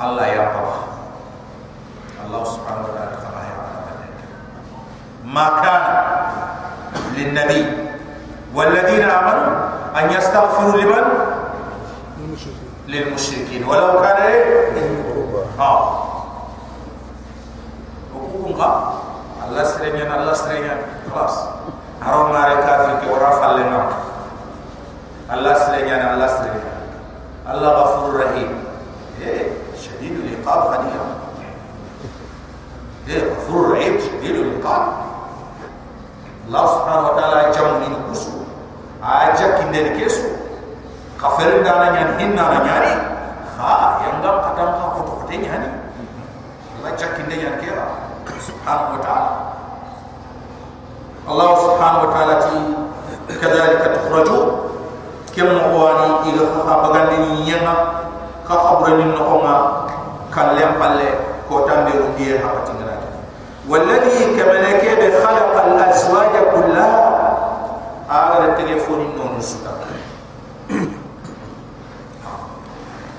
allah 0.00 0.26
ya 0.26 0.42
allah 0.56 0.83
الله 2.26 2.44
سبحانه 2.44 2.82
وتعالى 2.88 3.16
خبره 3.16 3.34
ما 5.24 5.46
كان 5.62 5.84
للنبي 7.16 7.64
والذين 8.54 9.02
آمنوا 9.02 9.52
أن 9.98 10.10
يستغفروا 10.10 10.76
لمن؟ 10.80 11.04
للمشركين. 12.88 13.64
ولو 13.64 14.02
كان 14.02 14.16
إيه؟ 14.16 14.72
آه. 15.58 16.04
الله 19.48 19.64
سرين 19.64 20.12
الله 20.12 20.32
سرين 20.32 20.70
خلاص. 21.14 21.38
هرم 22.02 22.32
نار 22.32 22.54
كافر 22.54 23.00
كي 23.00 23.08
ورا 23.10 23.30
فلنا 23.30 23.88
الله 25.32 25.54
سرين 25.54 25.88
الله 25.88 26.26
سرين 26.26 26.62
الله 27.50 27.68
غفور 27.68 28.24
رحيم. 28.24 28.64
إيه؟ 29.20 29.50
شديد 29.80 30.14
العقاب 30.20 30.60
غني 30.72 30.90
khadiya 33.09 33.17
eh 33.17 33.23
ghafur 33.33 33.73
rahim 33.73 33.95
shadid 33.97 34.35
al-iqab 34.37 34.83
Allah 36.49 36.63
subhanahu 36.77 37.07
wa 37.09 37.15
ta'ala 37.17 37.39
jam 37.53 37.67
min 37.81 37.93
kusu 38.09 38.45
aja 39.01 39.57
kinde 39.61 39.97
kesu 39.97 40.29
kafir 41.17 41.61
dana 41.65 41.93
nyan 41.93 42.09
hinna 42.21 42.43
na 42.53 42.59
nyari 42.61 42.93
ha 43.57 44.01
yang 44.05 44.21
gam 44.21 44.37
kadang 44.45 44.71
ka 44.77 44.85
foto 44.97 45.11
kote 45.25 45.35
nyani 45.41 45.69
Allah 46.81 46.91
jakinde 46.97 47.33
nyan 47.37 47.55
kera 47.61 47.85
subhanahu 48.37 48.97
wa 48.97 49.01
ta'ala 49.03 49.31
الله 51.29 51.51
سبحانه 51.61 51.99
وتعالى 52.09 52.35
كذلك 53.37 53.81
تخرجوا 54.01 54.45
كم 55.37 55.45
نقواني 55.45 56.25
إلى 56.25 56.41
خخا 56.57 56.75
بغاني 56.81 57.45
ينا 57.45 57.75
خخا 58.49 58.71
برنين 58.81 59.13
نقوما 59.13 59.55
كلم 60.33 60.69
قلة 60.81 61.09
كوتان 61.45 61.85
بيرودية 61.85 62.41
حقتين 62.41 62.82
والذي 63.68 64.36
كما 64.36 64.72
كده 64.72 65.26
خلق 65.26 65.64
الأزواج 65.64 66.30
كلها 66.54 67.14
على 68.10 68.44
التليفون 68.44 68.98
نون 69.16 69.40
سكا 69.40 69.74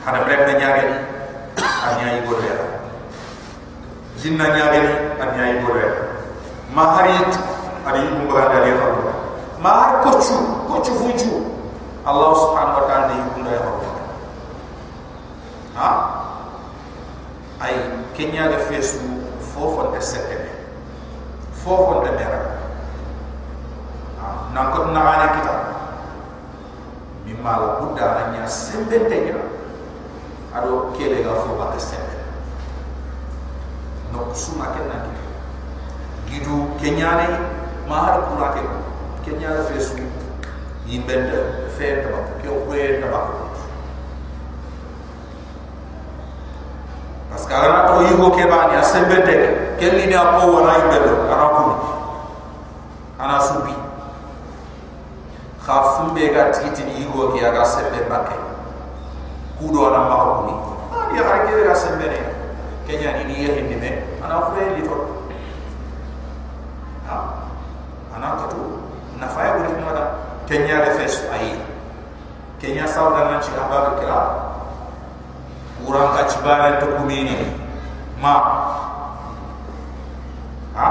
هذا 0.06 0.20
برد 0.24 0.50
نياغن 0.56 0.94
أن 1.92 2.08
يقول 2.08 2.38
لها 2.44 2.66
جنة 4.24 4.54
نياغن 4.54 4.86
أن 5.22 5.56
يقول 5.56 5.78
لها 5.78 5.94
ما 6.76 6.84
هريت 6.84 7.36
أن 7.88 7.96
يقول 7.96 8.42
لها 8.42 9.14
ما 9.64 9.70
هر 9.70 10.04
كوتشو 10.04 10.38
كوتشو 10.68 10.94
فوجو. 10.94 11.42
الله 12.08 12.34
سبحانه 12.34 12.78
وتعالى 12.78 13.14
يقول 13.14 13.46
لها 13.46 13.72
ها؟ 15.78 15.92
أي 17.66 17.76
كنيا 18.18 18.58
فيسبوك. 18.58 19.25
Yum 19.56 19.76
da 19.76 19.96
ya 19.96 19.96
hawo 19.96 19.96
ha 19.96 19.96
ay 19.96 19.96
kenya 19.96 19.96
ga 19.96 19.96
fesu 19.96 19.96
fofo 19.96 19.96
de 19.96 20.02
sette 20.02 20.38
fofo 21.64 22.04
de 22.04 22.12
mera 22.12 22.40
ha 24.20 24.50
nan 24.54 24.72
ko 24.72 24.84
na 24.92 25.00
ana 25.00 25.28
kita 25.34 25.56
mi 27.26 27.34
mala 27.34 27.80
budda 27.80 28.06
na 28.06 28.32
nya 28.32 28.48
sembe 28.48 29.00
tenya 29.10 29.36
ado 30.54 30.92
kele 30.98 31.24
ga 31.24 31.34
fo 31.36 31.56
ba 31.56 31.80
sette 31.80 32.18
no 34.12 34.34
suma 34.34 34.66
kenna 34.76 35.06
gidu 36.30 36.70
kenya 36.80 37.16
ne 37.16 37.28
mahar 37.88 38.22
kura 38.28 38.54
ke 38.54 38.62
kenya 39.26 39.50
la 39.50 39.64
fesu 39.64 39.96
yimbende 40.86 41.70
fe 41.78 42.04
taba 42.04 42.18
ke 42.42 42.50
kwe 42.68 43.02
taba 43.02 43.20
parce 43.20 43.40
que 43.40 43.45
ana 47.54 47.88
to 47.90 47.94
yigo 48.10 48.28
ke 48.34 48.44
ba 48.50 48.68
ni 48.72 48.76
asembe 48.82 49.22
te 49.26 49.34
ke 49.78 49.86
ni 49.94 50.14
apo 50.16 50.50
wala 50.56 50.74
yimbende 50.82 51.14
ana 51.30 51.46
ku 51.54 51.64
ana 53.20 53.38
subi. 53.42 53.74
Khafumbe 55.66 56.30
ga 56.34 56.50
titi 56.54 56.84
ni 56.86 57.06
yigo 57.06 57.30
ke 57.34 57.42
aga 57.46 57.66
sembe 57.66 58.02
bakke 58.10 58.38
ku 59.60 59.70
do 59.74 59.86
ana 59.90 60.00
ma 60.10 60.16
ko 60.24 60.34
ni. 60.50 60.56
Ani 60.96 61.18
ha 61.22 61.36
ke 61.46 61.54
ga 61.68 61.76
sembe 61.76 62.06
ne 62.10 62.20
kenya 62.86 63.18
ni 63.18 63.24
ni 63.34 63.36
yehindi 63.46 63.76
me 63.82 63.90
ana 64.22 64.46
kwe 64.50 64.62
li 64.78 64.82
to 64.86 64.96
ana 68.16 68.28
katu 68.40 68.62
nafaya 69.20 69.58
buri 69.58 69.70
kuma 69.76 69.92
da 69.94 70.04
kenya 70.48 70.86
da 70.86 70.92
fesu 70.98 71.26
ayi 71.34 71.58
kenya 72.62 72.86
sauda 72.88 73.26
nan 73.30 73.42
ci 73.42 73.50
abaga 73.58 73.98
kira 74.00 74.45
uran 75.86 76.08
ka 76.18 76.22
ci 76.26 76.38
bare 76.42 76.82
to 76.82 76.88
kumini 76.98 77.38
ma 78.22 78.34
ha 80.74 80.90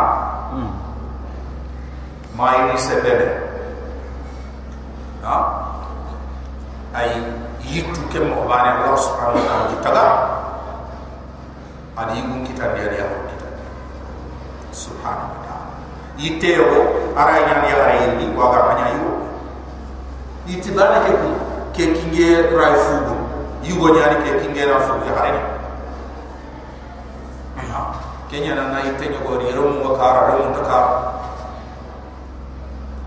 ma 2.35 2.47
ini 2.67 2.75
sebebe 2.79 3.29
ha? 5.23 5.37
Ay 6.95 7.11
yitu 7.67 8.07
kem 8.11 8.31
ko 8.31 8.47
bane 8.47 8.71
allah 8.71 8.95
subhanahu 8.95 9.39
wa 9.39 9.47
ta'ala. 9.51 9.75
Taga 9.83 10.07
adi 11.99 12.23
ngun 12.23 12.47
kita 12.47 12.71
dia 12.79 12.87
dia 12.87 13.07
kita. 13.35 13.49
Subhanahu 14.71 15.35
wa 15.35 15.41
ta'ala. 15.43 15.75
Yitte 16.15 16.55
yo 16.55 16.71
ara 17.19 17.35
nya 17.51 17.67
ya 17.67 17.75
ara 17.83 17.95
yindi 17.99 18.31
wa 18.39 18.47
ga 18.55 18.79
nya 18.79 18.87
yu 18.95 19.11
yitte 20.47 20.71
bana 20.71 21.03
ke 21.03 21.13
ke 21.75 21.85
kinge 21.99 22.55
rai 22.55 22.79
yugo 23.65 23.89
nya 23.97 24.13
ni 24.13 24.17
ke 24.25 24.31
kinge 24.45 24.63
na 24.69 24.81
fugu 24.85 25.09
ya 25.09 25.15
ara 25.17 25.41
kenya 28.29 28.55
na 28.55 28.65
na 28.75 28.79
yitte 28.85 29.09
nyo 29.09 29.21
gori 29.25 29.53
ro 29.55 29.71
mo 29.71 29.95
kara 29.95 30.35
ro 30.35 30.45
mo 30.45 30.59
taka. 30.59 30.79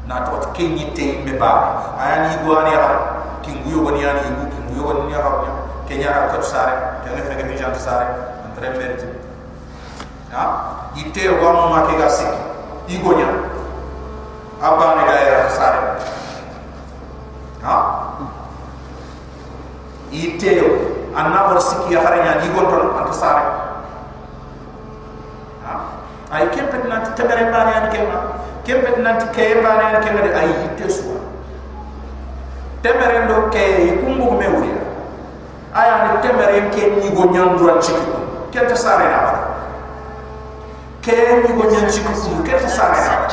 Na 0.07 0.23
to 0.23 0.39
ke 0.55 0.63
yitte 0.63 1.25
me 1.27 1.35
ba. 1.35 1.83
Aya 1.99 2.15
ni 2.23 2.27
yugo 2.39 2.57
ani 2.57 2.71
ara 2.71 2.89
kingu 3.43 3.69
yugo 3.69 3.91
ni 3.91 4.07
ani 4.07 4.23
yugo 4.23 4.45
kingu 4.49 4.71
yugo 4.77 4.91
ni 5.05 5.13
ara 5.13 5.29
kenya 5.87 6.09
ra 6.11 6.31
ko 6.31 6.41
sare 6.41 7.03
ke 7.03 7.11
ne 7.11 7.21
fe 7.21 7.33
ke 7.35 7.59
jant 7.59 7.75
sare 7.75 8.07
entre 8.47 8.71
mérite 8.71 9.07
ha? 10.31 10.43
Yitte 10.95 11.27
wa 11.43 11.51
mo 11.53 11.63
ma 11.75 11.87
ke 11.87 11.95
ga 11.99 12.09
sik. 12.09 12.31
Igonya 12.87 13.27
abane 14.63 15.03
ga 15.03 15.15
ya 15.27 15.49
sare 15.51 15.79
ha 17.61 17.75
iteo 20.25 20.69
anna 21.13 21.47
war 21.47 21.61
siki 21.61 21.93
ya 21.93 22.01
haranya 22.01 22.41
di 22.41 22.49
gonton 22.49 22.93
ant 22.97 23.13
sare. 23.13 23.43
Ha? 25.65 25.73
Ay 26.31 26.49
kempet 26.49 26.89
nanti 26.89 27.13
tabere 27.13 27.51
bani 27.53 27.71
an 27.77 27.85
kema 27.93 28.17
kempet 28.65 28.97
nanti 29.05 29.25
kay 29.35 29.61
bani 29.61 29.83
an 29.93 30.01
kema 30.03 30.21
de 30.25 30.31
ay 30.33 30.49
itesu 30.65 31.17
temere 32.81 33.25
ndo 33.25 33.49
kay 33.53 33.97
kumbu 34.01 34.37
me 34.37 34.47
wuri 34.47 34.71
aya 35.73 35.95
ni 36.07 36.11
temere 36.25 36.69
ke 36.73 36.83
ni 36.99 37.09
go 37.15 37.25
nyandura 37.31 37.81
chiki 37.81 38.11
kenta 38.51 38.75
sare 38.75 39.05
na 39.09 39.19
ba. 39.25 39.33
Ke 41.01 41.15
ni 41.43 41.49
go 41.55 41.63
nyan 41.71 41.87
chiki 41.87 42.11
ke 42.43 42.53
ta 42.59 42.67
sare 42.67 42.99
na 42.99 43.15
ba. 43.23 43.27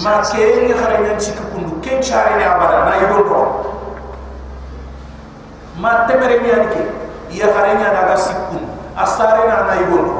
Ma 0.00 0.20
ke 0.24 0.40
ni 0.64 0.72
khare 0.72 0.96
nyan 1.04 1.20
ci 1.20 1.32
ku 1.36 1.44
kundu 1.52 1.80
ken 1.80 2.00
chare 2.02 2.36
ni 2.36 2.44
abada 2.44 2.84
na 2.88 2.92
yido 3.00 3.20
to 3.28 3.40
ma 5.82 6.06
temere 6.06 6.38
mi 6.38 6.54
anike 6.54 6.82
ya 7.34 7.50
khare 7.50 7.74
nya 7.74 7.90
daga 7.90 8.14
sikun. 8.14 8.62
Asare 8.94 9.48
na 9.50 9.66
na 9.66 9.74
yido 9.82 9.98
to 9.98 10.14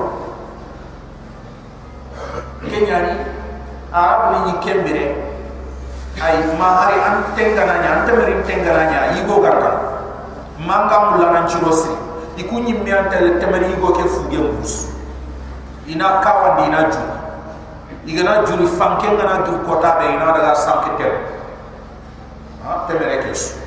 kenyani 2.66 3.14
arab 3.92 4.20
ni 4.32 4.38
ni 4.48 4.52
kembere 4.64 5.04
ay 6.18 6.36
ma 6.58 6.68
hari 6.82 6.98
an 6.98 7.16
tengana 7.38 7.78
nya 7.78 7.90
an 7.94 8.00
temere 8.08 8.34
tengana 8.42 8.82
nya 8.90 9.00
yigo 9.14 9.38
garta. 9.38 9.70
Manga 10.58 11.14
mulana 11.14 11.46
chirosi 11.46 11.94
ikunyi 12.38 12.82
mi 12.82 12.90
antel 12.90 13.38
temere 13.38 13.70
yigo 13.70 13.94
ke 13.94 14.02
fuge 14.08 14.40
mus 14.42 14.90
ina 15.86 16.22
kawandi 16.24 16.70
ina 16.70 16.80
juni 16.90 17.16
igana 18.06 18.42
juri 18.46 18.66
fanke 18.66 19.06
ngana 19.14 19.46
dur 19.46 19.62
kota 19.66 19.98
be 19.98 20.10
ina 20.10 20.26
daga 20.34 20.54
sanke 20.58 20.90
tel 20.98 21.14
ha 22.64 22.86
temere 22.90 23.26
kesu 23.26 23.61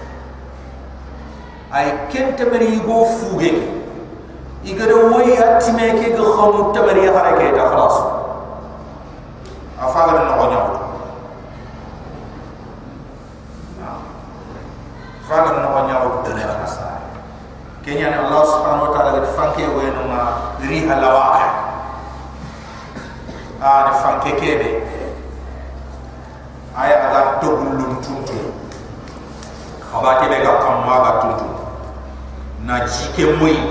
ay 1.71 1.87
ken 2.11 2.35
temere 2.35 2.65
yigo 2.65 3.05
fuge 3.05 3.49
ke? 3.49 3.65
Igada 4.65 4.95
woyi 5.09 5.37
atime 5.37 5.97
ke 6.01 6.13
ga 6.17 6.23
khamu 6.35 6.73
temere 6.73 7.05
ya 7.05 7.11
harake 7.13 7.53
ta 7.55 7.63
khalas. 7.69 7.97
Afaga 9.79 10.13
na 10.25 10.33
ko 10.39 10.45
nyaw 10.49 10.85
faga 15.25 15.57
na 15.57 15.73
ko 15.73 15.79
nyaw 15.89 16.05
dere 16.21 16.45
asa 16.61 17.01
kenya 17.81 18.13
ni 18.13 18.17
allah 18.17 18.45
subhanahu 18.45 18.85
wa 18.89 18.91
ta'ala 18.93 19.09
ga 19.25 19.29
fanke 19.33 19.65
wo 19.65 19.81
no 19.81 20.03
ma 20.05 20.21
riha 20.61 20.93
lawaqi 21.01 21.47
ani 23.57 23.91
fanke 24.05 24.31
kebe 24.37 24.69
aya 26.77 26.95
aga 27.09 27.21
togulum 27.41 27.97
tuntu 28.05 28.53
khabate 29.95 30.27
be 30.27 30.37
ga 30.43 30.53
kam 30.59 30.83
ma 30.83 30.95
ga 31.07 31.11
tuntu 31.23 31.47
na 32.67 32.83
jike 32.83 33.23
moyi 33.39 33.63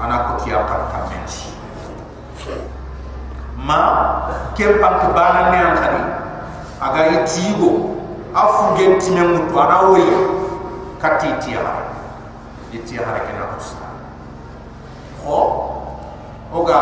ana 0.00 0.16
ko 0.24 0.32
tiya 0.40 0.64
kan 0.64 0.88
kamenci 0.88 1.52
ma 3.60 3.80
kem 4.56 4.80
pank 4.80 5.12
bana 5.12 5.52
ne 5.52 5.58
an 5.60 5.72
khadi 5.76 6.02
aga 6.80 7.00
yitigo 7.12 7.92
afu 8.32 8.72
genti 8.80 9.12
men 9.12 9.36
mutu 9.36 9.52
ana 9.60 9.92
woyi 9.92 10.08
kati 10.96 11.28
tiya 11.44 11.60
tiya 12.88 13.04
hare 13.04 13.20
kena 13.28 13.52
kusa 13.52 13.76
ho 15.24 15.38
oga 16.56 16.80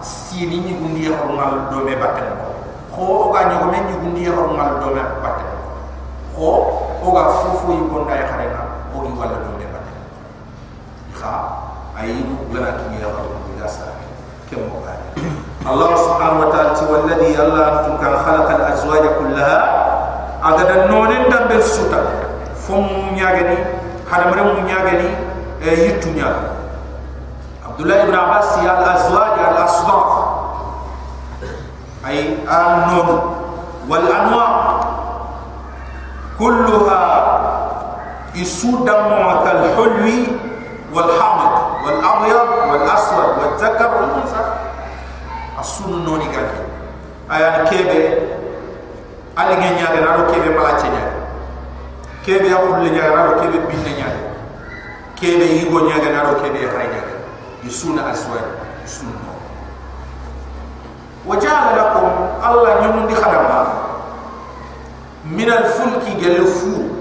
sini 0.00 0.56
ni 0.56 0.72
gundi 0.80 1.04
ya 1.08 1.20
hormal 1.20 1.68
do 1.68 1.84
me 1.84 1.96
batte 2.00 2.24
ko 2.96 3.28
oga 3.28 3.48
ni 3.52 3.54
ko 3.60 3.66
men 3.68 3.84
ni 3.92 3.94
gundi 4.00 4.20
ya 4.24 4.32
hormal 4.32 4.80
do 4.80 4.88
me 4.96 5.04
batte 5.20 5.61
ko 6.32 6.48
o 7.04 7.06
ga 7.12 7.24
fofo 7.40 7.68
yi 7.72 7.84
ko 7.92 8.04
ngai 8.08 8.24
xare 8.24 8.46
na 8.52 8.62
o 8.94 9.04
di 9.04 9.10
wala 9.12 9.36
do 9.44 9.52
de 9.60 9.66
bat 9.68 9.84
kha 11.16 11.34
ay 11.96 12.24
wala 12.48 12.70
ki 12.80 13.00
ya 13.00 13.08
ko 13.12 13.22
di 13.46 13.60
sa. 13.68 13.92
Ke 14.48 14.56
mo 14.56 14.80
ga 14.84 14.92
Allah 15.62 15.94
subhanahu 15.94 16.42
wa 16.42 16.48
ta'ala 16.50 16.74
ti 16.74 16.84
walladhi 16.90 17.38
Allah 17.38 17.86
tuka 17.86 18.08
khalaqa 18.26 18.52
al-azwaja 18.58 19.10
kullaha. 19.20 19.58
Aga 20.42 20.62
da 20.66 20.76
nonen 20.90 21.30
dan 21.30 21.46
be 21.46 21.62
suta. 21.62 22.00
Fom 22.58 23.14
nyaga 23.14 23.46
ni 23.46 23.56
hada 24.10 24.26
mare 24.28 24.42
mu 24.42 24.66
nyaga 24.66 24.92
ni 24.98 25.08
e 25.62 25.70
yittu 25.86 26.10
nyaga 26.18 26.50
Abdullah 27.62 28.04
ibn 28.04 28.14
Abbas 28.14 28.58
ya 28.60 28.72
al-azwaj 28.82 29.34
al-asdaq. 29.38 30.10
Ay 32.02 32.42
an-nur 32.44 33.08
wal 33.86 34.06
anwa' 34.10 34.91
كلها 36.38 37.02
يسود 38.34 38.84
دمك 38.84 39.44
الحلو 39.46 40.08
والحامض 40.94 41.52
والأبيض 41.84 42.48
والأسود 42.70 43.28
والذكر 43.38 43.90
والأنثى. 43.94 44.44
السنن 45.60 46.04
نوني 46.04 46.24
قال 46.24 46.48
أي 47.32 47.48
أنا 47.48 47.64
كيبه 47.64 48.18
علي 49.38 49.54
غنيا 49.54 50.00
دارو 50.00 50.32
كيبه 50.32 50.50
بلا 50.56 50.72
تينيا 50.80 51.12
كيبه 52.26 52.44
يا 52.44 52.56
كل 52.56 52.92
نيا 52.92 53.08
دارو 53.16 53.40
كيبه 53.40 53.66
بين 53.66 53.84
نيا 53.84 54.10
كيبه 55.20 55.44
يغو 55.44 55.78
نيا 55.86 55.98
دارو 55.98 56.42
كيبه 56.42 56.58
هاي 56.58 56.86
نيا 56.86 57.04
يسون 57.64 57.98
أسود 57.98 58.40
سنن 58.86 59.16
وجعل 61.26 61.78
لكم 61.78 62.08
الله 62.48 62.84
يمن 62.84 63.06
دي 63.06 63.14
خدمة. 63.14 63.81
Min 65.36 65.48
al 65.50 65.64
fulki 65.76 66.12
galfu 66.22 66.72
wal 66.76 66.91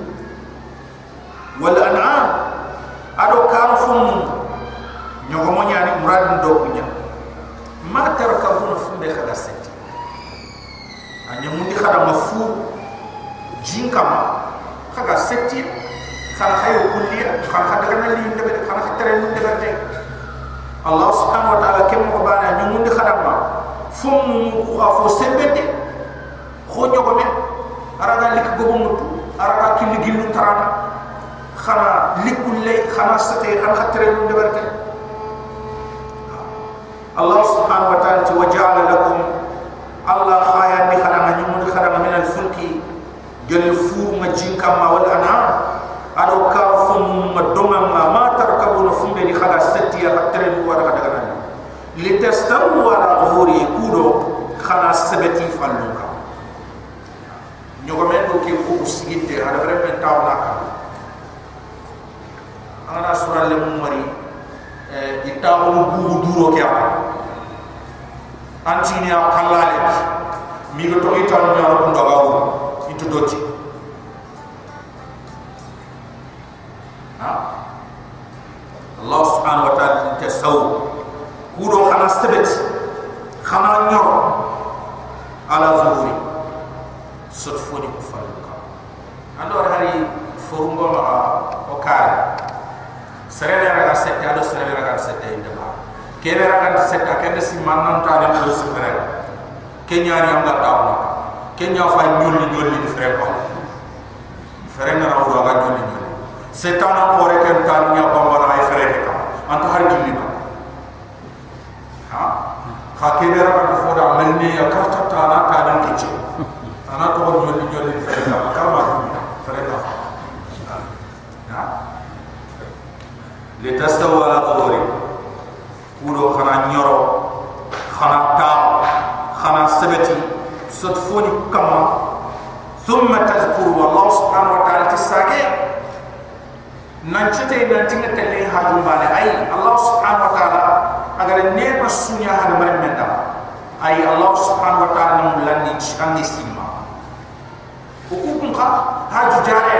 kun 148.62 148.70
ka 149.10 149.18
haju 149.18 149.40
jare 149.46 149.78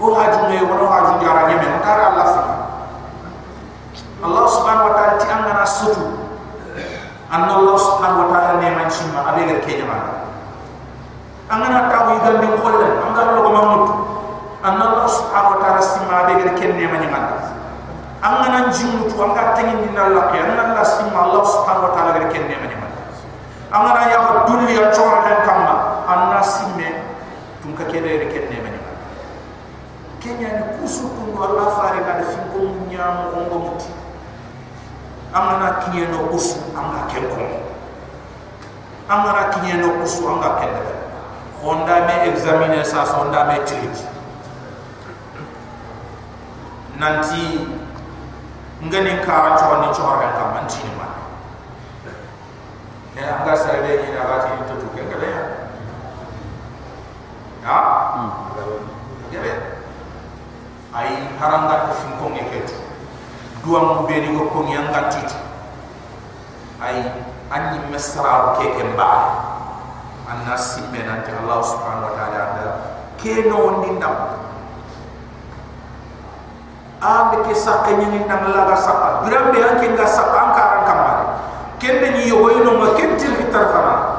o 0.00 0.06
haju 0.14 0.40
me 0.48 0.56
wono 0.68 0.86
haju 0.92 1.12
jara 1.24 1.42
nyeme 1.48 1.68
tara 1.80 2.04
allah 2.12 2.26
simma 2.28 2.56
allah 4.24 4.44
subhanahu 4.48 4.88
wa 4.88 4.94
ta'ala 4.96 5.14
ti 5.20 5.26
angana 5.28 5.64
sutu 5.66 6.04
anna 7.32 7.52
allah 7.56 7.76
subhanahu 7.80 8.22
wa 8.24 8.28
ta'ala 8.32 8.60
ne 8.60 8.68
man 8.76 8.88
simma 8.92 9.20
abe 9.32 9.42
gar 9.48 9.58
ke 9.64 9.72
jama 9.80 9.96
tawu 11.90 12.10
igandi 12.20 12.48
kholle 12.60 12.88
angana 13.08 13.30
logo 13.40 13.50
mamut 13.52 13.84
anna 14.64 14.84
allah 14.92 15.08
subhanahu 15.08 15.54
wa 15.56 15.60
ta'ala 15.64 15.80
simma 15.82 16.14
abe 16.28 16.32
gar 16.44 16.50
ken 16.56 16.76
ne 16.76 16.86
man 16.88 17.00
nyama 17.00 17.20
angana 18.24 18.58
njimu 18.72 19.04
tu 19.12 19.20
anga 19.20 19.52
tengin 19.52 19.84
dina 19.84 20.08
Allah 20.08 20.32
ke 20.32 20.40
angana 20.40 20.72
Allah 20.72 20.84
simma 20.88 21.18
Allah 21.28 21.42
subhanahu 21.44 21.86
wa 21.88 21.92
ta'ala 21.92 22.10
gare 22.16 22.28
kenne 22.32 22.56
mani 22.56 22.76
man 22.80 22.90
angana 23.68 24.00
ya 24.08 24.18
dulli 24.48 24.80
ya 24.80 24.88
chora 24.96 25.20
den 25.28 25.38
kamma 25.44 25.74
anna 26.08 26.40
simme 26.40 27.03
tun 27.64 27.72
ka 27.72 27.84
kebe 27.88 28.04
gare 28.12 28.28
kenne 28.28 28.60
mani 28.60 28.76
man 28.84 28.96
kenya 30.20 30.48
ni 30.60 30.64
kusu 30.84 31.08
kun 31.16 31.32
Allah 31.32 31.72
fare 31.80 32.04
ka 32.04 32.20
da 32.20 32.24
fin 32.28 32.44
ko 32.52 32.58
nyam 32.92 33.32
ko 33.32 33.40
ngo 33.48 33.58
muti. 33.64 33.88
Angana 35.34 35.80
kinye 35.80 36.06
no 36.12 36.28
kusu 36.28 36.60
anga 36.76 37.08
ken 37.08 37.24
ko 37.32 37.40
angana 39.08 39.48
kinye 39.56 39.80
no 39.80 39.88
kusu 39.98 40.28
anga 40.28 40.60
ken 40.60 40.72
honda 41.64 42.04
me 42.06 42.14
examiner 42.28 42.84
sa 42.84 43.02
sonda 43.08 43.48
me 43.48 43.56
treat 43.66 43.96
nanti 47.00 47.64
ngani 48.84 49.24
kara 49.26 49.56
chwa 49.58 49.80
ni 49.82 49.88
chwa 49.96 50.20
ga 50.20 50.28
ka 50.38 50.44
man 50.54 50.68
chini 50.70 50.92
man 51.00 51.10
ya 53.16 53.40
anga 53.40 53.56
sa 53.56 53.80
be 53.82 53.92
ni 54.04 54.08
na 54.14 54.22
ga 54.28 54.36
ti 54.44 54.50
to 54.68 54.74
to 54.78 54.86
ke 54.94 55.02
ga 55.10 55.16
ya 55.24 55.42
ya 57.64 57.76
ya 59.34 59.40
be 59.42 59.52
ai 60.94 61.10
haranga 61.42 61.90
ko 61.90 61.92
fin 61.98 62.12
ko 62.22 62.26
ngeke 62.30 62.58
tu 62.70 62.76
dua 63.66 63.80
mu 63.82 64.06
be 64.06 64.14
ni 64.22 64.30
ko 64.30 64.58
ngi 64.62 64.74
anga 64.78 65.10
ti 65.10 65.20
tu 65.26 65.38
ai 66.78 67.02
anni 67.50 67.78
mesra 67.90 68.54
ke 68.54 68.78
ke 68.78 68.84
ba 68.94 69.10
anna 70.30 70.54
simme 70.54 71.02
nanti 71.02 71.34
allah 71.34 71.58
subhanahu 71.60 72.08
wa 72.08 72.14
ta'ala 72.14 72.42
ke 73.18 73.50
no 73.50 73.82
ni 73.82 73.98
ndam 73.98 74.14
ambe 77.04 77.36
ke 77.44 77.52
sakka 77.52 77.92
nyini 77.98 78.24
nang 78.24 78.48
la 78.54 78.70
ga 78.70 78.76
sakka 78.78 79.08
birambe 79.26 79.58
anke 79.60 79.86
nga 79.92 80.06
sakka 80.08 80.38
anka 80.40 80.62
ran 80.62 80.82
kamare 80.88 81.24
kende 81.82 82.08
ni 82.16 82.30
yogo 82.32 82.48
ino 82.54 82.80
ma 82.80 82.96
kentir 82.96 83.34
fitar 83.36 83.68
fana 83.74 84.13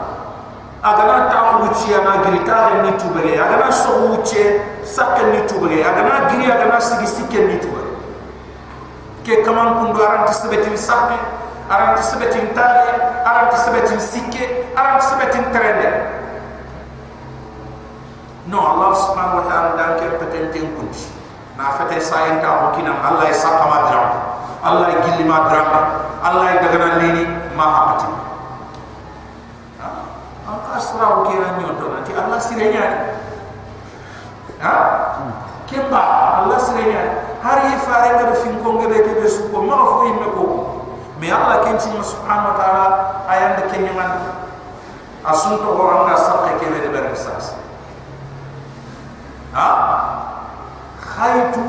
agana 0.86 1.29
ta 1.33 1.57
wuci 1.65 1.89
ana 1.97 2.21
grita 2.21 2.86
ni 2.86 2.91
tubere 3.01 3.33
agana 3.41 3.71
so 3.73 3.89
wuce 4.05 4.61
sakka 4.86 5.23
ni 5.33 5.41
tubere 5.49 5.81
agana 5.81 6.29
giri 6.29 6.45
agana 6.51 6.77
sigi 6.81 7.07
sikke 7.09 7.39
ni 7.49 7.57
tubere 7.57 7.89
ke 9.25 9.41
kaman 9.41 9.81
kundu 9.81 10.05
aran 10.05 10.29
tisbetin 10.29 10.77
sakke 10.77 11.17
aran 11.73 11.97
tisbetin 11.97 12.53
tare 12.53 12.86
aran 13.25 13.49
tisbetin 13.49 13.97
sikke 13.97 14.69
aran 14.77 15.01
tisbetin 15.01 15.49
trende 15.49 15.89
no 18.45 18.61
allah 18.61 18.93
subhanahu 18.93 19.41
wa 19.41 19.45
ta'ala 19.49 19.69
dan 19.73 19.89
ke 19.97 20.21
petenten 20.21 20.69
kunti 20.77 21.09
na 21.57 21.73
fete 21.81 21.97
sayen 21.97 22.38
ta 22.45 22.61
ko 22.61 22.77
kinam 22.77 23.01
allah 23.01 23.25
ya 23.25 23.33
sakka 23.33 23.65
ma 23.65 23.89
dram 23.89 24.07
allah 24.61 24.86
ya 24.93 25.01
gilli 25.01 25.25
ma 25.25 25.49
allah 25.49 26.45
ya 26.53 26.61
dagana 26.61 27.01
lini 27.01 27.25
ma 27.57 27.65
hapati 27.73 28.24
sura 30.80 31.05
o 31.21 31.30
kira 31.30 31.57
nyon 31.59 31.76
to 31.80 31.86
nanti 31.89 32.11
allah 32.13 32.39
sirenya 32.39 32.84
ha? 34.61 34.76
Kemba 35.65 36.01
allah 36.45 36.59
sirenya 36.61 37.01
har 37.41 37.69
yi 37.69 37.76
fare 37.82 38.09
ka 38.21 38.34
fin 38.41 38.59
ko 38.63 38.78
ngebe 38.80 39.01
ke 39.01 39.11
be 39.21 39.28
su 39.30 39.49
ko 39.49 39.61
ma 39.61 39.78
fo 39.86 39.97
yimme 40.09 40.28
ko 40.34 40.43
me 41.19 41.28
allah 41.32 41.63
ken 41.65 41.80
ci 41.80 41.89
subhanahu 41.89 42.53
wa 42.53 42.55
taala 42.57 42.86
ayande 43.30 43.63
ken 43.71 43.89
man 43.95 44.11
asun 45.26 45.57
to 45.57 45.69
ko 45.73 45.84
anga 45.89 46.15
sakka 46.17 46.59
ke 46.61 46.67
de 46.69 46.89
ber 46.89 47.09
sas 47.15 47.55
ha? 49.53 49.67
Khaitu 51.15 51.63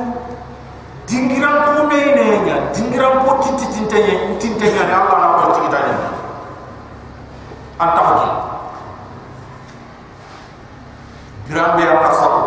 dingiran 1.06 1.56
ko 1.70 1.86
me 1.86 2.00
ne 2.18 2.26
nya 2.42 2.56
dingiran 2.74 3.22
ko 3.22 3.38
tinti 3.38 3.66
tinte 3.70 4.66
nya 4.66 4.90
Allah 4.90 5.18
na 5.22 5.26
ko 5.38 5.54
tigi 5.54 5.70
tanya 5.70 5.96
anta 7.78 8.02
grambe 11.48 11.82
a 11.86 11.96
kasako 12.02 12.42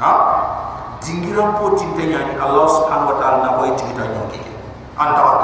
ha? 0.00 0.12
Dingiram 1.00 1.56
po 1.56 1.72
tintanya 1.80 2.28
ni. 2.28 2.34
Allah 2.36 2.68
subhanahu 2.68 3.10
wa 3.12 3.16
ta'ala 3.16 3.38
na 3.40 3.50
koy 3.56 3.72
tigita 3.72 4.04
nyoki 4.04 4.40
anta 5.00 5.20
wa 5.24 5.34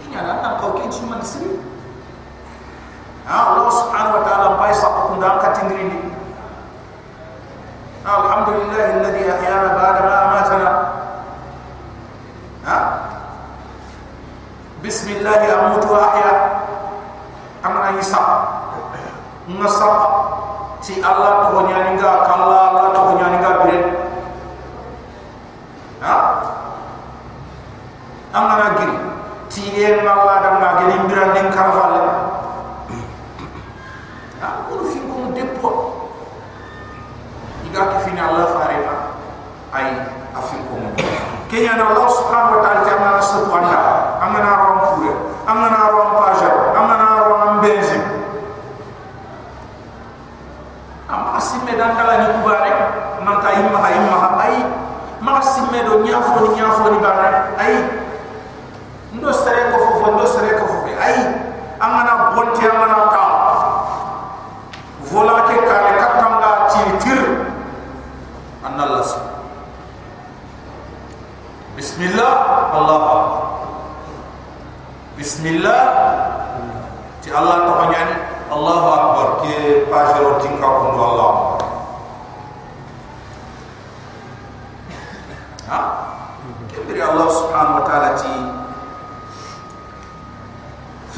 kinya 0.00 0.20
na 0.40 0.56
ko 0.56 0.80
ke 0.80 0.88
man 1.04 1.20
sri 1.20 1.60
ha? 3.28 3.36
Allah 3.52 3.68
subhanahu 3.68 4.16
wa 4.16 4.22
ta'ala 4.24 4.46
pai 4.56 4.72
sapu 4.72 5.12
kunda 5.12 5.36
ka 5.44 5.52
tingiri 5.60 5.92
ni. 5.92 6.00
Alhamdulillah 8.00 8.96
alladhi 8.96 9.28
ahyana 9.28 9.68
ba'da 9.76 10.00
ma 10.08 10.14
amatana. 10.24 10.70
Ha? 12.64 12.78
Bismillah 14.80 15.36
ya 15.44 15.54
amutu 15.68 15.92
ahya. 15.92 16.32
Amana 17.60 17.92
isa 18.00 18.16
ngasaka 19.52 20.19
Si 20.80 20.96
Allah 21.04 21.44
tu 21.52 21.60
hanya 21.60 21.92
ninga 21.92 22.10
kala 22.24 22.44
Allah 22.72 22.84
tu 22.96 23.00
hanya 23.12 23.26
ninga 23.36 23.50
bire 23.64 23.78
ha? 26.00 26.16
Angara 28.32 28.66
giri 28.80 28.96
ti 29.52 29.64
en 29.84 30.08
Allah 30.08 30.36
dan 30.40 30.54
ma 30.56 30.80
gani 30.80 30.96
mira 31.04 31.36
den 31.36 31.52
karfal 31.52 31.92
ha? 34.40 34.48
Ur 34.72 34.80
fi 34.88 34.98
ko 35.04 35.28
depo 35.36 35.70
iga 37.68 37.82
ki 37.92 37.98
fina 38.08 38.32
Allah 38.32 38.48
fare 38.56 38.76
ay, 39.76 39.86
afi 40.32 40.56
ko 40.64 40.80
mo 40.80 40.88
kenya 41.52 41.76
na 41.76 41.92
Allah 41.92 42.08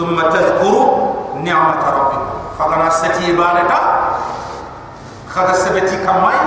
ثم 0.03 0.18
تذكر 0.18 0.74
نعمة 1.46 1.82
ربك. 1.94 2.22
فقنا 2.59 2.90
ستي 2.90 3.38
بانتا 3.38 3.78
خذ 5.30 5.53
سبتي 5.53 5.96
كماي. 6.03 6.38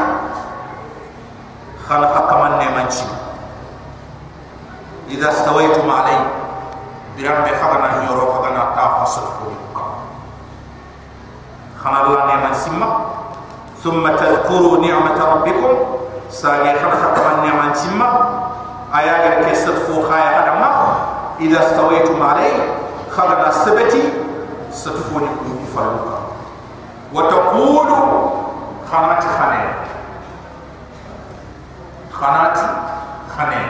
خلق 1.89 2.29
كمان 2.29 2.51
نمانشي 2.51 3.07
إذا 5.09 5.29
استويتم 5.29 5.87
عليه 5.91 6.23
برام 7.15 7.43
بخبنا 7.47 8.03
يورو 8.03 8.33
خبنا 8.33 8.75
تافصل 8.75 9.21
فوق 9.21 9.77
خنا 11.83 12.01
الله 12.03 12.23
نمان 12.25 12.53
سما 12.53 12.89
ثم 13.83 14.03
تذكروا 14.07 14.77
نعمة 14.83 15.19
ربكم. 15.33 15.73
ساقي 16.29 16.73
خلق 16.79 17.01
كمان 17.15 17.37
نمان 17.47 17.73
سما 17.73 18.09
آيات 18.95 19.45
كيست 19.45 19.69
فوق 19.69 20.11
خايا 20.11 20.41
خدما. 20.41 20.69
إذا 21.39 21.59
استويتم 21.59 22.23
عليه 22.23 22.74
خبر 23.17 23.51
سبتي 23.51 24.13
ستفوني 24.71 25.27
قومي 25.27 25.65
فرموكا 25.75 26.19
وتقول 27.13 27.87
خانات 28.91 29.23
خانين 29.23 29.73
خانات 32.11 32.57
خانين 33.37 33.67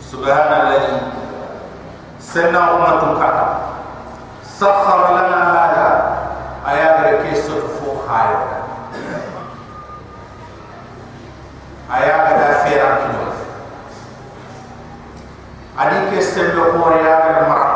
سبحان 0.00 0.60
الذي 0.66 1.00
سنة 2.20 2.58
أمة 2.58 3.14
كتا 3.20 3.58
سخر 4.58 5.10
لنا 5.12 5.42
هذا 5.52 6.16
آيات 6.68 7.00
ركي 7.14 7.34
ستفو 7.34 7.96
خايا 8.08 8.38
آيات 11.94 12.38
دافيران 12.40 12.96
كنوز 12.96 13.38
أدي 15.78 16.10
كي 16.10 16.20
سنبه 16.20 16.62
قوريا 16.82 17.40
المرأة 17.40 17.67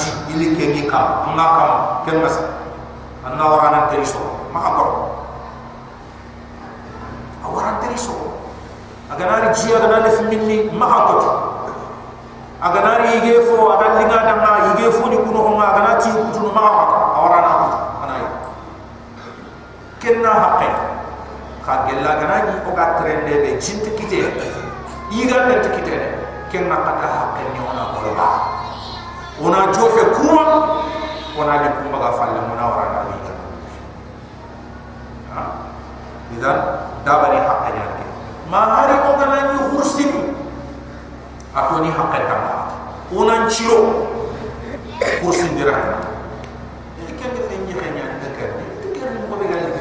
ji 0.00 0.10
ili 0.32 0.56
ke 0.56 0.64
ni 0.72 0.82
ka 0.88 1.00
anga 1.28 1.46
kam 1.56 1.70
ken 2.04 2.16
masa 2.24 2.42
anna 3.26 3.44
warana 3.52 3.80
teri 3.92 4.06
so 4.12 4.20
ma 4.52 4.60
ko 4.76 4.84
awara 7.44 7.72
teri 7.84 7.98
so 8.00 8.16
agana 9.12 9.44
ri 9.44 9.50
ji 9.52 9.76
agana 9.76 10.00
le 10.04 10.10
minni 10.32 10.56
ma 10.72 10.86
ko 11.06 11.16
agana 12.68 12.92
ri 13.04 13.20
ige 13.20 13.34
fo 13.48 13.68
ada 13.76 14.00
linga 14.00 14.18
danga 14.28 14.50
ige 14.72 14.88
fo 14.96 15.12
ni 15.12 15.16
kuno 15.20 15.40
ko 15.44 15.52
agana 15.60 16.00
ti 16.00 16.08
kutu 16.08 16.48
ma 16.56 16.64
ko 16.64 16.82
awara 17.20 17.40
na 17.44 17.54
kenna 20.00 20.32
haqqe 20.32 20.68
ka 21.60 21.84
gella 21.86 22.16
ganani 22.16 22.56
o 22.64 22.72
ga 22.72 22.96
trende 22.96 23.34
be 23.44 23.50
jinte 23.60 23.92
kite. 24.00 24.20
Yiga 25.10 25.44
ne 25.46 25.54
tikite 25.60 25.90
ne 25.90 26.08
kenna 26.50 26.76
kata 26.86 27.06
haqqe 27.18 27.42
ni 27.52 27.60
ona 27.60 27.84
goloba 27.92 28.59
ona 29.40 29.72
jofe 29.72 30.02
kuma 30.16 30.44
ona 31.40 31.54
ni 31.62 31.68
kuma 31.80 31.98
ga 31.98 32.10
falle 32.18 32.40
mona 32.48 32.64
wara 32.68 32.86
na 32.92 33.00
ni 33.08 33.16
ha 35.34 35.42
idan 36.36 36.58
dabari 37.04 37.36
ne 37.40 37.82
ke 37.96 38.04
ma 38.50 38.60
hari 38.76 38.94
o 39.00 39.10
ganani 39.18 39.58
hursini 39.72 40.22
ako 41.54 41.80
ni 41.80 41.90
haqqe 41.90 42.20
ta 42.28 42.36
ona 43.16 43.48
chiro 43.48 43.80
hursin 45.22 45.56
direct 45.56 46.04
kenna 47.18 47.40
fe 47.48 47.54
nyi 47.66 47.74
khanya 47.74 48.04
ni 48.20 48.28
kenna 48.36 48.64
kenna 48.94 49.20
mo 49.28 49.36
be 49.40 49.46
gal 49.48 49.80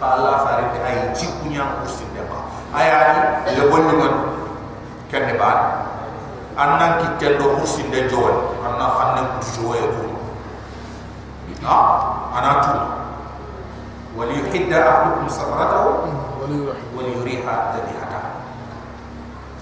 Allah 0.00 0.40
fare 0.48 0.64
te 0.72 0.78
ay 0.80 1.12
jikunya 1.12 1.60
kursi 1.76 2.08
de 2.16 2.24
ba 2.24 2.40
ayani 2.72 3.52
le 3.52 3.68
bonni 3.68 3.92
ngon 4.00 4.14
kende 5.12 5.36
ba 5.36 5.50
annan 6.60 6.92
ki 7.00 7.06
tendo 7.16 7.56
kursi 7.56 7.80
de 7.88 8.04
jowal 8.12 8.36
anna 8.60 8.86
xamne 8.92 9.20
ku 9.32 9.38
jowe 9.56 9.80
ko 9.96 10.04
ha 11.64 11.76
ana 12.36 12.52
tu 12.60 12.72
wali 14.12 14.36
yuhidda 14.44 14.76
ahlukum 14.76 15.24
safaratahu 15.32 16.04
wali 16.92 17.10
yuriha 17.16 17.54
tadihata 17.72 18.20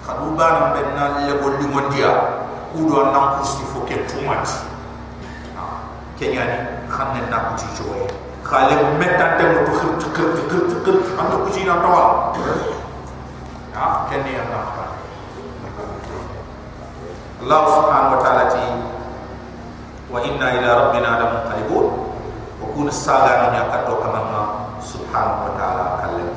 khadu 0.03 0.35
bana 0.35 0.75
benna 0.75 1.23
le 1.23 1.39
bonni 1.39 1.65
ngon 1.71 1.87
dia 1.95 2.11
ku 2.75 2.83
do 2.83 2.99
annan 2.99 3.39
kursi 3.39 3.63
fo 3.71 3.79
ke 3.87 4.03
tumati 4.03 4.59
kenyani 6.19 6.83
xamne 6.91 7.23
na 7.31 7.47
ku 7.47 7.63
jowe 7.79 8.03
khale 8.43 8.75
metante 8.99 9.43
mo 9.55 9.59
to 9.63 9.71
khir 9.79 9.91
khir 10.11 10.29
khir 10.51 10.63
khir 10.83 10.95
ando 11.15 11.47
ko 11.47 11.49
ci 11.55 11.63
na 11.63 11.79
tawal 11.79 12.35
ya 13.71 14.03
kenni 14.11 14.35
ya 14.35 14.43
na 14.51 14.78
Allah 17.39 17.61
subhanahu 17.71 18.13
wa 18.15 18.19
ta'ala 18.23 18.43
ti 18.51 18.65
wa 20.11 20.19
inna 20.25 20.47
ila 20.59 20.69
rabbina 20.85 21.09
la 21.21 21.25
munqalibun 21.39 21.85
wa 22.59 22.65
kun 22.75 22.87
saga 22.91 23.53
ni 23.55 23.57
akato 23.63 23.95
kama 24.03 24.21
ma 24.27 24.41
subhanahu 24.83 25.47
wa 25.47 25.51
ta'ala 25.55 25.85
kallam 26.03 26.29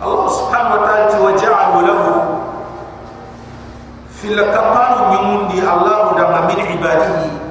Allah 0.00 0.26
subhanahu 0.32 0.74
wa 0.76 0.82
ta'ala 0.88 1.04
ti 1.12 1.16
wa 1.22 1.32
ja'alu 1.38 1.78
lahu 1.86 2.12
fil 4.18 4.36
qatan 4.36 4.92
min 5.14 5.20
mundi 5.30 5.58
Allah 5.64 6.12
da 6.18 6.44
min 6.50 6.58
ibadihi. 6.58 7.50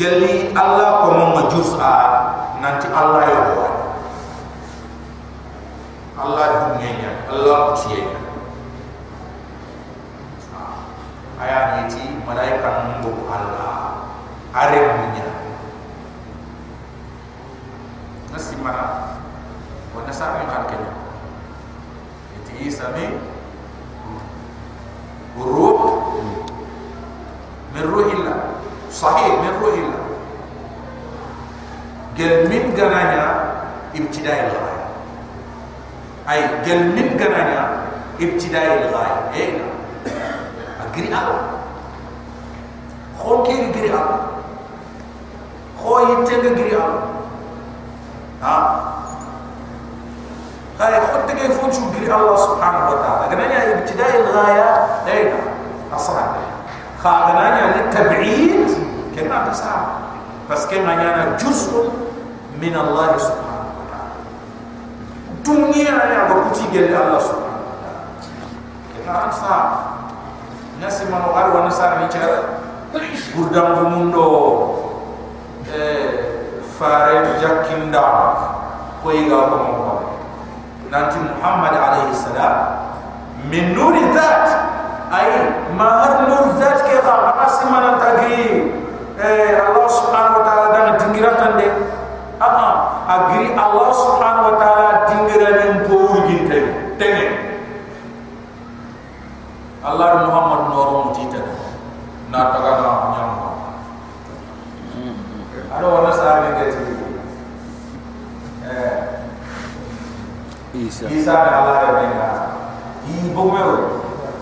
Gelli 0.00 0.48
allah 0.56 1.04
ko 1.04 1.12
mo 1.12 1.24
ma 1.36 1.42
jus 1.52 1.76
a 1.76 1.92
nanti 2.64 2.88
allah 2.88 3.20
yo 3.28 3.40
wa 3.52 3.68
allah 6.24 6.72
dunya 6.72 6.88
nya 6.96 7.10
allah 7.28 7.76
ko 7.76 7.84
ayani 11.40 11.88
ti 11.88 12.02
malaika 12.28 12.68
mungu 12.84 13.24
Allah 13.32 14.04
are 14.52 14.76
munya 14.76 15.24
nasi 18.28 18.54
mana 18.60 19.16
wa 19.96 20.04
nasa 20.04 20.36
min 20.36 20.46
kalkenya 20.52 20.92
iti 22.36 22.68
isa 22.68 22.92
mi 22.92 23.08
uruh 25.40 26.12
min 27.72 27.84
ruhilla 27.88 28.60
sahih 28.92 29.40
min 29.40 29.54
ruhilla 29.64 30.00
gel 32.20 32.52
min 32.52 32.76
gananya 32.76 33.24
ibtidai 33.96 34.44
lghaya 34.52 34.86
ay 36.28 36.40
gel 36.68 36.84
min 36.92 37.16
gananya 37.16 37.88
ibtidai 38.20 38.92
lghaya 38.92 39.32
eh 39.32 39.79
giri 40.94 41.10
alo 41.12 41.36
xo 43.20 43.42
kéri 43.46 43.68
giri 43.74 43.90
alo 43.92 44.16
xo 45.80 45.92
yittenga 46.08 46.50
giri 46.58 46.74
alo 46.76 46.98
a 48.42 48.52
xaye 50.78 50.98
xo 51.12 51.18
tege 51.28 51.44
fonsu 51.60 51.82
giri 51.92 52.08
allah 52.08 52.36
subhanahu 52.40 52.92
wa 52.92 52.98
taala. 53.04 53.24
Ganaña 53.28 53.58
ibtidai 53.76 54.16
lgaya 54.24 54.68
dayna 55.04 55.38
asra 55.92 56.24
xa 57.02 57.12
ganaña 57.28 57.64
le 57.76 57.82
tabid 57.92 58.64
kenna 59.14 59.44
tasaa 59.44 60.00
parce 60.48 60.64
que 60.66 60.80
na 60.80 60.96
ñana 60.96 61.36
juzu 61.36 61.92
min 62.60 62.72
allah 62.74 63.12
subhanahu 63.20 63.76
wa 63.76 63.84
taala. 63.92 64.16
Dunia 65.44 65.94
ya 66.12 66.20
ba 66.28 66.34
kuti 66.48 66.64
gelle 66.72 66.96
allah 66.96 67.20
subhanahu 67.20 67.68
wa 67.68 67.76
taala. 67.84 68.02
Kenna 68.96 69.12
tasaa 69.28 69.89
nasi 70.80 71.04
mano 71.12 71.36
ar 71.36 71.52
wa 71.52 71.68
nasar 71.68 72.00
ni 72.00 72.08
cara? 72.08 72.64
Gurdam 73.36 73.68
du 73.78 73.84
mundo 73.92 74.26
eh 75.70 76.64
fare 76.74 77.38
jakinda 77.38 78.02
ko 79.04 79.08
iga 79.14 79.38
ko 79.46 79.56
mo 79.62 79.94
nanti 80.90 81.20
Muhammad 81.22 81.76
alaihi 81.76 82.16
salam 82.16 82.56
min 83.46 83.76
nuri 83.76 84.02
dhat 84.10 84.48
ay 85.14 85.28
mahar 85.78 86.26
nur 86.26 86.58
dhat 86.58 86.82
ke 86.82 86.98
ga 86.98 87.38
asmana 87.46 88.00
tagi? 88.00 88.72
Eh 89.20 89.52
Allah 89.60 89.86
subhanahu 89.86 90.40
wa 90.40 90.44
ta'ala 90.48 90.66
dan 90.72 90.86
dingiratan 90.96 91.60
de 91.60 91.68
ama 92.40 92.68
agri 93.04 93.52
Allah 93.52 93.92
subhanahu 93.92 94.48
wa 94.48 94.56
ta'ala 94.56 94.88
dingiran 95.12 95.84
po 95.84 96.24
ginte 96.24 96.58
tenge 96.96 97.50
Allah 99.80 100.28
Muhammad 100.28 100.49
na 102.40 102.48
taga 102.56 102.72
na 102.80 102.92
nyamma 103.12 103.48
ado 105.76 105.86
wana 105.94 106.12
sahabe 106.16 106.48
gati 106.56 106.84
eh. 108.64 108.96
Isa. 110.72 111.04
Isa 111.10 111.32
da 111.36 111.50
Allah 111.60 111.76
da 111.84 111.90
benga 112.00 112.28
yi 113.04 113.28
bogmewo 113.36 113.76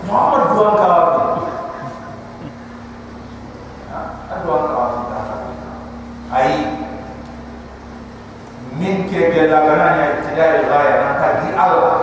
Muhammad 0.07 0.47
duan 0.55 0.73
ka 0.79 0.87
duan 4.47 4.63
ka 4.71 4.83
ai. 6.31 6.53
Min 8.79 9.09
ke 9.11 9.19
ke 9.33 9.41
la 9.51 9.59
gana 9.67 9.87
ya 9.99 10.07
tidai 10.23 10.63
gaya 10.71 10.93
nan 11.03 11.13
ka 11.19 11.27
di 11.43 11.49
Allah. 11.51 11.97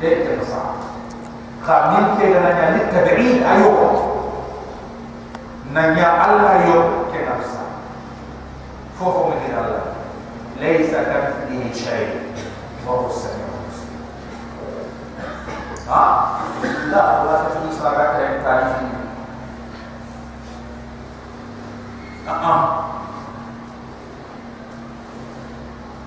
De 0.00 0.08
ke 0.24 0.40
sa 0.46 0.72
ka 1.60 1.92
ke 2.16 2.24
gana 2.32 2.48
ya 2.56 2.66
ni 2.78 2.80
tabi'in 2.88 3.44
ayo 3.44 4.11
nan 5.72 5.96
ya 5.96 6.08
Allah 6.20 6.68
yo 6.68 6.78
ke 7.08 7.18
nafsa. 7.24 7.64
Fofo 9.00 9.32
min 9.32 9.52
Allah. 9.56 9.96
Laysa 10.60 11.08
kamithlihi 11.08 11.72
shay. 11.72 12.04
Wa 12.86 12.98
huwa 12.98 13.08
as-sami'u 13.10 13.46
al-basir 13.46 13.90
ha? 15.86 16.04
La 16.90 17.00
Allah 17.22 17.36
ta 17.46 17.60
fi 17.62 17.70
saga 17.70 18.04
ta 18.14 18.20
yin 18.26 18.42
tarihi 18.42 18.86
a'a 22.26 22.54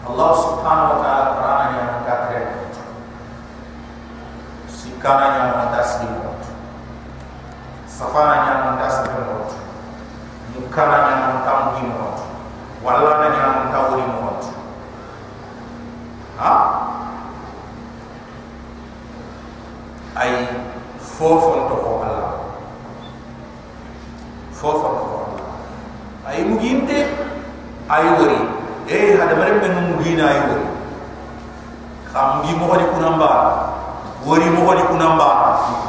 Allah 0.05 0.31
subhanahu 0.37 0.91
wa 0.93 0.99
ta'ala 1.01 1.25
Quran 1.39 1.67
yang 1.79 1.89
mengatakan 1.97 2.45
sikana 4.69 5.25
yang 5.39 5.49
mendas 5.63 5.89
di 6.03 6.07
mulut 7.95 8.11
safana 8.11 8.35
yang 8.43 8.59
mendas 8.75 9.07
di 9.07 9.09
mulut 9.15 9.51
mukana 10.55 10.97
yang 11.07 11.21
mentam 11.31 11.59
di 11.75 11.81
mulut 11.87 12.17
walana 12.83 13.27
yang 13.31 13.51
mentam 13.63 13.85
di 13.95 14.03
mulut 14.03 14.43
ha 16.35 16.53
ay 20.15 20.31
fofon 20.99 21.67
to 21.67 21.75
ko 21.75 21.91
Allah. 22.03 22.31
Fofon 24.51 24.91
to 24.95 25.03
ko 25.07 25.19
ay 26.27 26.43
muginte 26.43 26.99
ay 27.87 28.03
wori 28.19 28.39
eh 28.91 29.15
hada 29.15 29.39
mare 29.39 29.55
men 29.63 29.95
mugina 29.95 30.23
ay 30.27 30.39
wori 30.51 30.67
kham 32.11 32.43
gi 32.43 32.55
mo 32.59 32.75
hadi 32.75 32.91
kunamba 32.91 33.31
wori 34.23 34.47
mo 34.51 34.67
hadi 34.71 34.83
kunamba 34.83 35.27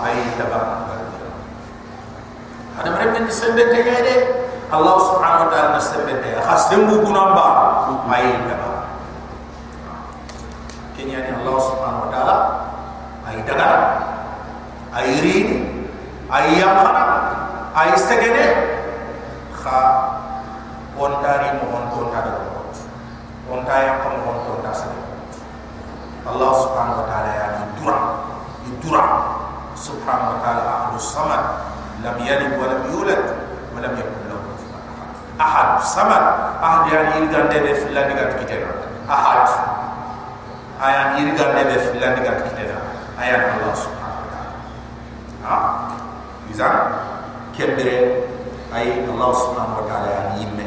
ay 0.07 0.19
tabar 0.39 0.87
hada 2.77 2.91
mare 2.93 3.07
men 3.13 3.25
sembe 3.33 3.65
te 3.73 3.81
gede 3.83 4.17
Allah 4.67 4.97
subhanahu 4.99 5.47
wa 5.47 5.51
ta'ala 5.53 5.81
sembe 5.81 6.15
te 6.21 6.31
khasem 6.45 6.87
bu 6.87 7.01
kunamba 7.03 7.47
ay 8.13 8.27
tabar 8.47 8.77
kenya 10.97 11.21
ni 11.29 11.31
Allah 11.45 11.57
subhanahu 11.61 12.05
wa 12.09 12.11
ta'ala. 12.11 12.37
Ay 13.29 13.37
dagara 13.45 13.81
ay 14.97 15.09
rini 15.21 15.59
ay 16.33 16.57
yamana 16.57 17.05
ay 17.77 17.93
stegene 18.01 18.47
kha. 19.53 19.79
On 20.97 21.21
dari 21.21 21.53
mo 21.61 21.77
on 21.77 21.85
do 21.93 22.09
on 23.53 23.61
ta 23.69 23.77
ya 23.85 24.01
ko 24.01 24.17
on 24.17 24.65
sa 24.73 24.89
Allah 26.25 26.51
subhanahu 26.65 27.05
wa 27.05 27.07
ta'ala 27.07 27.31
ya 27.37 27.47
ni 27.61 27.65
dura 27.77 28.01
ni 28.65 28.73
dura 28.81 29.05
subhanahu 29.77 30.35
wa 30.35 30.39
ta'ala 30.41 30.63
ahadu 30.65 30.97
samad 30.97 31.45
lam 32.05 32.17
yalid 32.25 32.53
wa 32.61 32.67
lam 32.69 32.81
yulad 32.93 33.23
wa 33.73 33.79
lam 33.81 33.93
yakul 33.97 34.25
lahu 34.29 34.43
kufuwan 34.53 34.85
ahad. 35.41 35.69
Samad. 35.85 36.25
Ahad 36.61 36.83
ya 36.93 37.01
ni 37.17 37.29
gande 37.29 37.57
be 37.63 37.73
filla 37.77 38.09
diga 38.09 38.37
kitena 38.41 38.71
ahad. 39.09 39.45
Ayan 40.81 41.09
iri 41.25 41.33
gande 41.37 41.63
be 41.69 41.77
filla 41.81 42.17
diga 42.17 42.33
kitena 42.45 42.77
ayan 43.17 43.41
Allah 43.57 43.73
subhanahu 43.73 44.21
wa 44.21 44.29
ta'ala. 44.29 44.55
Ha? 45.47 45.57
Izan? 46.53 46.75
Kembere 47.57 48.29
ay 48.77 49.01
Allah 49.09 49.31
subhanahu 49.33 49.81
wa 49.81 49.85
ta'ala 49.89 50.09
ya 50.13 50.23
yimme 50.37 50.67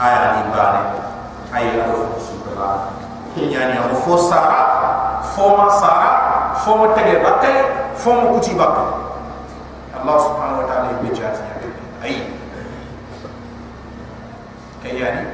aya 0.00 0.40
ni 0.40 0.42
bare 0.50 0.82
ay 1.52 1.64
ado 1.84 2.16
subhanahu 2.18 2.90
kenya 3.36 3.60
ni 3.70 3.76
ado 3.76 3.94
fo 4.02 4.16
sara 4.16 5.20
fo 5.36 5.54
ma 5.58 5.68
sara 5.78 6.24
الله 10.04 10.18
سبحانه 10.20 10.56
وتعالى 10.60 10.88
بجات 11.02 11.36
يعني 11.40 11.68
اي 12.04 12.16
كي 14.84 15.00
يعني 15.00 15.26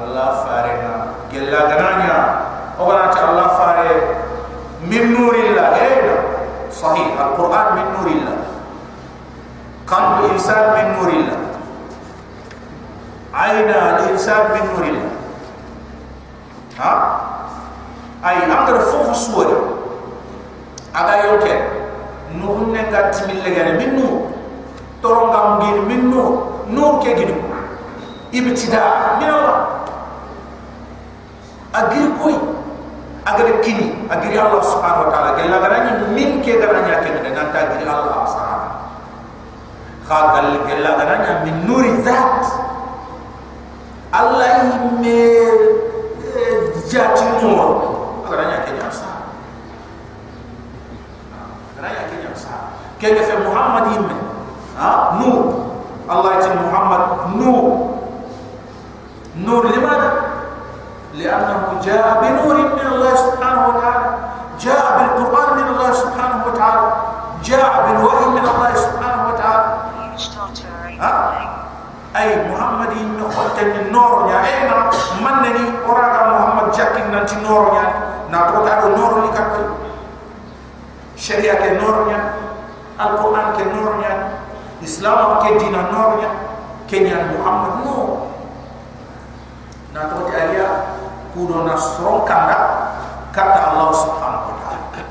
الله 0.00 0.28
فارنا 0.44 1.06
جل 1.32 1.52
دنانيا 1.52 2.20
وبرات 2.80 3.16
الله 3.16 3.48
فار 3.48 3.78
من 4.88 5.12
نور 5.12 5.34
الله 5.34 5.68
إيه 5.76 6.24
صحيح 6.72 7.20
القران 7.20 7.68
من 7.76 7.84
نور 8.00 8.06
الله 8.16 8.36
قلب 9.92 10.24
الانسان 10.24 10.64
من 10.72 10.86
نور 10.96 11.08
الله 11.12 11.38
عين 13.34 13.68
الانسان 13.70 14.42
من 14.56 14.62
نور 14.72 14.84
الله 14.88 15.10
ها 16.80 16.92
اي 18.24 18.36
امر 18.48 18.78
فوق 18.78 19.12
سوره 19.12 19.60
اغا 20.96 21.14
يوكي 21.28 21.83
nuhun 22.40 22.74
nenga 22.74 23.10
timil 23.14 23.38
legare 23.42 23.78
minnu. 23.78 24.30
Toronga 25.02 25.40
mungin 25.60 25.78
minnu. 25.90 26.24
Nur 26.70 26.98
ke 27.04 27.12
gidu 27.14 27.36
ibtida. 28.34 29.16
Minna 29.20 29.54
agir 31.74 32.06
koy 32.18 32.34
agar 33.26 33.46
kini 33.66 33.90
agir 34.10 34.38
allah 34.38 34.62
subhanahu 34.62 35.06
wa 35.06 35.10
taala. 35.10 35.30
Gella 35.38 35.56
garani 35.62 35.92
min 36.14 36.30
ke 36.42 36.58
garani 36.62 36.90
ake 36.94 37.08
ne 37.18 37.30
nanta 37.34 37.58
agir 37.66 37.88
allah 37.88 38.26
subhanahu 38.30 38.72
kha 40.06 40.18
gal 40.34 40.48
gella 40.68 40.90
garani 40.98 41.30
min 41.46 41.56
nuri 41.66 41.92
zat. 42.06 42.42
Allah 44.14 44.62
imme 44.70 45.20
eh, 46.22 46.58
jatimo 46.86 47.58
agar 48.22 48.40
ake 48.62 48.63
كيف 53.00 53.30
في 53.30 53.48
محمد 53.48 53.86
يمه 53.92 54.16
ها؟ 54.78 55.18
نور. 55.20 55.54
الله 56.10 56.34
يتم 56.34 56.56
محمد 56.68 57.00
نور. 57.36 57.90
نور 59.36 59.66
لماذا؟ 59.66 60.12
لأنه 61.14 61.80
جاء 61.82 62.20
بنور 62.22 62.56
من 62.56 62.86
الله 62.92 63.14
سبحانه 63.14 63.68
وتعالى. 63.68 64.14
جاء 64.60 64.84
بالقرآن 64.98 65.56
من 65.56 65.68
الله 65.74 65.92
سبحانه 65.92 66.44
وتعالى. 66.46 66.92
جاء 67.44 67.86
بالوحي 67.86 68.24
من 68.24 68.38
الله 68.48 68.74
سبحانه 68.74 69.22
وتعالى. 69.28 69.76
ها؟ 71.00 71.40
أي 72.16 72.50
محمد 72.50 72.92
يمه 72.96 73.30
خدت 73.30 73.58
النور 73.58 74.30
يا 74.30 74.32
يعني. 74.32 74.46
اينا 74.46 74.76
نعم. 74.76 74.90
منني 75.24 75.70
اوراق 75.86 76.14
محمد 76.34 76.72
جاكن 76.72 77.10
نانت 77.10 77.34
نور 77.34 77.74
يا 77.76 77.86
نا 78.30 78.50
بروتا 78.50 78.88
نور 78.88 79.24
لكاكو 79.24 79.62
شريعة 81.16 81.72
نور 81.72 82.06
يعني. 82.10 82.43
alquran 82.99 83.47
ke 83.57 83.63
noro 83.69 83.93
nya 84.01 84.13
islam 84.83 85.39
ke 85.43 85.49
dina 85.59 85.91
noro 85.91 86.19
nya 86.21 86.29
kenya 86.89 87.31
muhammad 87.35 87.85
no 87.85 87.97
na 89.93 90.09
to 90.09 90.25
ta 90.29 90.41
ya 90.53 90.67
kudo 91.33 91.63
na 91.65 91.73
sron 91.77 92.25
kanda 92.25 92.57
kata 93.31 93.59
allah 93.73 93.89
subhanahu 93.93 94.49
wa 94.51 94.55
ta'ala 94.61 95.01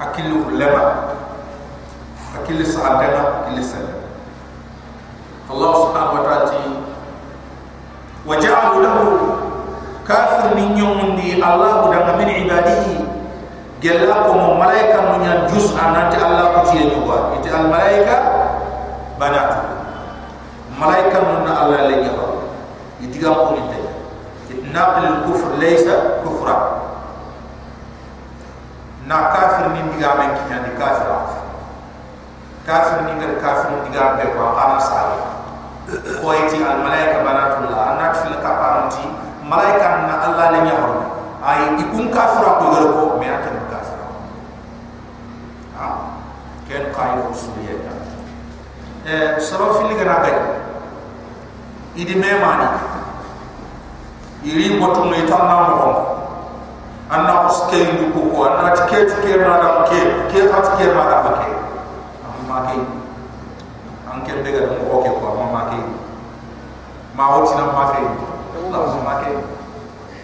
akilu 0.00 0.50
lema 0.54 1.14
akilu 2.40 2.62
sa'adana 2.64 3.42
akilu 3.44 3.62
salama 3.64 4.04
Allah 5.46 5.70
subhanahu 5.78 6.16
wa 6.18 6.22
ta'ala 6.26 6.86
وجعلوا 8.26 8.82
له 8.82 8.98
كافر 10.08 10.54
من 10.58 10.74
يوم 10.78 11.14
دي 11.16 11.38
الله 11.38 11.74
دم 11.94 12.08
من 12.18 12.28
عباده 12.30 12.84
gella 13.81 14.29
ko 14.29 14.37
mo 14.37 14.49
malaika 14.61 15.01
mo 15.09 15.17
nya 15.25 15.49
jus 15.49 15.73
anati 15.73 16.13
allah 16.21 16.53
ko 16.53 16.59
tiye 16.69 16.85
ni 16.93 17.01
wa 17.01 17.33
ite 17.41 17.49
al 17.49 17.65
malaika 17.65 18.15
banat 19.17 19.49
malaika 20.77 21.17
mo 21.25 21.41
na 21.41 21.65
allah 21.65 21.89
le 21.89 22.05
jaba 22.05 22.45
ite 23.01 23.17
ga 23.17 23.33
ko 23.33 23.57
ite 23.57 23.79
te 24.45 24.53
naqil 24.69 25.03
al 25.09 25.17
kufr 25.25 25.57
laysa 25.57 26.21
kufra. 26.21 26.77
Na 29.09 29.33
kafir 29.33 29.73
min 29.73 29.89
diga 29.97 30.13
me 30.13 30.29
ki 30.37 30.43
di 30.45 30.71
kafir 30.77 31.09
lah. 31.09 31.41
kafir 32.61 33.01
min 33.09 33.17
gar 33.17 33.33
kafir 33.41 33.67
min 33.73 33.81
diga 33.89 34.13
be 34.13 34.29
ko 34.37 34.45
qana 34.53 34.77
sal 34.77 35.09
ko 36.21 36.27
ite 36.37 36.61
al 36.61 36.85
malaika 36.85 37.25
banatullah 37.25 37.97
anati 37.97 38.29
fil 38.29 38.37
kaparanti. 38.45 39.09
malaika 39.41 40.05
na 40.05 40.15
allah 40.29 40.45
le 40.53 40.59
jaba 40.69 41.00
ay 41.51 41.61
ikun 41.83 42.07
kafira 42.15 42.59
ko 42.59 42.65
garo 42.71 42.87
ko 42.95 43.03
me 43.19 43.27
atam 43.27 43.59
kafira 43.67 44.05
ha? 45.75 45.87
Ken 46.67 46.87
qaid 46.95 47.19
usuliyya 47.27 47.75
eh 49.03 49.35
saro 49.43 49.75
fil 49.75 49.91
gana 49.99 50.23
gay 50.23 50.37
idi 51.99 52.15
me 52.15 52.31
mani 52.39 52.67
iri 54.47 54.79
botu 54.79 55.03
me 55.11 55.25
tan 55.27 55.43
na 55.51 55.57
mo 55.67 55.89
anna 57.11 57.43
ko 57.43 57.49
skey 57.51 57.83
ndu 57.91 58.13
ko 58.15 58.19
ko 58.31 58.37
anna 58.47 58.71
tike 58.77 59.09
tike 59.09 59.41
ma 59.43 59.59
da 59.59 59.69
ke 59.89 59.99
ke 60.31 60.39
hat 60.53 60.67
ke 60.79 60.85
ma 60.95 61.03
da 61.11 61.17
ke 61.27 61.49
amma 62.23 62.57
ke 62.71 62.77
an 64.07 64.23
ken 64.23 64.39
daga 64.45 64.71
mo 64.71 64.85
ko 64.87 64.95
ke 65.03 65.11
ko 65.19 65.27
ma 65.35 65.45
ma 65.51 65.61
ke 65.73 65.79
ma 67.17 67.23
woti 67.35 67.53
na 67.59 67.65
ma 67.75 67.83
ke 67.91 67.99
ma 69.03 69.13
ke 69.25 69.31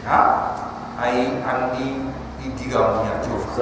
ha 0.08 0.20
ai 0.98 1.30
andi 1.46 2.10
di 2.42 2.48
diga 2.58 2.82
mo 2.82 3.06
nya 3.06 3.22
jofa 3.22 3.62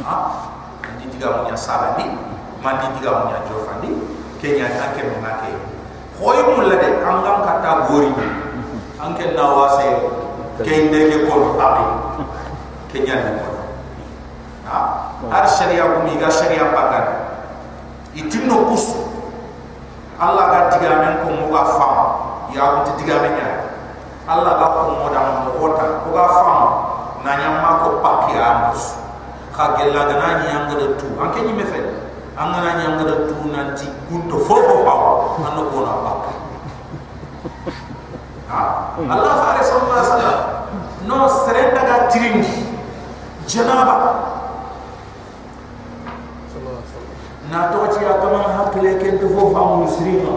ha? 0.00 0.16
Andi 0.80 1.04
diga 1.12 1.28
mo 1.36 1.40
nya 1.44 1.56
sala 1.56 2.00
ni 2.00 2.08
ma 2.64 2.80
di 2.80 2.88
diga 2.96 3.12
mo 3.12 3.24
nya 3.28 3.44
jofa 3.44 3.84
ni 3.84 3.92
ke 4.40 4.56
nya 4.56 4.72
ta 4.72 4.96
ke 4.96 5.04
ma 5.20 5.44
ke 5.44 5.52
hoy 6.16 6.40
mo 6.48 6.64
la 6.64 6.80
de 6.80 6.88
an 7.04 7.20
gam 7.20 7.44
ka 7.44 7.60
ta 7.60 7.72
gori. 7.92 8.08
An 8.96 9.12
ken 9.20 9.36
na 9.36 9.44
wase 9.52 9.84
ke 10.64 10.72
inde 10.72 11.12
ke 11.12 11.28
ko 11.28 11.60
api. 11.60 11.84
Ke 12.88 13.04
nya 13.04 13.20
ni 13.20 13.30
ko 13.36 13.52
ha? 14.64 14.80
Ar 15.28 15.44
sharia 15.44 15.92
ko 15.92 16.08
mi 16.08 16.16
sharia 16.16 16.72
pagan 16.72 17.06
itinno 18.16 18.72
kus. 18.72 18.96
Allah 20.16 20.48
ga 20.48 20.60
tiga 20.72 21.04
men 21.04 21.20
ko 21.20 21.28
mo 21.36 21.52
ga 21.52 21.62
fam. 21.76 21.96
Ya 22.56 22.80
ko 22.80 22.96
tiga 22.96 23.20
Allah 24.26 24.52
ga 24.58 24.66
ko 24.74 24.80
mo 24.90 25.06
da 25.14 25.20
mo 25.46 25.50
wota 25.62 26.02
ko 26.02 26.08
ga 26.10 26.26
fam 26.26 26.60
na 27.22 27.30
nya 27.38 27.48
ma 27.62 27.78
ko 27.78 28.02
pakki 28.02 28.34
amus 28.34 28.98
kha 29.54 29.78
gella 29.78 30.02
ga 30.10 30.16
na 30.18 30.66
tu. 30.98 31.06
An 31.22 31.30
ke 31.30 31.40
ni 31.46 31.52
me 31.54 31.62
fe 31.62 31.78
an 32.34 32.50
ga 32.50 32.58
na 32.58 32.70
nya 32.74 32.86
nga 32.98 33.04
da 33.06 33.14
tu 33.30 33.36
nan 33.54 33.70
ti 33.78 33.86
kunto 34.10 34.42
fofo 34.42 34.82
fa 34.82 34.94
an 35.46 35.56
ko 35.70 35.78
na 35.86 35.94
pakki 36.02 36.34
ha? 38.50 38.60
Allah 38.98 39.34
fare 39.46 39.62
sallallahu 39.62 39.94
alaihi 39.94 40.10
wasallam 40.10 40.40
no 41.06 41.18
serenda 41.46 41.82
ga 41.86 41.96
tiringi 42.10 42.66
janaba 43.46 43.94
na 47.50 47.70
toti 47.70 48.02
ya 48.02 48.18
kama 48.18 48.42
hakle 48.42 48.90
ke 48.98 49.22
to 49.22 49.26
fo 49.30 49.54
fa 49.54 49.60
muslima 49.78 50.34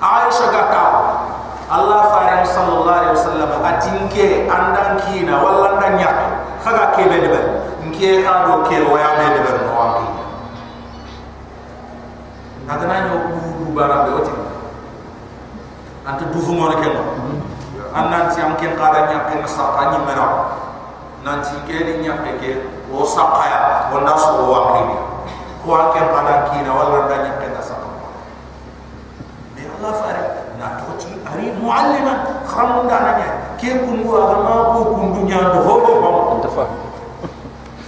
aisha 0.00 0.46
gata 0.54 0.82
allah 1.66 2.00
faare 2.14 2.46
sallallahu 2.46 2.94
alaihi 2.94 3.14
wasallam 3.18 3.50
atinke 3.62 4.46
andan 4.46 5.02
kina 5.06 5.34
walla 5.42 5.76
andan 5.76 5.98
nya 5.98 6.10
kaga 6.62 6.94
ke 6.94 7.04
be 7.10 7.18
de 7.26 7.40
nke 7.90 8.22
ka 8.22 8.46
do 8.46 8.62
ke 8.66 8.76
waya 8.86 9.10
be 9.18 9.26
de 9.34 9.40
no 9.42 9.72
wangi 9.74 10.06
nagana 12.70 12.96
nyo 13.10 13.16
ku 13.30 13.74
bara 13.74 14.06
be 14.06 14.10
oti 14.22 14.34
anta 16.06 16.24
dufu 16.30 16.54
mo 16.54 16.70
ke 16.70 16.90
no. 16.90 17.02
Annan 17.96 18.28
ti 18.28 18.44
am 18.44 18.52
ken 18.60 18.76
qara 18.76 19.08
nya 19.08 19.24
ke 19.24 19.40
na 19.40 19.48
sa 19.48 19.72
ka 19.72 19.88
ni 19.88 20.04
mera. 20.04 20.52
Nanti 21.24 21.56
ke 21.64 21.80
ni 21.80 22.04
nya 22.04 22.20
ke 22.20 22.60
o 22.92 23.02
sakaya 23.02 23.88
o 23.90 24.04
nasu 24.04 24.36
o 24.36 24.44
wakini 24.52 24.96
ko 25.64 25.74
anke 25.74 25.98
pada 26.14 26.46
kina 26.52 26.70
wala 26.70 27.10
ndanya 27.10 27.42
kenda 27.42 27.58
saka 27.58 27.90
me 29.56 29.66
Allah 29.66 29.92
fare 29.98 30.12
na 30.14 30.15
ani 31.36 31.52
muallima 31.60 32.40
khamunda 32.48 32.96
nanya 33.04 33.28
ke 33.60 33.76
kungu 33.84 34.08
agama 34.16 34.72
ko 34.72 34.80
kundu 34.96 35.20
nya 35.28 35.52
do 35.52 35.60
hobo 35.68 35.92
ba 36.00 36.08
antafa 36.32 36.64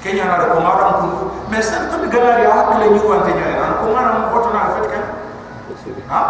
kenya 0.05 0.29
na 0.29 0.53
ko 0.53 0.61
maram 0.61 0.93
kundu 1.01 1.33
me 1.49 1.59
sa 1.65 1.89
to 1.89 1.97
galari 2.13 2.45
akle 2.45 2.85
ni 2.93 3.01
wan 3.01 3.25
te 3.25 3.33
nyaa 3.33 3.81
ko 3.81 3.89
maram 3.97 4.29
foto 4.29 4.53
na 4.53 4.77
fet 4.77 4.87
kan? 4.93 5.05
Ha? 6.13 6.21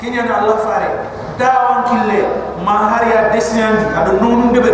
Kenya 0.00 0.24
na 0.24 0.40
allah 0.40 0.56
fare 0.64 0.88
dawan 1.36 1.84
kille. 1.88 2.20
Ma 2.64 2.94
hariya 2.94 3.34
desian 3.34 3.74
di 3.74 3.86
ado 3.90 4.22
nonu 4.22 4.54
debe 4.54 4.70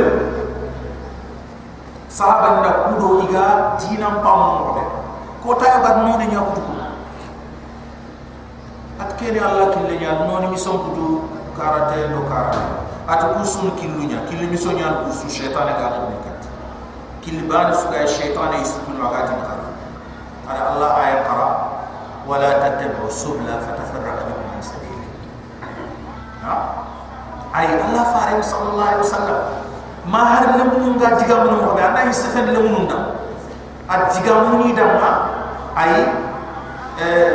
sahaba 2.13 2.61
na 2.61 2.71
kudo 2.93 3.25
iga 3.25 3.75
dinam 3.81 4.21
pam 4.21 4.39
mobe 4.71 4.85
ko 5.43 5.57
ta 5.57 5.81
ba 5.81 6.05
nonu 6.05 6.25
nya 6.29 6.41
ko 6.45 6.53
at 9.01 9.11
kene 9.17 9.41
allah 9.41 9.73
kille 9.73 9.95
nya 9.97 10.21
nonu 10.29 10.53
mi 10.53 10.59
sonku 10.61 11.38
karate 11.59 12.15
do 12.15 12.23
karate 12.31 12.63
at 13.11 13.21
kusun 13.35 13.75
killunya 13.75 14.23
killi 14.31 14.47
mi 14.47 14.55
so 14.57 14.71
nya 14.71 15.03
kusu 15.03 15.27
shaytan 15.27 15.67
ga 15.75 15.99
ko 15.99 16.15
kat 16.23 16.41
killi 17.25 17.43
bana 17.51 17.75
su 17.75 17.91
ga 17.91 18.07
shaytan 18.07 18.55
isbun 18.63 18.95
wa 19.03 19.11
ga 19.11 19.27
tin 19.27 19.41
kara 19.43 19.67
ara 20.47 20.61
allah 20.71 20.91
ay 21.03 21.13
qara 21.27 21.49
wala 22.29 22.49
tattabi'u 22.63 23.11
subla 23.11 23.59
fatafarraqa 23.67 24.23
bikum 24.31 24.47
an 24.55 24.63
sabili 24.63 25.09
ha? 26.47 26.55
Ay 27.51 27.67
allah 27.75 28.05
farid 28.15 28.45
sallallahu 28.45 28.89
alaihi 28.95 29.03
wasallam 29.03 29.41
ma 30.07 30.23
har 30.37 30.45
lemunun 30.55 30.95
ga 31.03 31.19
diga 31.19 31.43
mun 31.43 31.59
mo 31.65 31.75
be 31.75 31.83
anda 31.83 32.07
istifen 32.07 32.55
lemunun 32.55 32.87
da 32.87 32.99
a 33.91 34.07
diga 34.15 34.37
ay 35.75 35.93
eh 37.03 37.35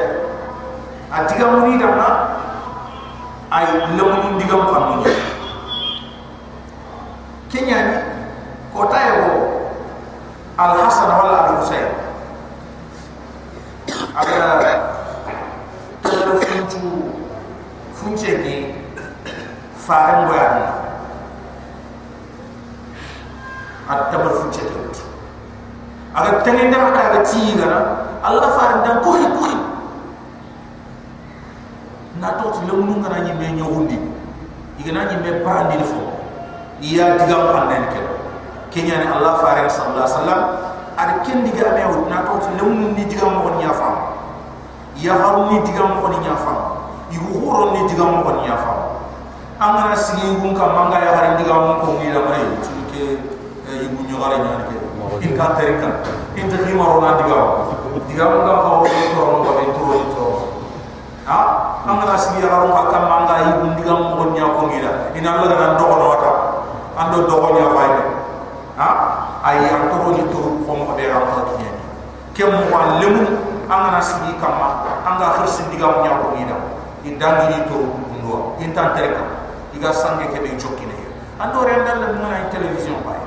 a 1.12 1.18
diga 1.28 1.46
mun 1.60 1.76
ay 3.54 3.66
lemunun 3.94 4.42
diga 4.42 4.58
mun 4.58 4.74
kan 4.74 4.84
ni 5.06 5.14
kenya 7.54 7.78
ni 7.86 7.96
ko 8.74 8.90
tayo 8.90 9.30
al 10.58 10.74
hasan 10.82 11.06
wala 11.14 11.34
al 11.38 11.50
husayn 11.62 11.94
aga 14.18 14.74
tero 16.02 16.34
funtu 16.42 17.14
funche 17.94 18.42
ni 18.42 18.74
faran 19.78 20.26
boyan 20.26 20.74
atabar 23.86 24.34
funche 24.42 24.66
tawt 24.66 24.98
aga 26.18 26.42
tengin 26.42 26.74
da 26.74 26.90
ka 26.90 27.14
ga 27.14 27.22
ti 27.22 27.54
gara 27.54 28.10
allah 28.26 28.50
faran 28.58 28.82
dan 28.82 28.98
ko 29.06 29.14
hi 29.14 29.30
ko 29.30 29.46
na 32.22 32.38
to 32.38 32.52
ti 32.54 32.62
le 32.70 32.74
mun 32.78 33.02
ngana 33.02 33.26
ni 33.26 33.32
me 33.34 33.48
nyawundi 33.58 33.98
igana 34.80 35.06
ni 35.10 35.16
me 35.24 35.42
brandi 35.42 35.78
fo 35.82 36.02
iya 36.82 37.18
digam 37.18 37.50
panen 37.50 37.90
ke 37.90 38.02
kenya 38.70 39.02
ni 39.02 39.08
allah 39.10 39.40
faran 39.42 39.66
sallallahu 39.70 40.04
alaihi 40.04 40.14
wasallam 40.14 40.42
ar 40.98 41.10
ken 41.26 41.42
diga 41.48 41.74
me 41.74 41.84
wut 41.90 42.06
na 42.10 42.22
to 42.28 42.34
ti 42.44 42.50
le 42.58 42.64
mun 42.70 42.94
ni 42.94 43.04
digam 43.10 43.34
mo 43.42 43.50
ni 43.58 43.66
afam 43.66 43.96
ya 44.98 45.18
haru 45.18 45.50
ni 45.50 45.58
digam 45.66 45.98
mo 45.98 46.08
ni 46.14 46.22
afam 46.30 46.60
igu 47.10 47.32
horo 47.42 47.74
ni 47.74 47.82
digam 47.90 48.22
mo 48.22 48.30
ni 48.42 48.50
afam 48.50 48.80
angana 49.58 49.96
sigi 49.96 50.28
ngun 50.38 50.54
kam 50.54 50.70
manga 50.76 51.00
ya 51.02 51.18
hari 51.18 51.42
digam 51.42 51.80
ko 51.82 51.98
ni 51.98 52.14
la 52.14 52.22
mai 52.30 52.46
ke 52.94 53.04
ibu 53.74 54.00
nyogare 54.06 54.38
nyani 54.38 54.64
ke 54.70 54.78
in 55.26 55.34
ka 55.34 55.56
terika 55.58 56.04
in 56.38 56.46
ta 56.52 56.58
hima 56.62 56.84
rona 56.84 57.18
diga 57.18 57.40
diga 58.06 58.26
mo 58.30 58.38
ga 58.46 58.54
ko 58.60 58.70
ko 58.86 59.22
ro 59.24 59.34
ko 59.48 59.84
to 60.14 60.26
ha 61.26 61.63
angana 61.84 62.16
sigi 62.16 62.40
ya 62.40 62.48
ro 62.64 62.72
ka 62.72 62.84
kam 62.96 63.04
manga 63.12 63.36
ibu 63.44 63.76
diga 63.76 63.94
mo 64.00 64.24
nya 64.32 64.48
ko 64.56 64.72
ngira 64.72 65.12
in 65.20 65.28
Allah 65.28 65.52
ga 65.52 65.68
ndo 65.76 65.84
ko 65.84 65.96
wata 66.16 66.32
ando 66.96 67.28
do 67.28 67.36
ko 67.44 67.48
nya 67.52 67.66
fay 67.76 67.92
ha? 68.80 68.90
Ay 69.44 69.68
ya 69.68 69.92
turo 69.92 70.16
ni 70.16 70.24
turo 70.32 70.64
ko 70.64 70.72
mo 70.72 70.96
be 70.96 71.04
ram 71.12 71.28
ko 71.28 71.60
kem 72.32 72.48
mo 72.56 72.64
wa 72.72 73.04
lemu 73.04 73.24
angana 73.68 74.00
sigi 74.00 74.32
kam 74.40 74.56
anga 75.04 75.28
khirsi 75.44 75.68
diga 75.76 75.92
mo 75.92 76.08
nya 76.08 76.16
ko 76.24 76.32
ngira 76.32 76.56
in 77.04 77.20
dangi 77.20 77.52
ni 77.52 77.60
turo 77.68 78.00
ndo 78.16 78.56
in 78.64 78.72
tan 78.72 78.96
terika 78.96 79.24
iga 79.76 79.92
sange 79.92 80.32
ke 80.32 80.40
be 80.40 80.56
jokine 80.56 80.96
ando 81.36 81.68
rendal 81.68 82.00
le 82.00 82.08
mo 82.16 82.32
na 82.32 82.48
television 82.48 82.96
bay 83.04 83.20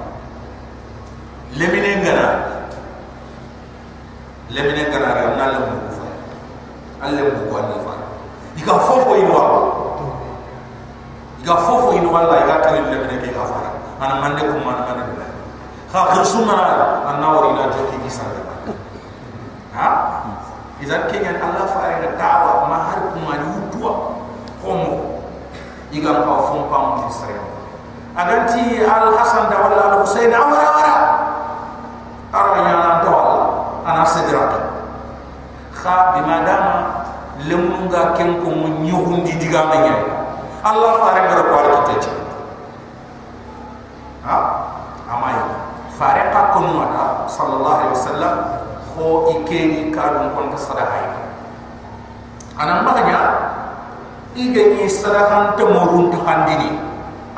lemine 1.60 2.00
ngana 2.00 2.26
lemine 4.48 4.82
ngana 4.88 5.08
ra 5.12 5.24
na 5.36 5.44
le 5.52 5.58
mu 5.60 5.76
fa 5.92 6.08
alle 7.04 7.20
mu 7.20 7.46
ika 8.56 8.74
fofo 8.88 9.12
yi 9.16 9.24
wa 9.28 9.42
iga 11.44 11.54
fofo 11.62 11.92
ino 11.94 12.08
walla 12.12 12.40
iga 12.42 12.56
tawil 12.64 12.84
le 12.90 12.96
mene 13.04 13.16
ke 13.22 13.30
ga 13.30 13.44
fara 13.44 13.70
ana 14.00 14.14
mande 14.20 14.42
ko 14.48 14.56
man 14.64 14.80
man 14.88 14.98
de 15.14 15.24
kha 15.92 16.00
khirsu 16.16 16.42
mana 16.42 17.06
anna 17.06 17.26
wori 17.36 17.54
ila 17.54 17.68
gi 18.02 18.10
sarga 18.10 18.42
ha? 19.76 19.88
Idan 20.76 21.08
kenya 21.08 21.32
allah 21.40 21.64
fa 21.72 21.88
ay 21.88 22.04
da'wa 22.20 22.68
ma 22.68 22.78
har 22.92 23.00
kuma 23.16 23.32
ni 23.40 23.48
utwa 23.64 24.12
homo 24.60 25.24
iga 25.88 26.12
ka 26.20 26.34
fon 26.52 26.68
pam 26.68 27.00
ti 27.00 27.08
sare 27.16 27.40
aganti 28.12 28.84
al 28.84 29.08
hasan 29.16 29.48
da 29.48 29.56
wala 29.56 29.80
al 29.88 29.94
husain 30.04 30.32
awara 30.36 30.68
awara 30.68 30.96
ara 32.28 32.50
yana 32.60 32.92
to 33.00 33.16
ana 33.88 34.04
sidrata 34.04 34.60
kha 35.72 36.12
bimadama 36.12 36.75
lemunga 37.48 38.12
ken 38.18 38.42
ko 38.42 38.48
mo 38.50 38.66
nyuhundi 38.82 39.32
diga 39.38 39.70
me 39.70 39.76
nyay 39.86 40.02
allah 40.66 40.92
fare 41.00 41.20
ngara 41.26 41.42
ko 41.46 41.54
ala 41.54 41.76
kitati 41.86 42.10
ha 44.26 44.36
amay 45.10 45.38
fare 45.98 46.22
ka 46.34 46.52
ko 46.52 46.58
mata 46.66 47.24
sallallahu 47.30 47.76
alaihi 47.80 47.92
wasallam 47.94 48.34
ko 48.92 49.04
ikeni 49.38 49.94
kadum 49.94 50.34
kon 50.34 50.50
ka 50.50 50.58
sadaqa 50.58 50.98
ana 52.58 52.82
maganya 52.82 53.20
ige 54.34 54.76
ni 54.76 54.88
sadaqa 54.90 55.54
to 55.54 55.64
morun 55.70 56.10
to 56.10 56.18
handini 56.26 56.74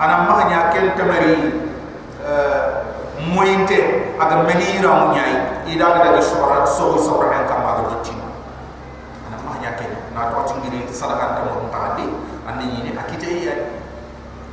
ana 0.00 0.24
maganya 0.24 0.72
ken 0.72 0.96
tamari 0.96 1.52
moyinte 3.28 3.78
aga 4.14 4.46
menira 4.46 4.90
mu 4.94 5.06
nyai. 5.14 5.58
Ida 5.68 5.84
ga 5.84 6.00
daga 6.00 6.22
sora 6.24 6.64
so 6.64 6.96
so 6.96 7.20
ra 7.20 7.44
kan 7.44 7.60
ma 7.60 7.76
ga 7.76 7.92
dotti 7.92 8.16
ana 9.28 9.36
maganya 9.44 9.76
ken 9.76 9.92
na 10.16 10.32
to 10.88 10.94
tingiri 10.94 10.96
sadaqa 10.96 11.36
to 11.36 11.40
morun 11.52 11.68
ta 11.70 11.78
handi 11.92 12.04
andi 12.48 12.66
ni 12.84 12.90
akite 12.96 13.28
yi 13.28 13.52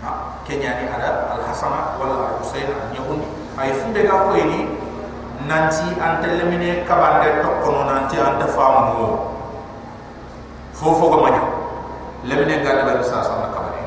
ha 0.04 0.36
kenya 0.44 0.84
ni 0.84 0.86
ada 0.92 1.32
al 1.32 1.42
hasana 1.48 1.96
wal 2.00 2.12
al 2.12 2.36
husain 2.44 2.68
an 2.68 2.92
yahundi 2.92 3.28
ay 3.58 3.72
funde 3.72 4.04
ga 4.04 4.28
ko 4.28 4.36
ni 4.36 4.68
nanti 5.48 5.96
ante 5.96 6.28
lemine 6.28 6.84
kabande 6.84 7.40
to 7.42 7.50
kono 7.64 7.88
nanti 7.88 8.20
ante 8.20 8.46
famu 8.52 9.32
fofo 10.76 11.06
ga 11.16 11.18
manya 11.24 11.44
lemine 12.28 12.60
ga 12.64 12.84
daga 12.84 13.00
sa 13.04 13.24
sa 13.24 13.40
na 13.40 13.48
kabane 13.56 13.82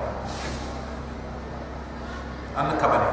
an 2.56 2.68
kabane 2.80 3.08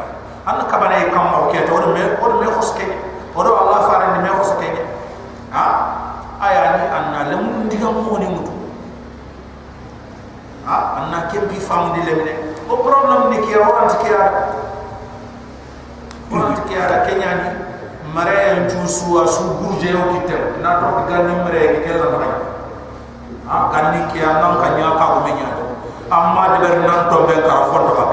an 0.48 0.57
kabane 0.72 0.98
kam 1.12 1.28
o 1.44 1.52
ke 1.52 1.68
to 1.68 1.76
me 1.91 2.03
o 2.24 2.26
me 2.40 2.48
khoske 2.48 2.88
o 3.36 3.40
do 3.44 3.52
allah 3.52 3.80
faare 3.84 4.07
ni 4.16 4.20
me 4.24 4.30
khoske 4.32 4.68
ha? 5.52 5.66
Aya 6.36 6.76
ni 6.76 6.84
anna 6.91 7.20
lemun 7.32 7.72
diga 7.72 7.88
mo 7.88 8.20
ni 8.20 8.28
mutu 8.28 8.35
anna 11.02 11.19
ke 11.31 11.39
bi 11.49 11.57
famu 11.60 11.93
di 11.95 12.02
lemine 12.07 12.34
o 12.69 12.77
problem 12.85 13.30
ni 13.31 13.38
ki 13.45 13.56
o 13.60 13.68
ant 13.81 13.93
ki 14.02 14.10
ara 14.14 14.30
o 16.31 16.35
ant 16.47 16.60
ki 16.68 16.76
ara 16.77 16.97
kenya 17.07 17.31
ni 17.41 17.49
mare 18.14 18.35
en 18.52 18.69
jusu 18.69 19.18
a 19.22 19.27
su 19.27 19.43
gurje 19.60 19.91
o 19.93 20.03
kitem 20.14 20.61
na 20.61 20.80
to 20.81 20.88
ga 21.10 21.18
ni 21.27 21.34
mare 21.43 21.61
ki 21.73 21.80
ke 21.85 21.93
la 21.99 22.07
na 22.15 22.30
ha 23.49 23.57
ganni 23.73 24.02
ki 24.11 24.19
anam 24.23 24.57
ka 24.61 24.69
nya 24.77 24.89
ka 24.99 25.06
ko 25.14 25.19
menya 25.27 25.49
amma 26.10 26.43
de 26.53 26.57
ber 26.64 26.76
nan 26.88 27.10
to 27.10 27.18
be 27.27 27.35
ka 27.47 27.56
foto 27.72 27.91
ba 27.99 28.06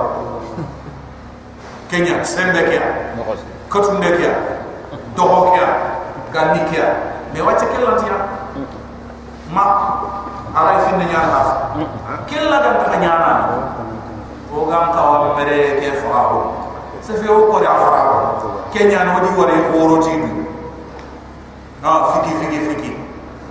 kenya 1.90 2.24
sembe 2.24 2.60
ke 2.68 2.78
kotunde 3.68 4.10
ke 4.18 4.28
do 5.16 5.22
ho 5.22 5.40
ke 5.56 5.64
ganni 6.32 6.60
ke 6.72 6.82
me 7.32 7.40
wacce 7.40 7.64
ke 7.72 7.78
lan 7.84 7.96
tiya 8.00 8.16
ma 9.52 9.64
ara 10.56 10.72
fi 10.84 10.96
ne 10.96 11.04
nyana 11.04 11.28
ha 11.32 11.42
kella 12.26 12.58
dan 12.62 12.76
ta 12.84 12.96
nyana 12.98 13.32
o 14.52 14.66
gam 14.70 14.92
ka 14.92 15.02
wa 15.02 15.36
mere 15.36 15.80
ke 15.80 15.96
faawo 16.02 16.40
se 17.00 17.12
fe 17.16 17.28
o 17.28 17.50
ko 17.50 17.62
ya 17.62 17.74
faawo 17.74 18.16
kenya 18.72 19.04
no 19.04 19.20
di 19.24 19.30
wore 19.36 19.56
ko 19.70 19.78
ro 19.88 19.96
ti 20.02 20.14
du 20.22 20.46
na 21.82 22.12
fiki 22.12 22.32
fiki 22.40 22.58
fiki 22.68 22.92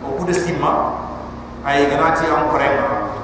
o 0.06 0.16
ku 0.18 0.26
de 0.26 0.34
simma 0.34 0.98
ay 1.66 1.86
ganati 1.90 2.26
am 2.26 2.50
kore 2.50 2.66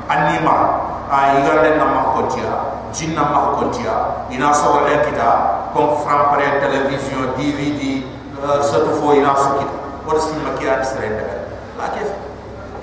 anima. 0.09 0.85
Ay 1.07 1.39
gande 1.39 1.79
na 1.79 1.85
ma 1.87 2.01
ko 2.11 2.27
tia 2.27 2.51
jinna 2.91 3.23
ma 3.31 3.55
ko 3.55 3.71
tia 3.71 4.27
ina 4.27 4.51
so 4.51 4.75
wala 4.75 4.99
kita. 5.07 5.29
Comme 5.71 5.95
fram 6.03 6.35
pare 6.35 6.59
television 6.59 7.31
dvd 7.39 8.03
uh, 8.43 8.59
satu 8.59 8.99
fo 8.99 9.15
ina 9.15 9.31
so 9.31 9.55
kita. 9.55 9.77
O 10.03 10.11
de 10.11 10.19
simma 10.19 10.51
ki 10.59 10.67
an 10.67 10.83
serende 10.83 11.47
la 11.79 11.87
ke 11.95 12.03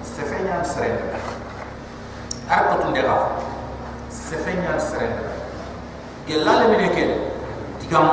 se 0.00 0.24
fe 0.24 0.40
nyan 0.40 0.64
serende 0.64 1.04
ar 2.50 2.68
ko 2.68 2.74
tunde 2.82 3.00
ga 3.02 3.16
se 4.10 4.36
fe 4.36 4.52
nyan 4.54 4.80
serende 4.80 5.24
gelale 6.26 6.68
mi 6.68 6.76
ne 6.76 6.88
ke 6.88 7.04
digamu 7.80 8.12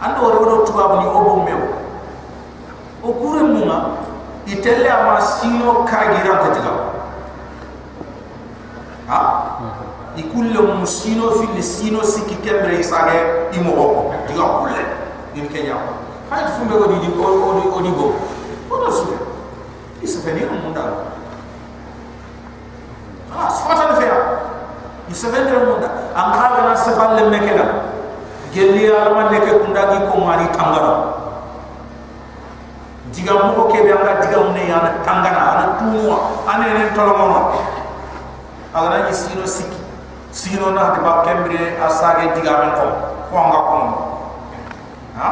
ando 0.00 0.22
wara 0.22 0.38
wado 0.40 0.56
tubabu 0.66 0.96
ni 1.00 1.06
obo 1.06 1.42
mew 1.44 1.60
o 3.04 3.12
kure 3.12 3.42
muma 3.42 3.96
itelle 4.46 4.88
ama 4.90 5.20
sino 5.20 5.84
karagira 5.84 6.36
ko 6.38 6.46
tiga 6.54 6.72
ha 9.08 9.20
ikulle 10.16 10.60
mu 10.60 10.86
sino 10.86 11.30
fili 11.30 11.62
sino 11.62 12.02
sikki 12.02 12.34
kembre 12.44 12.80
isage 12.80 13.50
imo 13.52 13.70
ko 13.72 14.14
diga 14.28 14.44
kulle 14.60 14.82
din 15.34 15.48
kenya 15.48 15.76
hayt 16.30 16.48
fumbe 16.56 16.74
ko 16.76 16.86
di 16.92 16.98
di 17.04 17.08
o 17.20 17.80
di 17.84 17.90
go 17.92 18.06
ko 18.68 18.74
do 18.80 18.90
su 18.92 19.04
isa 20.02 20.20
feni 20.20 20.44
on 20.44 20.60
munda 20.64 21.15
ah 23.36 23.48
sfata 23.52 23.92
ne 23.92 23.94
fe 24.00 24.06
isa 25.12 25.28
feni 25.28 25.52
on 25.52 25.64
munda 25.76 25.88
an 26.16 26.32
ka 26.32 26.46
na 26.64 26.72
sfal 26.74 27.14
le 27.16 27.28
mekena 27.30 27.64
gelli 28.52 28.88
alama 28.88 29.30
ne 29.30 29.38
ke 29.44 29.52
kunda 29.60 29.82
gi 29.92 29.98
ko 30.10 30.16
mari 30.24 30.46
tangara 30.56 30.92
diga 33.12 33.32
mo 33.52 33.68
ke 33.68 33.84
be 33.84 33.92
anga 33.92 34.14
diga 34.24 34.38
mo 34.40 34.50
ne 34.56 34.64
yana 34.66 34.90
tangana 35.04 35.40
ana 35.52 35.64
tuwa 35.78 36.16
ane 36.48 36.66
ne 36.78 36.84
tolomono 36.96 37.52
agana 38.74 39.04
ni 39.06 39.12
sino 39.14 39.44
siki 39.46 39.76
sino 40.32 40.72
na 40.72 40.90
de 40.96 41.00
ba 41.04 41.20
kembre 41.28 41.76
asage 41.86 42.32
diga 42.34 42.56
men 42.64 42.72
ko 42.80 42.86
ko 43.30 43.34
anga 43.36 43.60
ko 43.68 43.76
ha? 45.20 45.28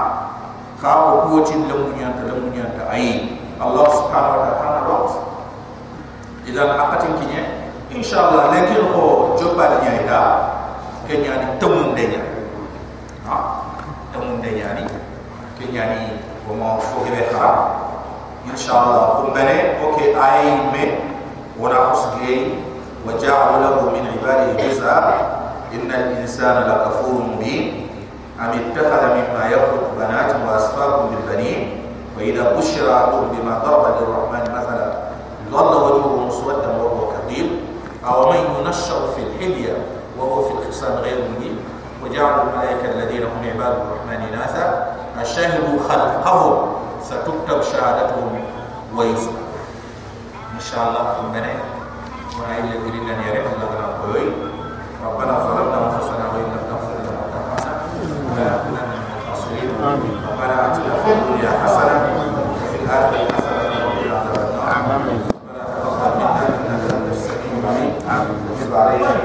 Ka 0.80 0.90
o 1.00 1.32
ko 1.32 1.40
tin 1.48 1.64
le 1.64 1.74
munya 1.80 2.12
ta 2.12 2.28
le 2.28 2.36
munya 2.44 2.68
ta 2.76 2.92
ai 2.92 3.40
allah 3.56 3.88
subhanahu 3.88 4.36
wa 4.44 4.52
ta'ala 4.60 4.80
wa 4.84 5.08
idan 6.44 6.68
akatin 6.76 7.16
kinye 7.18 7.63
inshallah 7.94 8.50
lekin 8.50 8.90
ho 8.90 9.38
jobal 9.38 9.78
nyaida 9.80 10.22
kenya 11.06 11.32
ni 11.38 11.46
temun 11.62 11.94
de 11.94 12.04
nya 12.10 12.22
ha? 13.24 13.62
Temun 14.10 14.42
de 14.42 14.50
nya 14.50 14.68
ni. 14.74 14.84
Kenya 15.54 15.94
ni 15.94 16.18
ko 16.44 16.58
ma 16.58 16.76
fo 16.82 17.06
gebe 17.06 17.30
ha 17.38 17.48
inshallah 18.50 19.22
ko 19.22 19.30
bene 19.30 19.78
ok 19.78 20.12
ay 20.18 20.74
me 20.74 20.84
wona 21.54 21.94
usge 21.94 22.58
wa 23.06 23.14
ja'ala 23.14 23.62
lahu 23.62 23.94
min 23.94 24.10
ibadihi 24.18 24.58
jusa 24.58 25.14
inna 25.70 25.94
al-insana 26.10 26.66
lakafurun 26.66 27.38
bi 27.38 27.86
am 28.34 28.50
ittakhadha 28.52 29.14
mimma 29.14 29.48
yakhluqu 29.54 29.94
banatan 29.94 30.42
wa 30.42 30.58
asfaqan 30.58 31.14
bil 31.14 31.22
banin. 31.30 31.86
Wa 32.14 32.22
idha 32.22 32.54
bushira 32.54 33.10
bima 33.30 33.58
darba 33.62 33.98
lir-rahman 33.98 34.46
mathalan. 34.50 34.92
Dhalla 35.50 35.76
wajhuhu 35.82 36.30
muswaddan 36.30 36.78
wa 36.78 36.86
أو 38.06 38.30
من 38.30 38.36
ينشأ 38.36 39.06
في 39.16 39.22
الحلية 39.22 39.76
وهو 40.18 40.42
في 40.42 40.52
الخصام 40.52 40.92
غير 40.92 41.24
مبين 41.30 41.58
وجعلوا 42.04 42.42
الملائكة 42.42 42.90
الذين 42.90 43.22
هم 43.22 43.50
عباد 43.54 43.76
الرحمن 43.76 44.28
إناثا 44.32 44.96
أشهدوا 45.20 45.78
خلقهم 45.88 46.72
ستكتب 47.02 47.62
شهادتهم 47.62 48.44
ويسمع 48.96 49.44
إن 50.54 50.60
شاء 50.60 50.88
الله 50.88 51.22
من 51.22 51.44
وعين 52.40 52.64
الذين 52.64 53.08
لن 53.08 53.20
يرد 53.28 53.46
لنا 53.62 53.86
قوي 54.02 54.26
ربنا 55.04 55.38
ظلمنا 55.38 55.78
أنفسنا 55.86 56.24
وإن 56.32 56.46
لم 56.54 56.62
تغفر 56.70 56.96
لنا 57.00 57.20
وترحمنا 57.24 57.72
لنكونن 58.02 58.64
من 58.68 58.78
الخاسرين. 59.16 59.70
ربنا 60.32 60.66
آتنا 60.66 60.94
في 61.04 61.12
الدنيا 61.12 61.50
حسنة 61.64 61.96
وفي 62.62 62.84
الآخرة 62.84 63.36
حسنة 63.36 63.86
وقنا 63.86 64.18
عذاب 64.18 65.00
النار. 65.00 65.33
salvation. 68.84 69.23